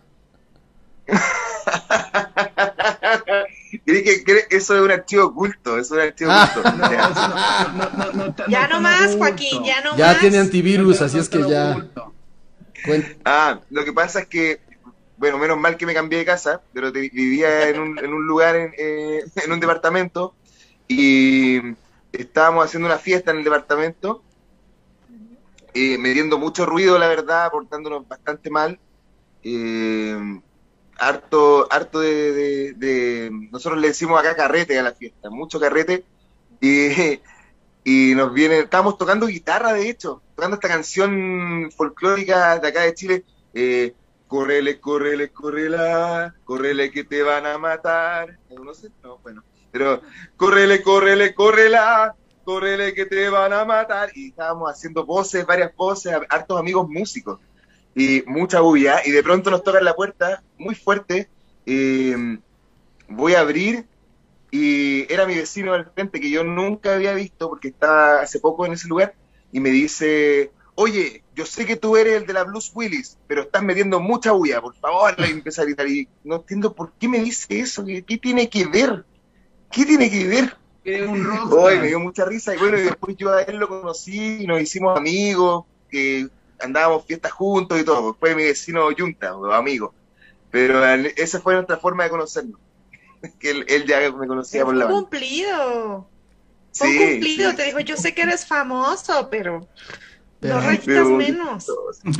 Creí 3.86 4.04
que 4.04 4.24
cree- 4.24 4.48
eso 4.52 4.76
es 4.76 4.82
un 4.82 4.92
archivo 4.92 5.26
oculto, 5.26 5.78
eso 5.78 5.86
es 5.86 5.92
un 5.92 6.00
archivo 6.10 6.32
oculto. 6.32 6.72
No, 6.78 6.92
Ya. 6.92 7.10
no- 7.10 7.74
no- 7.74 7.90
no- 8.06 8.12
no 8.14 8.26
está- 8.28 8.46
Ya 8.48 8.64
está 8.64 8.76
no 8.76 8.82
más, 8.82 9.02
oculto. 9.02 9.18
Joaquín, 9.18 9.64
ya 9.64 9.82
no 9.82 9.98
Ya 9.98 10.08
más. 10.08 10.20
tiene 10.20 10.38
antivirus, 10.40 11.00
No 11.00 11.06
así 11.06 11.20
es 11.20 11.30
que 11.30 11.50
ya... 11.50 11.78
Ah, 13.26 13.60
lo 13.70 13.86
que 13.86 13.94
pasa 13.94 14.20
es 14.22 14.28
que, 14.28 14.60
bueno, 15.18 15.38
menos 15.38 15.58
mal 15.58 15.78
que 15.78 15.86
me 15.86 15.94
cambié 15.94 16.20
de 16.20 16.26
casa, 16.26 16.62
pero 16.74 16.92
te- 16.92 17.10
vivía 17.10 17.70
en 17.70 17.80
un, 17.80 18.00
en 18.00 18.14
un 18.14 18.26
lugar, 18.28 18.56
en, 18.56 18.74
eh, 18.78 19.24
en 19.44 19.52
un 19.52 19.60
departamento, 19.60 20.36
y 20.88 21.60
estábamos 22.12 22.66
haciendo 22.66 22.88
una 22.88 22.98
fiesta 22.98 23.32
en 23.32 23.38
el 23.38 23.44
departamento, 23.44 24.24
eh, 25.74 25.98
metiendo 25.98 26.38
mucho 26.38 26.66
ruido, 26.66 27.00
la 27.00 27.08
verdad, 27.08 27.50
portándonos 27.52 28.08
bastante 28.08 28.50
mal. 28.50 28.80
eh, 29.46 30.40
harto, 31.08 31.68
harto 31.72 32.00
de, 32.00 32.32
de- 32.34 32.74
de- 32.76 33.30
Nosotros 33.52 33.80
le 33.82 33.90
decimos 33.90 34.20
acá 34.20 34.36
carrete 34.36 34.78
a 34.80 34.84
la 34.84 34.94
fiesta, 34.94 35.30
mucho 35.30 35.60
carrete, 35.60 36.06
y, 36.62 36.90
y 37.84 38.16
nos 38.16 38.34
viene, 38.34 38.60
estábamos 38.60 38.98
tocando 38.98 39.28
guitarra 39.28 39.74
de 39.74 39.90
hecho, 39.90 40.24
tocando 40.36 40.56
esta 40.56 40.68
canción 40.70 41.70
folclórica 41.76 42.60
de 42.60 42.68
acá 42.68 42.82
de 42.84 42.94
Chile, 42.96 43.26
eh, 43.54 43.96
correle, 44.28 44.80
correle, 44.80 45.32
correla, 45.32 46.34
correle 46.44 46.92
que 46.92 47.04
te 47.04 47.24
van 47.24 47.46
a 47.46 47.58
matar, 47.58 48.40
no 48.50 48.74
sé, 48.74 48.90
no, 49.04 49.20
bueno, 49.20 49.44
pero 49.72 50.02
correle, 50.36 50.82
correle, 50.82 51.34
correla, 51.34 52.16
correle 52.44 52.94
que 52.94 53.06
te 53.06 53.30
van 53.30 53.54
a 53.54 53.66
matar, 53.66 54.10
y 54.16 54.30
estábamos 54.30 54.70
haciendo 54.72 55.06
voces, 55.06 55.46
varias 55.46 55.74
voces, 55.76 56.14
hartos 56.30 56.60
amigos 56.60 56.88
músicos, 56.90 57.40
y 57.96 58.24
mucha 58.26 58.60
bulla, 58.62 59.02
y 59.06 59.12
de 59.12 59.24
pronto 59.24 59.52
nos 59.52 59.64
tocan 59.64 59.86
la 59.86 59.96
puerta, 59.96 60.44
muy 60.58 60.76
fuerte, 60.76 61.30
eh, 61.66 62.38
voy 63.08 63.34
a 63.34 63.42
abrir, 63.42 63.86
y 64.54 65.12
era 65.12 65.26
mi 65.26 65.36
vecino 65.36 65.74
del 65.74 65.86
frente 65.86 66.20
que 66.20 66.30
yo 66.30 66.44
nunca 66.44 66.94
había 66.94 67.14
visto 67.14 67.50
porque 67.50 67.70
estaba 67.70 68.22
hace 68.22 68.40
poco 68.40 68.68
en 68.68 68.74
ese 68.74 68.88
lugar 68.88 69.16
y 69.52 69.60
me 69.60 69.72
dice, 69.72 70.52
oye, 70.76 71.24
yo 71.36 71.46
sé 71.48 71.66
que 71.66 71.76
tú 71.76 71.98
eres 71.98 72.22
el 72.22 72.28
de 72.28 72.34
la 72.34 72.44
Blues 72.44 72.72
Willis, 72.76 73.18
pero 73.26 73.42
estás 73.42 73.64
metiendo 73.64 74.00
mucha 74.00 74.32
bulla, 74.32 74.62
por 74.62 74.76
favor, 74.76 75.20
le 75.20 75.28
empecé 75.28 75.62
a 75.62 75.66
gritar 75.66 75.88
y 75.88 76.08
no 76.24 76.36
entiendo 76.36 76.74
por 76.74 76.92
qué 77.00 77.08
me 77.08 77.18
dice 77.20 77.60
eso, 77.60 77.84
¿qué, 77.84 78.04
qué 78.04 78.20
tiene 78.20 78.48
que 78.48 78.68
ver? 78.68 79.06
¿Qué 79.72 79.88
tiene 79.88 80.12
que 80.12 80.28
ver? 80.28 80.56
Un. 81.08 81.26
Hoy 81.52 81.80
me 81.80 81.88
dio 81.88 82.00
mucha 82.00 82.24
risa 82.26 82.54
y 82.54 82.60
bueno, 82.60 82.78
y 82.78 82.82
después 82.82 83.16
yo 83.18 83.32
a 83.32 83.42
él 83.42 83.58
lo 83.58 83.68
conocí 83.68 84.44
y 84.44 84.46
nos 84.46 84.62
hicimos 84.62 84.96
amigos, 84.96 85.66
que 85.90 86.28
andábamos 86.64 87.06
fiestas 87.06 87.32
juntos 87.32 87.80
y 87.80 87.84
todo, 87.84 88.16
fue 88.20 88.36
mi 88.36 88.44
vecino 88.44 88.88
Junta, 88.98 89.36
o 89.36 89.52
amigo, 89.52 89.94
pero 90.52 90.84
esa 90.86 91.40
fue 91.42 91.54
nuestra 91.56 91.78
forma 91.78 92.04
de 92.06 92.10
conocernos, 92.10 92.60
que 93.40 93.52
él, 93.52 93.66
él 93.68 93.86
ya 93.86 94.00
me 94.12 94.28
conocía 94.28 94.64
por 94.66 94.76
la 94.76 94.86
banda. 94.86 95.00
cumplido. 95.02 96.08
Fue 96.74 96.88
Sí, 96.88 96.98
cumplido. 96.98 97.52
sí. 97.52 97.58
Te 97.58 97.64
dijo, 97.66 97.80
yo 97.82 97.96
sé 97.98 98.16
que 98.16 98.24
eres 98.24 98.48
famoso, 98.48 99.28
pero 99.30 99.68
rayitas 100.42 100.86
Pero- 100.86 101.10
menos. 101.12 101.66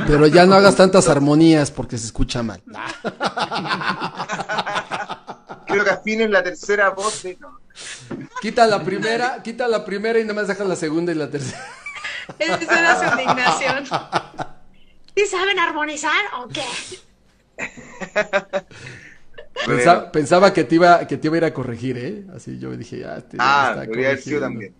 Pero 0.06 0.26
ya 0.28 0.46
no 0.46 0.54
hagas 0.54 0.76
tantas 0.76 1.08
armonías 1.08 1.70
porque 1.72 1.98
se 1.98 2.06
escucha 2.06 2.42
mal. 2.42 2.62
Creo 5.66 5.84
que 5.84 5.90
afines 5.90 6.30
la 6.30 6.42
tercera 6.42 6.90
voz 6.90 7.22
de... 7.22 7.36
no. 7.40 7.58
Quita 8.40 8.66
la 8.66 8.84
primera, 8.84 9.42
quita 9.42 9.66
la 9.66 9.84
primera 9.84 10.18
y 10.20 10.22
nada 10.22 10.34
más 10.34 10.46
deja 10.46 10.62
la 10.64 10.76
segunda 10.76 11.10
y 11.10 11.16
la 11.16 11.30
tercera. 11.30 11.60
Esa 12.38 12.78
era 12.80 12.98
su 12.98 13.04
indignación. 13.20 13.84
¿Sí 15.16 15.26
saben 15.26 15.58
armonizar 15.58 16.20
o 16.38 16.48
qué? 16.48 16.64
Pensa- 19.66 20.10
pensaba 20.10 20.52
que 20.52 20.64
te 20.64 20.74
iba, 20.74 21.06
que 21.06 21.16
te 21.16 21.28
iba 21.28 21.36
a 21.36 21.38
ir 21.38 21.44
a 21.44 21.54
corregir, 21.54 21.96
¿eh? 21.96 22.24
Así 22.34 22.58
yo 22.58 22.76
dije, 22.76 23.04
ah, 23.04 23.16
este 23.18 23.36
Ah, 23.38 23.74
sido 23.74 23.86
corrigiendo. 23.92 24.40
también. 24.40 24.74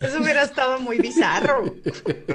Eso 0.00 0.20
hubiera 0.20 0.42
estado 0.42 0.78
muy 0.80 0.98
bizarro. 0.98 1.64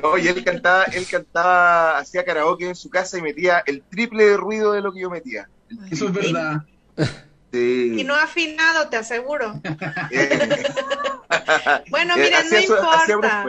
No, 0.02 0.18
y 0.18 0.28
él 0.28 0.44
cantaba, 0.44 0.86
él 0.86 1.06
cantaba, 1.06 2.00
hacía 2.00 2.24
karaoke 2.26 2.68
en 2.70 2.76
su 2.76 2.90
casa 2.90 3.18
y 3.20 3.22
metía 3.22 3.62
el 3.68 3.84
triple 3.84 4.26
de 4.26 4.38
ruido 4.38 4.72
de 4.72 4.82
lo 4.82 4.92
que 4.94 5.02
yo 5.02 5.10
metía. 5.12 5.48
Eso 5.92 6.08
es 6.08 6.14
verdad. 6.14 6.64
Sí. 7.52 7.96
Y 8.00 8.04
no 8.04 8.16
afinado, 8.16 8.88
te 8.90 8.98
aseguro. 8.98 9.62
Eh, 10.12 10.64
Bueno, 11.90 12.16
eh, 12.18 12.24
miren, 12.24 12.50
no 12.50 12.60
importa. 12.60 13.46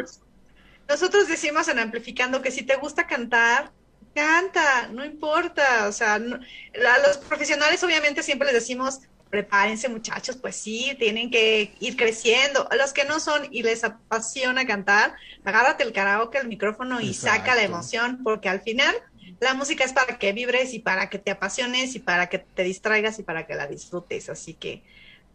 Nosotros 0.89 1.29
decimos 1.29 1.69
en 1.69 1.79
Amplificando 1.79 2.43
que 2.43 2.51
si 2.51 2.65
te 2.67 2.77
gusta 2.77 3.07
cantar, 3.07 3.73
canta, 4.15 4.89
no 4.89 5.05
importa. 5.05 5.89
O 5.89 5.93
sea, 5.93 6.19
no- 6.19 6.37
a 6.37 6.99
los 7.09 7.19
profesionales 7.19 7.83
obviamente 7.83 8.23
siempre 8.23 8.47
les 8.47 8.55
decimos, 8.55 9.01
prepárense 9.31 9.89
muchachos, 9.89 10.37
pues 10.37 10.57
sí, 10.57 10.95
tienen 10.99 11.31
que 11.31 11.77
ir 11.81 11.97
creciendo. 11.97 12.71
A 12.71 12.77
los 12.77 12.93
que 12.93 13.05
no 13.07 13.21
son 13.21 13.47
y 13.51 13.63
les 13.63 13.85
apasiona 13.85 14.67
cantar, 14.67 15.15
agárrate 15.45 15.85
el 15.85 15.93
karaoke, 15.93 16.39
el 16.39 16.49
micrófono 16.49 17.01
y 17.01 17.15
saca 17.15 17.55
la 17.55 17.63
emoción, 17.63 18.21
porque 18.23 18.49
al 18.51 18.61
final 18.61 18.95
la 19.41 19.55
música 19.55 19.85
es 19.85 19.93
para 19.95 20.19
que 20.19 20.33
vibres 20.33 20.75
y 20.75 20.81
para 20.81 21.09
que 21.11 21.19
te 21.19 21.31
apasiones 21.31 21.95
y 21.95 22.01
para 22.01 22.29
que 22.29 22.39
te 22.41 22.63
distraigas 22.65 23.19
y 23.19 23.23
para 23.25 23.47
que 23.47 23.55
la 23.55 23.67
disfrutes. 23.67 24.29
Así 24.29 24.55
que 24.57 24.85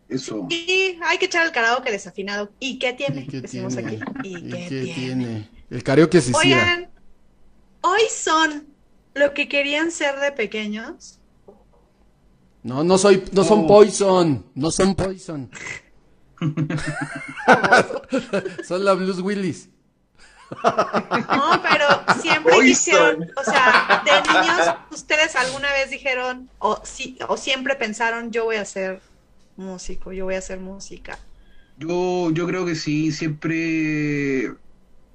Eso. 0.10 0.48
y 0.50 0.98
hay 1.04 1.18
que 1.18 1.26
echar 1.26 1.46
el 1.46 1.52
karaoke 1.52 1.92
desafinado. 1.92 2.52
¿Y 2.60 2.80
qué 2.80 2.94
tiene? 2.94 3.22
¿Y 3.22 3.28
qué 3.28 3.42
Decimos 3.42 3.76
tiene? 3.76 3.98
aquí. 3.98 4.02
¿Y, 4.24 4.38
¿Y 4.38 4.42
qué, 4.50 4.58
qué 4.58 4.68
tiene? 4.70 4.94
tiene? 4.94 5.50
El 5.70 5.84
karaoke 5.84 6.22
se. 6.22 6.34
Oigan, 6.36 6.90
hoy 7.82 8.02
son 8.16 8.68
lo 9.14 9.34
que 9.34 9.48
querían 9.50 9.92
ser 9.92 10.20
de 10.20 10.32
pequeños. 10.32 11.20
No, 12.64 12.84
no 12.84 12.98
soy, 12.98 13.24
no 13.32 13.44
son 13.44 13.62
Oh. 13.62 13.68
Poison, 13.68 14.46
no 14.56 14.72
son 14.72 14.96
Poison. 14.96 15.50
son 18.68 18.86
la 18.86 18.94
Blues 18.94 19.20
Willis. 19.20 19.70
No, 20.52 21.62
pero 21.62 21.88
siempre 22.22 22.54
Poison. 22.54 22.68
quisieron, 22.68 23.32
o 23.36 23.44
sea, 23.44 24.02
de 24.06 24.12
niños, 24.32 24.76
ustedes 24.92 25.36
alguna 25.36 25.72
vez 25.74 25.90
dijeron, 25.90 26.50
o, 26.60 26.80
sí, 26.84 27.18
o 27.28 27.36
siempre 27.38 27.76
pensaron, 27.76 28.32
yo 28.32 28.46
voy 28.46 28.56
a 28.58 28.66
ser 28.66 29.02
músico, 29.58 30.14
yo 30.14 30.26
voy 30.26 30.36
a 30.36 30.40
hacer 30.40 30.60
música. 30.60 31.20
Yo, 31.76 32.32
yo 32.32 32.48
creo 32.48 32.66
que 32.66 32.76
sí, 32.76 33.12
siempre, 33.12 34.52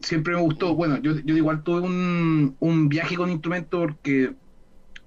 siempre 0.00 0.34
me 0.34 0.40
gustó. 0.42 0.74
Bueno, 0.74 0.98
yo, 1.02 1.16
yo 1.20 1.36
igual 1.36 1.62
tuve 1.64 1.80
un, 1.80 2.56
un 2.60 2.88
viaje 2.88 3.16
con 3.16 3.30
instrumento 3.30 3.80
porque 3.80 4.34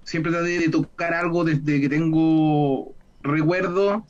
siempre 0.04 0.32
traté 0.32 0.58
de 0.60 0.70
tocar 0.70 1.14
algo 1.14 1.44
desde 1.44 1.80
que 1.80 1.88
tengo 1.88 2.96
recuerdo. 3.22 4.06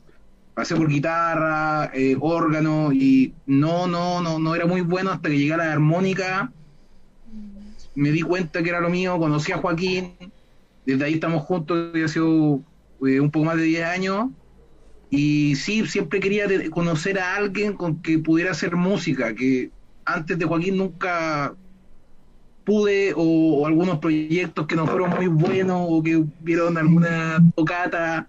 Pasé 0.54 0.76
por 0.76 0.88
guitarra, 0.88 1.90
eh, 1.94 2.16
órgano 2.20 2.92
y 2.92 3.34
no, 3.46 3.86
no, 3.88 4.22
no, 4.22 4.38
no 4.38 4.54
era 4.54 4.66
muy 4.66 4.82
bueno 4.82 5.10
hasta 5.12 5.28
que 5.30 5.38
llegué 5.38 5.54
a 5.54 5.58
la 5.58 5.72
armónica. 5.72 6.54
Me 7.94 8.10
di 8.10 8.22
cuenta 8.22 8.62
que 8.62 8.68
era 8.68 8.80
lo 8.80 8.90
mío, 8.90 9.18
conocí 9.18 9.52
a 9.52 9.58
Joaquín, 9.58 10.16
desde 10.84 11.04
ahí 11.04 11.14
estamos 11.14 11.42
juntos, 11.44 11.92
ya 11.94 12.04
ha 12.04 12.08
sido 12.08 12.64
eh, 13.06 13.20
un 13.20 13.30
poco 13.30 13.46
más 13.46 13.56
de 13.56 13.64
10 13.64 13.84
años. 13.84 14.30
Y 15.10 15.54
sí, 15.56 15.86
siempre 15.86 16.20
quería 16.20 16.46
conocer 16.70 17.18
a 17.18 17.36
alguien 17.36 17.74
con 17.74 18.02
que 18.02 18.18
pudiera 18.18 18.50
hacer 18.50 18.74
música, 18.74 19.34
que 19.34 19.70
antes 20.04 20.38
de 20.38 20.44
Joaquín 20.44 20.76
nunca 20.76 21.54
pude, 22.64 23.12
o, 23.16 23.66
algunos 23.66 23.98
proyectos 23.98 24.66
que 24.66 24.74
no 24.74 24.86
fueron 24.86 25.10
muy 25.10 25.28
buenos, 25.28 25.86
o 25.88 26.02
que 26.02 26.24
vieron 26.40 26.76
alguna 26.76 27.38
tocata, 27.54 28.26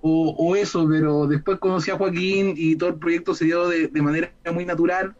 o, 0.00 0.56
eso, 0.56 0.88
pero 0.88 1.26
después 1.26 1.58
conocí 1.58 1.90
a 1.90 1.96
Joaquín 1.96 2.54
y 2.56 2.76
todo 2.76 2.90
el 2.90 2.96
proyecto 2.96 3.34
se 3.34 3.44
dio 3.44 3.68
de, 3.68 3.90
manera 4.02 4.32
muy 4.52 4.64
natural, 4.64 5.14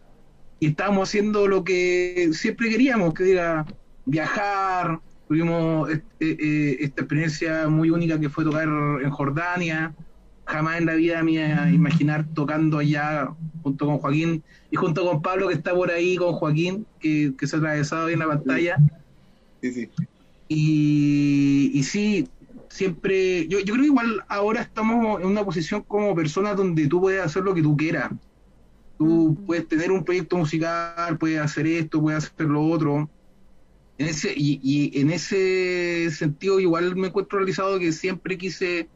y 0.61 0.68
estábamos 0.68 1.09
haciendo 1.09 1.46
lo 1.46 1.62
que 1.62 2.30
siempre 2.32 2.68
queríamos, 2.68 3.14
que 3.14 3.22
diga 3.22 3.64
viajar, 4.05 5.01
tuvimos 5.28 5.90
este, 5.90 6.30
eh, 6.30 6.76
esta 6.80 7.03
experiencia 7.03 7.68
muy 7.68 7.90
única 7.90 8.18
que 8.18 8.28
fue 8.28 8.42
tocar 8.42 8.66
en 8.66 9.11
Jordania, 9.11 9.94
jamás 10.49 10.78
en 10.78 10.86
la 10.86 10.94
vida 10.94 11.22
me 11.22 11.32
iba 11.32 11.62
a 11.64 11.70
imaginar 11.70 12.26
tocando 12.32 12.78
allá 12.78 13.28
junto 13.62 13.86
con 13.86 13.99
Joaquín 13.99 14.42
y 14.70 14.76
junto 14.76 15.05
con 15.05 15.20
Pablo 15.20 15.49
que 15.49 15.55
está 15.55 15.74
por 15.74 15.90
ahí 15.90 16.16
con 16.16 16.32
Joaquín, 16.32 16.86
que, 16.99 17.34
que 17.38 17.46
se 17.46 17.57
ha 17.57 17.59
atravesado 17.59 18.07
ahí 18.07 18.14
en 18.14 18.18
la 18.18 18.28
pantalla. 18.28 18.76
Sí, 19.61 19.72
sí. 19.72 19.90
Y, 20.49 21.70
y 21.74 21.82
sí, 21.82 22.28
siempre, 22.70 23.46
yo, 23.49 23.59
yo 23.59 23.74
creo 23.74 23.82
que 23.82 23.86
igual 23.88 24.24
ahora 24.28 24.62
estamos 24.62 25.20
en 25.20 25.26
una 25.26 25.44
posición 25.44 25.82
como 25.82 26.14
personas 26.14 26.57
donde 26.57 26.86
tú 26.86 27.03
puedes 27.03 27.22
hacer 27.22 27.42
lo 27.42 27.55
que 27.55 27.62
tú 27.62 27.76
quieras. 27.76 28.11
Tú 28.96 29.36
puedes 29.46 29.68
tener 29.68 29.92
un 29.92 30.03
proyecto 30.03 30.38
musical, 30.38 31.18
puedes 31.18 31.40
hacer 31.40 31.66
esto, 31.66 32.01
puedes 32.01 32.24
hacer 32.24 32.46
lo 32.46 32.62
otro. 32.62 33.11
En 33.99 34.07
ese, 34.07 34.32
y, 34.34 34.61
y 34.62 34.99
en 34.99 35.11
ese 35.11 36.11
sentido 36.11 36.59
igual 36.59 36.96
me 36.96 37.09
encuentro 37.09 37.38
realizado 37.38 37.78
que 37.78 37.92
siempre 37.92 38.38
quise 38.38 38.88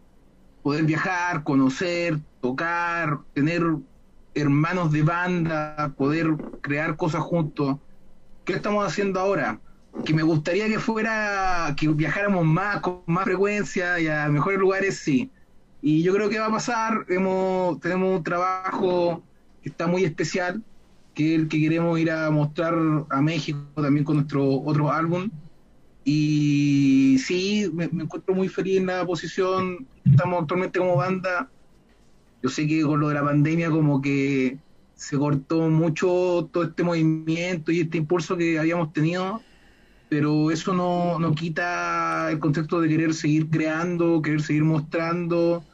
poder 0.62 0.84
viajar, 0.84 1.42
conocer, 1.44 2.18
tocar, 2.40 3.18
tener 3.34 3.62
hermanos 4.34 4.92
de 4.92 5.02
banda, 5.02 5.92
poder 5.96 6.28
crear 6.60 6.96
cosas 6.96 7.22
juntos. 7.22 7.78
¿Qué 8.44 8.54
estamos 8.54 8.86
haciendo 8.86 9.20
ahora? 9.20 9.60
Que 10.04 10.14
me 10.14 10.22
gustaría 10.22 10.68
que 10.68 10.78
fuera, 10.78 11.74
que 11.76 11.88
viajáramos 11.88 12.44
más, 12.44 12.80
con 12.80 13.02
más 13.06 13.24
frecuencia 13.24 14.00
y 14.00 14.08
a 14.08 14.28
mejores 14.28 14.58
lugares, 14.58 14.98
sí. 14.98 15.30
Y 15.80 16.02
yo 16.02 16.14
creo 16.14 16.30
que 16.30 16.38
va 16.38 16.46
a 16.46 16.50
pasar, 16.50 17.04
hemos, 17.08 17.80
tenemos 17.80 18.18
un 18.18 18.24
trabajo 18.24 19.22
que 19.60 19.68
está 19.68 19.86
muy 19.86 20.04
especial, 20.04 20.62
que 21.14 21.34
es 21.34 21.40
el 21.40 21.48
que 21.48 21.60
queremos 21.60 21.98
ir 21.98 22.10
a 22.10 22.30
mostrar 22.30 22.74
a 23.10 23.20
México 23.20 23.58
también 23.74 24.04
con 24.04 24.16
nuestro 24.16 24.60
otro 24.60 24.90
álbum. 24.90 25.30
Y 26.04 27.18
sí, 27.18 27.70
me, 27.72 27.84
encuentro 27.84 28.34
muy 28.34 28.48
feliz 28.48 28.78
en 28.78 28.86
la 28.86 29.06
posición, 29.06 29.86
estamos 30.04 30.42
actualmente 30.42 30.78
como 30.78 30.96
banda. 30.96 31.48
Yo 32.42 32.48
sé 32.48 32.66
que 32.66 32.82
con 32.82 33.00
lo 33.00 33.08
de 33.08 33.14
la 33.14 33.24
pandemia 33.24 33.70
como 33.70 34.02
que 34.02 34.58
se 34.94 35.16
cortó 35.16 35.68
mucho 35.68 36.48
todo 36.52 36.64
este 36.64 36.82
movimiento 36.82 37.70
y 37.72 37.80
este 37.80 37.98
impulso 37.98 38.36
que 38.36 38.58
habíamos 38.58 38.92
tenido, 38.92 39.40
pero 40.08 40.50
eso 40.50 40.74
no, 40.74 41.18
no 41.18 41.34
quita 41.34 42.30
el 42.30 42.38
concepto 42.38 42.80
de 42.80 42.88
querer 42.88 43.14
seguir 43.14 43.48
creando, 43.48 44.22
querer 44.22 44.42
seguir 44.42 44.64
mostrando 44.64 45.64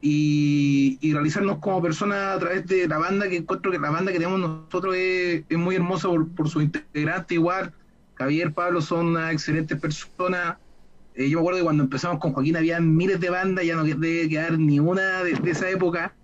y, 0.00 0.98
y 1.00 1.12
realizarnos 1.12 1.58
como 1.58 1.80
personas 1.80 2.36
a 2.36 2.38
través 2.40 2.66
de 2.66 2.88
la 2.88 2.98
banda, 2.98 3.28
que 3.28 3.36
encuentro 3.36 3.70
que 3.70 3.78
la 3.78 3.90
banda 3.90 4.12
que 4.12 4.18
tenemos 4.18 4.40
nosotros 4.40 4.96
es, 4.96 5.44
es 5.48 5.58
muy 5.58 5.76
hermosa 5.76 6.08
por, 6.08 6.28
por 6.30 6.48
su 6.48 6.60
integrante 6.60 7.34
igual. 7.34 7.72
Javier, 8.22 8.52
Pablo 8.52 8.80
son 8.80 9.06
unas 9.08 9.32
excelentes 9.32 9.78
personas. 9.80 10.56
Eh, 11.16 11.28
yo 11.28 11.38
me 11.38 11.40
acuerdo 11.40 11.58
que 11.58 11.64
cuando 11.64 11.82
empezamos 11.82 12.20
con 12.20 12.32
Joaquín 12.32 12.56
había 12.56 12.78
miles 12.80 13.18
de 13.18 13.30
bandas, 13.30 13.64
ya 13.64 13.74
no 13.74 13.82
debe 13.82 14.28
quedar 14.28 14.58
ni 14.58 14.78
una 14.78 15.24
de, 15.24 15.50
esa 15.50 15.68
época. 15.68 16.14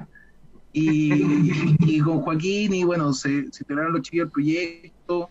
Y, 0.73 2.01
con 2.01 2.21
Joaquín, 2.21 2.73
y 2.73 2.85
bueno, 2.85 3.13
se, 3.13 3.51
se 3.51 3.65
los 3.69 4.03
chiquillos 4.03 4.27
al 4.27 4.31
proyecto. 4.31 5.29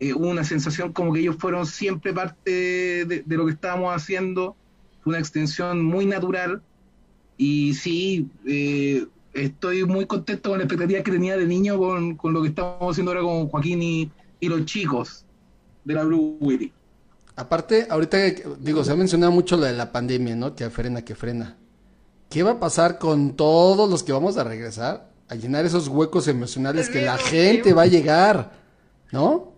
Eh, 0.00 0.14
una 0.14 0.42
sensación 0.42 0.92
como 0.92 1.12
que 1.12 1.20
ellos 1.20 1.36
fueron 1.38 1.66
siempre 1.66 2.14
parte 2.14 3.04
de, 3.04 3.24
lo 3.26 3.44
que 3.44 3.52
estábamos 3.52 3.94
haciendo. 3.94 4.56
Fue 5.02 5.10
una 5.10 5.18
extensión 5.18 5.84
muy 5.84 6.06
natural. 6.06 6.62
Y 7.36 7.74
sí, 7.74 8.30
eh, 8.46 9.04
estoy 9.34 9.84
muy 9.84 10.06
contento 10.06 10.48
con 10.48 10.60
la 10.60 10.64
expectativa 10.64 11.02
que 11.02 11.12
tenía 11.12 11.36
de 11.36 11.44
niño 11.44 11.76
con, 11.76 12.32
lo 12.32 12.40
que 12.40 12.48
estamos 12.48 12.92
haciendo 12.92 13.10
ahora 13.10 13.22
con 13.22 13.48
Joaquín 13.48 13.82
y 14.40 14.48
los 14.48 14.64
chicos 14.64 15.25
de 15.86 15.94
la 15.94 16.02
Blue. 16.02 16.38
Aparte, 17.36 17.86
ahorita, 17.88 18.18
digo, 18.58 18.82
se 18.82 18.92
ha 18.92 18.96
mencionado 18.96 19.30
mucho 19.30 19.56
lo 19.56 19.64
de 19.64 19.72
la 19.72 19.92
pandemia, 19.92 20.34
¿no? 20.34 20.54
Que 20.54 20.68
frena, 20.68 21.02
que 21.02 21.14
frena. 21.14 21.56
¿Qué 22.28 22.42
va 22.42 22.52
a 22.52 22.60
pasar 22.60 22.98
con 22.98 23.36
todos 23.36 23.88
los 23.88 24.02
que 24.02 24.12
vamos 24.12 24.36
a 24.36 24.44
regresar? 24.44 25.10
A 25.28 25.36
llenar 25.36 25.64
esos 25.64 25.86
huecos 25.88 26.26
emocionales 26.28 26.88
que 26.88 27.02
la 27.02 27.18
gente 27.18 27.72
va 27.72 27.82
a 27.82 27.86
llegar, 27.86 28.52
¿no? 29.12 29.52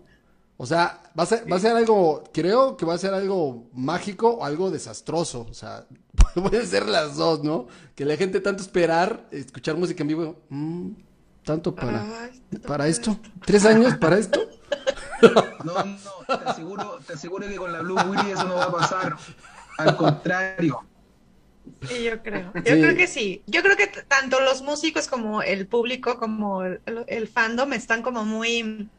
O 0.57 0.65
sea, 0.65 1.01
va 1.17 1.23
a 1.23 1.25
ser, 1.25 1.51
va 1.51 1.55
a 1.55 1.59
ser 1.59 1.75
algo, 1.75 2.23
creo 2.31 2.77
que 2.77 2.85
va 2.85 2.93
a 2.93 2.97
ser 2.97 3.13
algo 3.13 3.69
mágico 3.73 4.29
o 4.29 4.45
algo 4.45 4.69
desastroso. 4.69 5.47
O 5.49 5.53
sea, 5.53 5.85
pueden 6.35 6.67
ser 6.67 6.87
las 6.87 7.15
dos, 7.15 7.43
¿no? 7.43 7.67
Que 7.95 8.05
la 8.05 8.17
gente 8.17 8.39
tanto 8.39 8.61
esperar, 8.61 9.25
escuchar 9.31 9.77
música 9.77 10.03
en 10.03 10.07
vivo, 10.07 10.35
mm, 10.49 10.89
tanto 11.43 11.73
para, 11.73 12.05
para 12.67 12.87
esto, 12.87 13.17
tres 13.45 13.65
años 13.65 13.95
para 13.95 14.19
esto. 14.19 14.39
No, 15.63 15.83
no, 15.83 16.37
te 16.37 16.49
aseguro, 16.49 16.99
te 17.05 17.13
aseguro 17.13 17.47
que 17.47 17.55
con 17.55 17.71
la 17.71 17.81
Blue 17.81 17.95
Willy 18.07 18.31
eso 18.31 18.45
no 18.45 18.55
va 18.55 18.65
a 18.65 18.71
pasar. 18.71 19.15
Al 19.77 19.95
contrario. 19.97 20.79
Sí, 21.87 22.03
yo 22.03 22.21
creo. 22.23 22.51
Yo 22.55 22.61
Sí. 22.75 22.81
creo 22.81 22.95
que 22.95 23.07
sí. 23.07 23.43
Yo 23.45 23.61
creo 23.61 23.77
que 23.77 23.87
tanto 23.87 24.39
los 24.41 24.61
músicos 24.61 25.07
como 25.07 25.41
el 25.41 25.67
público, 25.67 26.17
como 26.17 26.63
el, 26.63 26.81
el 27.07 27.27
fandom 27.27 27.73
están 27.73 28.01
como 28.01 28.25
muy... 28.25 28.89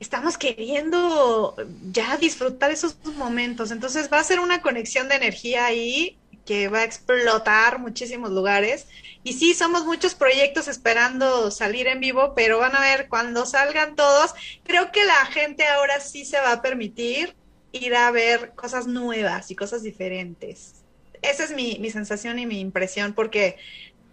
Estamos 0.00 0.38
queriendo 0.38 1.56
ya 1.90 2.16
disfrutar 2.16 2.70
esos 2.70 2.96
momentos. 3.16 3.70
Entonces 3.70 4.08
va 4.12 4.20
a 4.20 4.24
ser 4.24 4.40
una 4.40 4.62
conexión 4.62 5.08
de 5.08 5.16
energía 5.16 5.66
ahí 5.66 6.16
que 6.48 6.68
va 6.68 6.78
a 6.78 6.84
explotar 6.84 7.78
muchísimos 7.78 8.30
lugares. 8.30 8.86
Y 9.22 9.34
sí, 9.34 9.52
somos 9.52 9.84
muchos 9.84 10.14
proyectos 10.14 10.66
esperando 10.66 11.50
salir 11.50 11.86
en 11.88 12.00
vivo, 12.00 12.32
pero 12.34 12.58
van 12.58 12.74
a 12.74 12.80
ver 12.80 13.08
cuando 13.10 13.44
salgan 13.44 13.96
todos. 13.96 14.34
Creo 14.64 14.90
que 14.90 15.04
la 15.04 15.26
gente 15.26 15.66
ahora 15.66 16.00
sí 16.00 16.24
se 16.24 16.40
va 16.40 16.52
a 16.52 16.62
permitir 16.62 17.36
ir 17.72 17.94
a 17.94 18.10
ver 18.12 18.52
cosas 18.54 18.86
nuevas 18.86 19.50
y 19.50 19.56
cosas 19.56 19.82
diferentes. 19.82 20.76
Esa 21.20 21.44
es 21.44 21.50
mi, 21.50 21.76
mi 21.80 21.90
sensación 21.90 22.38
y 22.38 22.46
mi 22.46 22.60
impresión, 22.60 23.12
porque 23.12 23.58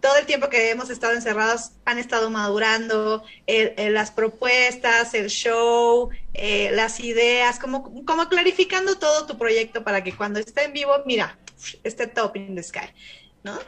todo 0.02 0.18
el 0.18 0.26
tiempo 0.26 0.50
que 0.50 0.68
hemos 0.70 0.90
estado 0.90 1.14
encerrados 1.14 1.70
han 1.86 1.98
estado 1.98 2.28
madurando 2.28 3.24
las 3.46 4.10
propuestas, 4.10 5.14
el 5.14 5.30
show, 5.30 6.10
eh, 6.34 6.68
las 6.72 7.00
ideas, 7.00 7.58
como, 7.58 8.04
como 8.04 8.28
clarificando 8.28 8.98
todo 8.98 9.24
tu 9.24 9.38
proyecto 9.38 9.82
para 9.84 10.04
que 10.04 10.14
cuando 10.14 10.38
esté 10.38 10.64
en 10.64 10.74
vivo, 10.74 10.92
mira, 11.06 11.38
esté 11.82 12.06
top 12.06 12.36
in 12.36 12.54
the 12.54 12.62
sky, 12.62 12.88
¿no? 13.42 13.58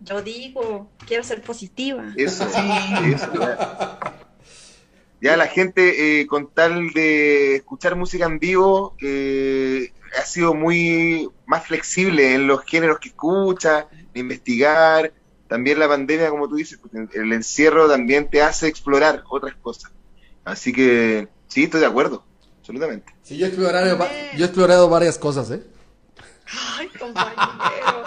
Yo 0.00 0.22
digo, 0.22 0.90
quiero 1.06 1.22
ser 1.22 1.42
positiva. 1.42 2.12
Eso, 2.16 2.44
eso, 2.46 3.32
ya. 3.34 3.98
Ya 5.20 5.36
la 5.36 5.46
gente, 5.46 6.20
eh, 6.20 6.26
con 6.26 6.50
tal 6.50 6.90
de 6.90 7.56
escuchar 7.56 7.94
música 7.94 8.26
en 8.26 8.40
vivo, 8.40 8.96
eh, 9.00 9.92
ha 10.20 10.24
sido 10.24 10.52
muy 10.52 11.30
más 11.46 11.64
flexible 11.64 12.34
en 12.34 12.48
los 12.48 12.64
géneros 12.64 12.98
que 12.98 13.10
escucha, 13.10 13.86
de 14.12 14.20
investigar. 14.20 15.12
También 15.46 15.78
la 15.78 15.86
pandemia, 15.86 16.30
como 16.30 16.48
tú 16.48 16.56
dices, 16.56 16.80
pues, 16.80 17.08
el 17.14 17.32
encierro 17.32 17.88
también 17.88 18.28
te 18.28 18.42
hace 18.42 18.66
explorar 18.66 19.22
otras 19.30 19.54
cosas. 19.62 19.92
Así 20.44 20.72
que 20.72 21.28
sí, 21.46 21.64
estoy 21.64 21.80
de 21.80 21.86
acuerdo, 21.86 22.24
absolutamente. 22.58 23.14
Sí, 23.22 23.38
yo 23.38 23.46
he 23.46 23.48
explorado, 23.50 23.96
yo 24.36 24.44
he 24.44 24.48
explorado 24.48 24.88
varias 24.88 25.18
cosas, 25.18 25.52
¿eh? 25.52 25.62
Ay, 26.76 26.88
compañero, 26.88 28.04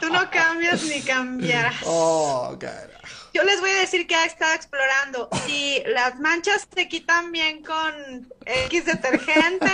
tú 0.00 0.10
no 0.10 0.30
cambias 0.30 0.82
ni 0.84 1.00
cambiarás. 1.02 1.76
Oh, 1.84 2.56
carajo. 2.58 3.02
Yo 3.34 3.42
les 3.44 3.60
voy 3.60 3.70
a 3.70 3.80
decir 3.80 4.06
que 4.06 4.14
ha 4.14 4.26
estado 4.26 4.52
explorando. 4.54 5.30
Si 5.46 5.82
las 5.86 6.20
manchas 6.20 6.68
se 6.74 6.86
quitan 6.86 7.32
bien 7.32 7.62
con 7.62 8.30
X 8.44 8.84
detergente 8.84 9.72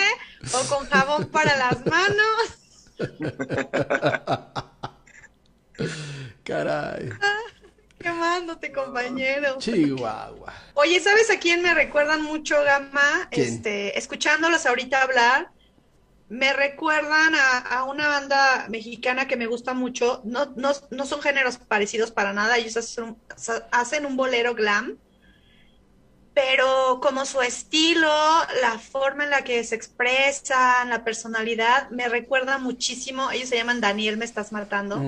o 0.53 0.65
con 0.69 0.89
jabón 0.89 1.27
para 1.27 1.57
las 1.57 1.85
manos. 1.85 2.59
Caray. 6.45 7.11
Quemándote, 7.99 8.73
compañero. 8.73 9.59
Chihuahua. 9.59 10.53
Oye, 10.75 11.01
¿sabes 11.01 11.31
a 11.31 11.39
quién 11.39 11.63
me 11.63 11.75
recuerdan 11.75 12.23
mucho, 12.23 12.63
Gama? 12.63 13.29
¿Quién? 13.31 13.55
Este, 13.55 13.99
escuchándolos 13.99 14.67
ahorita 14.67 15.03
hablar, 15.03 15.51
me 16.29 16.53
recuerdan 16.53 17.35
a, 17.35 17.59
a 17.59 17.85
una 17.85 18.09
banda 18.09 18.67
mexicana 18.69 19.27
que 19.27 19.37
me 19.37 19.47
gusta 19.47 19.75
mucho. 19.75 20.21
No, 20.25 20.47
no, 20.57 20.73
no 20.91 21.07
son 21.07 21.23
géneros 21.23 21.59
parecidos 21.59 22.11
para 22.11 22.33
nada, 22.33 22.59
ellos 22.59 22.77
hacen 22.77 23.17
hacen 23.71 24.07
un 24.07 24.17
bolero 24.17 24.55
glam, 24.55 24.99
pero 26.41 27.01
como 27.03 27.27
su 27.27 27.43
estilo, 27.43 28.09
la 28.63 28.79
forma 28.79 29.25
en 29.25 29.31
la 29.31 29.43
que 29.43 29.65
se 29.65 29.75
expresan, 29.75 30.89
la 30.89 31.03
personalidad, 31.03 31.91
me 31.91 32.09
recuerda 32.09 32.59
muchísimo. 32.59 33.33
Ellos 33.33 33.49
se 33.49 33.57
llaman 33.57 33.81
Daniel, 33.81 34.19
me 34.19 34.25
estás 34.25 34.53
matando. 34.53 35.03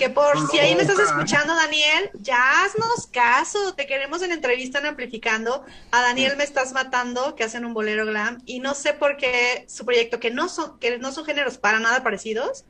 Que 0.00 0.10
por 0.10 0.50
si 0.50 0.58
ahí 0.58 0.74
me 0.74 0.82
estás 0.82 0.98
escuchando, 0.98 1.54
Daniel, 1.54 2.10
ya 2.14 2.64
haznos 2.64 3.06
caso. 3.06 3.74
Te 3.76 3.86
queremos 3.86 4.20
en 4.22 4.32
entrevista 4.32 4.80
en 4.80 4.86
Amplificando. 4.86 5.64
A 5.92 6.00
Daniel 6.00 6.36
me 6.36 6.42
estás 6.42 6.72
matando, 6.72 7.36
que 7.36 7.44
hacen 7.44 7.64
un 7.64 7.72
bolero 7.72 8.04
glam. 8.04 8.42
Y 8.44 8.58
no 8.58 8.74
sé 8.74 8.94
por 8.94 9.16
qué 9.16 9.66
su 9.68 9.84
proyecto, 9.84 10.18
que 10.18 10.32
no 10.32 10.48
son, 10.48 10.80
que 10.80 10.98
no 10.98 11.12
son 11.12 11.24
géneros 11.24 11.56
para 11.56 11.78
nada 11.78 12.02
parecidos, 12.02 12.64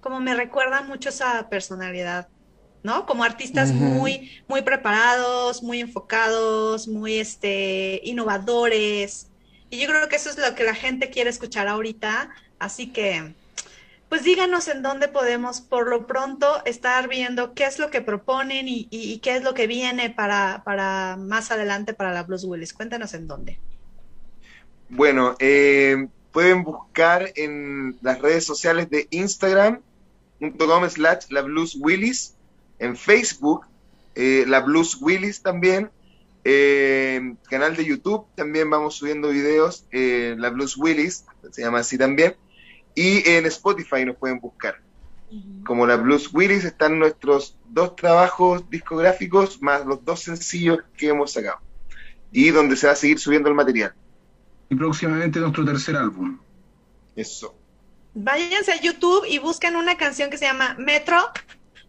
como 0.00 0.18
me 0.18 0.34
recuerda 0.34 0.82
mucho 0.82 1.10
esa 1.10 1.48
personalidad, 1.48 2.26
¿no? 2.84 3.04
Como 3.06 3.24
artistas 3.24 3.72
muy, 3.72 4.30
muy 4.46 4.62
preparados, 4.62 5.62
muy 5.64 5.80
enfocados, 5.80 6.86
muy 6.86 7.16
este, 7.18 8.00
innovadores. 8.04 9.26
Y 9.70 9.78
yo 9.80 9.88
creo 9.88 10.08
que 10.08 10.16
eso 10.16 10.30
es 10.30 10.38
lo 10.38 10.54
que 10.54 10.62
la 10.62 10.74
gente 10.74 11.10
quiere 11.10 11.30
escuchar 11.30 11.66
ahorita. 11.66 12.30
Así 12.60 12.92
que, 12.92 13.34
pues 14.08 14.22
díganos 14.22 14.68
en 14.68 14.82
dónde 14.82 15.08
podemos 15.08 15.60
por 15.62 15.88
lo 15.88 16.06
pronto 16.06 16.62
estar 16.66 17.08
viendo 17.08 17.54
qué 17.54 17.64
es 17.64 17.78
lo 17.80 17.90
que 17.90 18.02
proponen 18.02 18.68
y, 18.68 18.86
y- 18.90 19.12
y 19.12 19.18
qué 19.18 19.34
es 19.36 19.42
lo 19.42 19.54
que 19.54 19.66
viene 19.66 20.10
para, 20.10 20.62
para 20.64 21.16
más 21.18 21.50
adelante 21.50 21.94
para 21.94 22.12
la 22.12 22.22
Blues 22.22 22.44
Willis. 22.44 22.72
Cuéntanos 22.74 23.14
en 23.14 23.26
dónde. 23.26 23.58
Bueno, 24.90 25.34
eh, 25.40 26.06
pueden 26.32 26.62
buscar 26.62 27.32
en 27.36 27.96
las 28.02 28.20
redes 28.20 28.44
sociales 28.44 28.90
de 28.90 29.08
Instagram.com 29.10 30.88
slash 30.90 31.24
la 31.30 31.42
Blues 31.42 31.76
Willis, 31.80 32.33
en 32.78 32.96
Facebook, 32.96 33.66
eh, 34.14 34.44
la 34.46 34.60
Blues 34.60 34.98
Willis 35.00 35.42
también, 35.42 35.90
eh, 36.44 37.34
canal 37.48 37.74
de 37.74 37.84
YouTube, 37.84 38.26
también 38.34 38.68
vamos 38.68 38.96
subiendo 38.96 39.30
videos, 39.30 39.86
eh, 39.90 40.34
la 40.38 40.50
Blues 40.50 40.76
Willis, 40.76 41.24
se 41.50 41.62
llama 41.62 41.80
así 41.80 41.96
también, 41.96 42.36
y 42.94 43.28
en 43.28 43.46
Spotify 43.46 44.04
nos 44.04 44.16
pueden 44.16 44.40
buscar. 44.40 44.80
Como 45.66 45.84
la 45.86 45.96
Blues 45.96 46.32
Willis 46.32 46.64
están 46.64 46.98
nuestros 46.98 47.56
dos 47.68 47.96
trabajos 47.96 48.70
discográficos 48.70 49.60
más 49.60 49.84
los 49.84 50.04
dos 50.04 50.20
sencillos 50.20 50.78
que 50.96 51.08
hemos 51.08 51.32
sacado. 51.32 51.58
Y 52.30 52.50
donde 52.50 52.76
se 52.76 52.86
va 52.86 52.92
a 52.92 52.96
seguir 52.96 53.18
subiendo 53.18 53.48
el 53.48 53.56
material. 53.56 53.94
Y 54.68 54.76
próximamente 54.76 55.40
nuestro 55.40 55.64
tercer 55.64 55.96
álbum. 55.96 56.38
Eso. 57.16 57.56
Váyanse 58.14 58.72
a 58.72 58.80
YouTube 58.80 59.24
y 59.28 59.38
busquen 59.38 59.74
una 59.74 59.96
canción 59.96 60.30
que 60.30 60.38
se 60.38 60.44
llama 60.44 60.76
Metro 60.78 61.18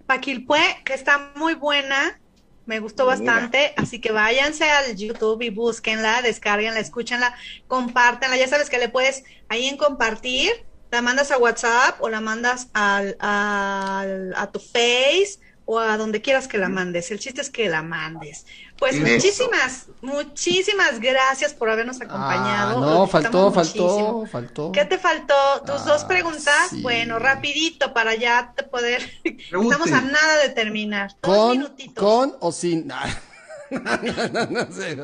Paquilpue, 0.05 0.59
que 0.85 0.93
está 0.93 1.31
muy 1.35 1.55
buena. 1.55 2.21
Me 2.65 2.79
gustó 2.79 3.05
Mira. 3.05 3.05
bastante, 3.05 3.73
así 3.77 4.01
que 4.01 4.11
váyanse 4.11 4.63
al 4.69 4.95
YouTube 4.95 5.43
y 5.43 5.51
búsquenla, 5.51 6.21
descárguenla, 6.23 6.79
escúchenla, 6.79 7.35
compártenla. 7.67 8.37
Ya 8.37 8.47
sabes 8.47 8.69
que 8.71 8.79
le 8.79 8.89
puedes 8.89 9.23
ahí 9.49 9.67
en 9.67 9.77
compartir, 9.77 10.51
la 10.89 11.01
mandas 11.03 11.29
a 11.31 11.37
WhatsApp 11.37 12.01
o 12.01 12.09
la 12.09 12.21
mandas 12.21 12.69
al, 12.73 13.15
al- 13.19 14.33
a 14.35 14.51
tu 14.51 14.59
Face 14.59 15.37
o 15.65 15.79
a 15.79 15.97
donde 15.97 16.21
quieras 16.21 16.47
que 16.47 16.57
la 16.57 16.69
mandes. 16.69 17.11
El 17.11 17.19
chiste 17.19 17.41
es 17.41 17.51
que 17.51 17.69
la 17.69 17.83
mandes. 17.83 18.45
Pues 18.77 18.95
Eso. 18.95 19.07
muchísimas, 19.07 19.85
muchísimas 20.01 20.99
gracias 20.99 21.53
por 21.53 21.69
habernos 21.69 22.01
Ah, 22.01 22.05
acompañado. 22.05 22.79
no, 22.81 22.85
Lo 23.01 23.07
faltó, 23.07 23.29
disfrutamos 23.49 23.55
muchísimo. 23.55 24.25
faltó, 24.25 24.31
faltó. 24.31 24.71
¿Qué 24.73 24.85
te 24.85 24.97
faltó? 24.97 25.33
Tus 25.65 25.81
Ah, 25.81 25.85
dos 25.85 26.03
preguntas. 26.03 26.69
sí. 26.71 26.81
Bueno, 26.81 27.17
rapidito 27.19 27.93
para 27.93 28.15
ya 28.15 28.53
te 28.55 28.63
poder. 28.63 29.01
Pregunte. 29.49 29.75
Estamos 29.75 29.91
a 29.93 30.01
nada 30.01 30.37
de 30.43 30.49
terminar. 30.49 31.11
Dos 31.21 31.35
¿Con, 31.37 31.51
minutitos. 31.57 32.03
con 32.03 32.35
o 32.41 32.51
sin? 32.51 32.87
no, 33.71 34.27
no, 34.33 34.45
no 34.47 34.71
sé. 34.73 34.97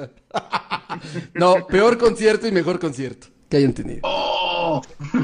No, 1.33 1.65
peor 1.67 1.97
concierto 1.97 2.47
y 2.47 2.51
mejor 2.51 2.79
concierto 2.79 3.27
que 3.49 3.57
hayan 3.57 3.73
tenido. 3.73 4.01
¡Oh! 4.03 4.81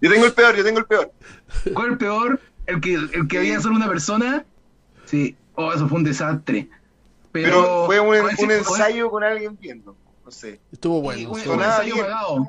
Yo 0.00 0.10
tengo 0.10 0.26
el 0.26 0.32
peor, 0.34 0.56
yo 0.56 0.64
tengo 0.64 0.80
el 0.80 0.84
peor. 0.86 1.12
¿Cuál 1.74 1.86
es 1.86 1.92
el 1.92 1.98
peor? 1.98 2.40
¿El 2.66 2.80
que, 2.80 2.94
el 2.94 3.28
que 3.28 3.38
había 3.38 3.60
solo 3.60 3.76
una 3.76 3.86
persona? 3.88 4.44
Sí. 5.04 5.36
Oh, 5.54 5.72
eso 5.72 5.86
fue 5.88 5.98
un 5.98 6.04
desastre. 6.04 6.68
Pero, 7.32 7.62
Pero 7.62 7.86
fue 7.86 8.00
un, 8.00 8.06
¿cuál 8.08 8.30
es 8.30 8.38
un 8.38 8.50
ensayo 8.50 9.10
con 9.10 9.24
alguien 9.24 9.58
viendo. 9.58 9.96
No 10.24 10.30
sé. 10.30 10.60
Estuvo 10.70 11.00
bueno. 11.00 11.30
un, 11.30 11.40
ensayo 11.40 11.94
bien. 11.94 12.06
pagado. 12.06 12.46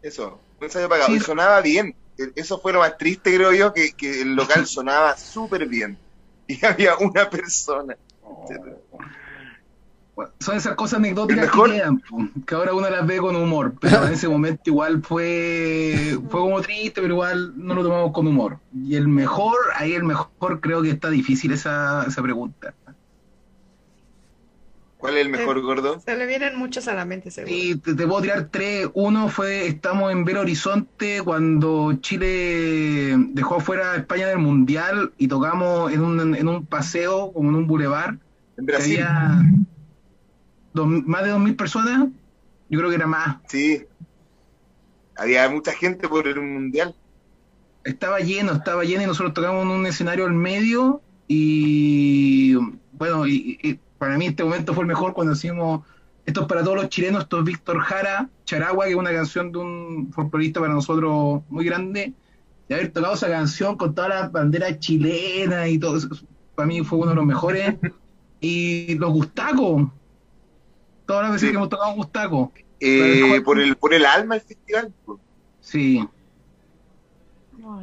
Eso. 0.00 0.40
Un 0.58 0.64
ensayo 0.64 0.88
pagado. 0.88 1.08
Sí. 1.08 1.16
Y 1.16 1.20
sonaba 1.20 1.60
bien. 1.60 1.94
E- 2.18 2.32
Eso 2.36 2.58
fue 2.60 2.72
lo 2.72 2.78
más 2.80 2.96
triste, 2.96 3.34
creo 3.34 3.52
yo, 3.52 3.72
que, 3.72 3.92
que 3.92 4.22
el 4.22 4.34
local 4.34 4.66
sonaba 4.66 5.16
súper 5.16 5.66
bien. 5.66 5.98
Y 6.46 6.64
había 6.64 6.96
una 6.96 7.28
persona. 7.28 7.96
Bueno, 10.14 10.30
son 10.40 10.56
esas 10.56 10.74
cosas 10.74 10.98
anecdóticas 10.98 11.50
que 11.50 11.72
quedan, 11.72 11.98
po, 11.98 12.18
que 12.46 12.54
ahora 12.54 12.74
uno 12.74 12.90
las 12.90 13.06
ve 13.06 13.16
con 13.16 13.34
humor, 13.34 13.74
pero 13.80 14.04
en 14.06 14.12
ese 14.12 14.28
momento 14.28 14.62
igual 14.66 15.02
fue, 15.02 16.18
fue 16.28 16.40
como 16.40 16.60
triste, 16.60 17.00
pero 17.00 17.14
igual 17.14 17.54
no 17.56 17.72
lo 17.74 17.82
tomamos 17.82 18.12
con 18.12 18.26
humor. 18.26 18.58
Y 18.74 18.96
el 18.96 19.08
mejor, 19.08 19.56
ahí 19.74 19.94
el 19.94 20.04
mejor 20.04 20.60
creo 20.60 20.82
que 20.82 20.90
está 20.90 21.08
difícil 21.08 21.52
esa, 21.52 22.04
esa 22.06 22.22
pregunta. 22.22 22.74
¿Cuál 25.02 25.16
es 25.16 25.26
el 25.26 25.30
mejor, 25.32 25.60
gordo? 25.62 25.98
Se 25.98 26.16
le 26.16 26.26
vienen 26.26 26.54
muchos 26.56 26.86
a 26.86 26.94
la 26.94 27.04
mente, 27.04 27.32
seguro. 27.32 27.52
Y 27.52 27.74
te, 27.74 27.94
te 27.96 28.06
puedo 28.06 28.22
tirar 28.22 28.48
tres. 28.52 28.88
Uno 28.94 29.28
fue, 29.28 29.66
estamos 29.66 30.12
en 30.12 30.24
Belo 30.24 30.42
Horizonte 30.42 31.20
cuando 31.24 31.92
Chile 32.00 33.16
dejó 33.30 33.56
afuera 33.56 33.94
a 33.94 33.96
España 33.96 34.28
del 34.28 34.38
Mundial 34.38 35.12
y 35.18 35.26
tocamos 35.26 35.90
en 35.92 36.02
un, 36.02 36.36
en 36.36 36.46
un 36.46 36.64
paseo, 36.66 37.32
como 37.32 37.48
en 37.48 37.56
un 37.56 37.66
bulevar, 37.66 38.16
En 38.56 38.64
Brasil. 38.64 39.02
había 39.02 39.42
dos- 40.72 40.86
más 40.86 41.24
de 41.24 41.30
dos 41.30 41.40
mil 41.40 41.56
personas, 41.56 42.06
yo 42.70 42.78
creo 42.78 42.88
que 42.88 42.94
era 42.96 43.08
más. 43.08 43.38
Sí. 43.48 43.82
Había 45.16 45.48
mucha 45.48 45.72
gente 45.72 46.08
por 46.08 46.28
el 46.28 46.40
mundial. 46.40 46.94
Estaba 47.82 48.20
lleno, 48.20 48.52
estaba 48.52 48.84
lleno 48.84 49.02
y 49.02 49.06
nosotros 49.06 49.34
tocamos 49.34 49.64
en 49.64 49.70
un 49.72 49.84
escenario 49.84 50.26
al 50.26 50.32
medio 50.32 51.02
y 51.26 52.54
bueno, 52.92 53.26
y, 53.26 53.58
y 53.62 53.80
para 54.02 54.18
mí 54.18 54.26
este 54.26 54.42
momento 54.42 54.74
fue 54.74 54.82
el 54.82 54.88
mejor 54.88 55.12
cuando 55.12 55.34
hicimos, 55.34 55.86
esto 56.26 56.40
es 56.40 56.46
para 56.48 56.64
todos 56.64 56.74
los 56.76 56.88
chilenos, 56.88 57.22
esto 57.22 57.38
es 57.38 57.44
Víctor 57.44 57.78
Jara, 57.78 58.28
Charagua, 58.44 58.86
que 58.86 58.90
es 58.90 58.96
una 58.96 59.12
canción 59.12 59.52
de 59.52 59.58
un 59.58 60.12
folclorista 60.12 60.58
para 60.58 60.72
nosotros 60.74 61.42
muy 61.48 61.64
grande, 61.64 62.12
y 62.68 62.74
haber 62.74 62.90
tocado 62.92 63.14
esa 63.14 63.28
canción 63.28 63.76
con 63.76 63.94
todas 63.94 64.10
las 64.10 64.32
banderas 64.32 64.80
chilenas 64.80 65.68
y 65.68 65.78
todo 65.78 65.98
eso, 65.98 66.08
para 66.56 66.66
mí 66.66 66.82
fue 66.82 66.98
uno 66.98 67.10
de 67.10 67.14
los 67.14 67.24
mejores, 67.26 67.76
y 68.40 68.96
los 68.96 69.12
Gustacos, 69.12 69.88
todas 71.06 71.22
las 71.22 71.32
veces 71.34 71.46
Sí. 71.46 71.52
que 71.52 71.56
hemos 71.58 71.68
tocado 71.68 71.94
Gustacos, 71.94 72.48
Eh, 72.80 73.40
por, 73.44 73.60
el, 73.60 73.76
por 73.76 73.94
el 73.94 74.04
alma 74.04 74.34
del 74.34 74.42
festival. 74.42 74.92
pues. 75.04 75.20
sí, 75.60 76.04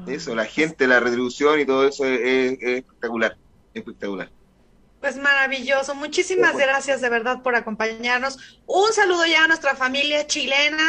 Eso, 0.07 0.35
la 0.35 0.43
gente, 0.43 0.85
la 0.85 0.99
retribución 0.99 1.61
y 1.61 1.65
todo 1.65 1.87
eso 1.87 2.03
es, 2.03 2.19
es- 2.19 2.59
es 2.61 2.77
espectacular. 2.79 3.37
Espectacular. 3.73 4.29
Pues 5.01 5.15
maravilloso. 5.17 5.95
Muchísimas 5.95 6.53
Bueno. 6.53 6.67
gracias 6.67 6.99
de 7.01 7.09
verdad 7.09 7.41
por 7.41 7.55
acompañarnos. 7.55 8.37
Un 8.65 8.91
saludo 8.93 9.25
ya 9.25 9.45
a 9.45 9.47
nuestra 9.47 9.75
familia 9.75 10.27
chilena. 10.27 10.83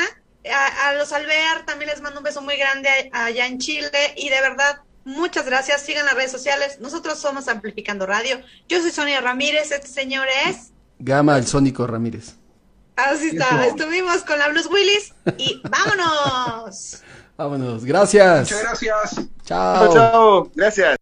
A, 0.52 0.88
a 0.88 0.92
los 0.94 1.12
Alvear 1.12 1.64
también 1.66 1.90
les 1.90 2.00
mando 2.00 2.18
un 2.20 2.24
beso 2.24 2.40
muy 2.42 2.56
grande 2.56 2.88
allá 3.12 3.46
en 3.46 3.58
Chile. 3.58 3.90
Y 4.16 4.28
de 4.30 4.40
verdad, 4.40 4.80
muchas 5.04 5.46
gracias. 5.46 5.82
Sigan 5.82 6.06
las 6.06 6.14
redes 6.14 6.32
sociales. 6.32 6.78
Nosotros 6.80 7.18
somos 7.18 7.46
Amplificando 7.48 8.06
Radio. 8.06 8.40
Yo 8.68 8.80
soy 8.80 8.90
Sonia 8.90 9.20
Ramírez. 9.20 9.70
Este 9.70 9.86
señor 9.86 10.26
es. 10.46 10.72
Gama 10.98 11.36
el 11.38 11.46
Sónico 11.46 11.86
Ramírez. 11.86 12.34
Así 12.96 13.28
está. 13.28 13.64
Eso. 13.64 13.76
Estuvimos 13.76 14.22
con 14.24 14.38
la 14.38 14.48
Blues 14.48 14.66
Willis. 14.66 15.14
Y 15.38 15.62
vámonos. 15.70 17.02
Vámonos. 17.36 17.84
Gracias. 17.84 18.50
muchas 18.50 18.62
gracias. 18.62 19.26
Chao. 19.44 19.86
Chao, 19.86 19.94
chao. 19.94 20.50
Gracias. 20.54 20.99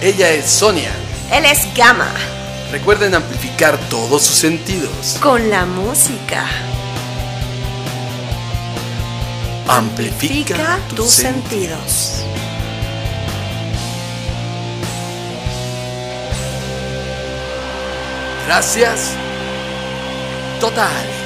Ella 0.00 0.30
es 0.30 0.48
Sonia. 0.48 0.92
Él 1.32 1.44
es 1.44 1.66
Gama. 1.74 2.06
Recuerden 2.70 3.16
amplificar 3.16 3.76
todos 3.90 4.22
sus 4.22 4.36
sentidos. 4.36 5.18
Con 5.20 5.50
la 5.50 5.66
música. 5.66 6.46
Amplifica, 9.66 10.78
tus, 10.94 11.10
sentidos. 11.10 11.82
sentidos. 11.90 12.24
Gracias. 18.46 19.10
Total. 20.60 21.21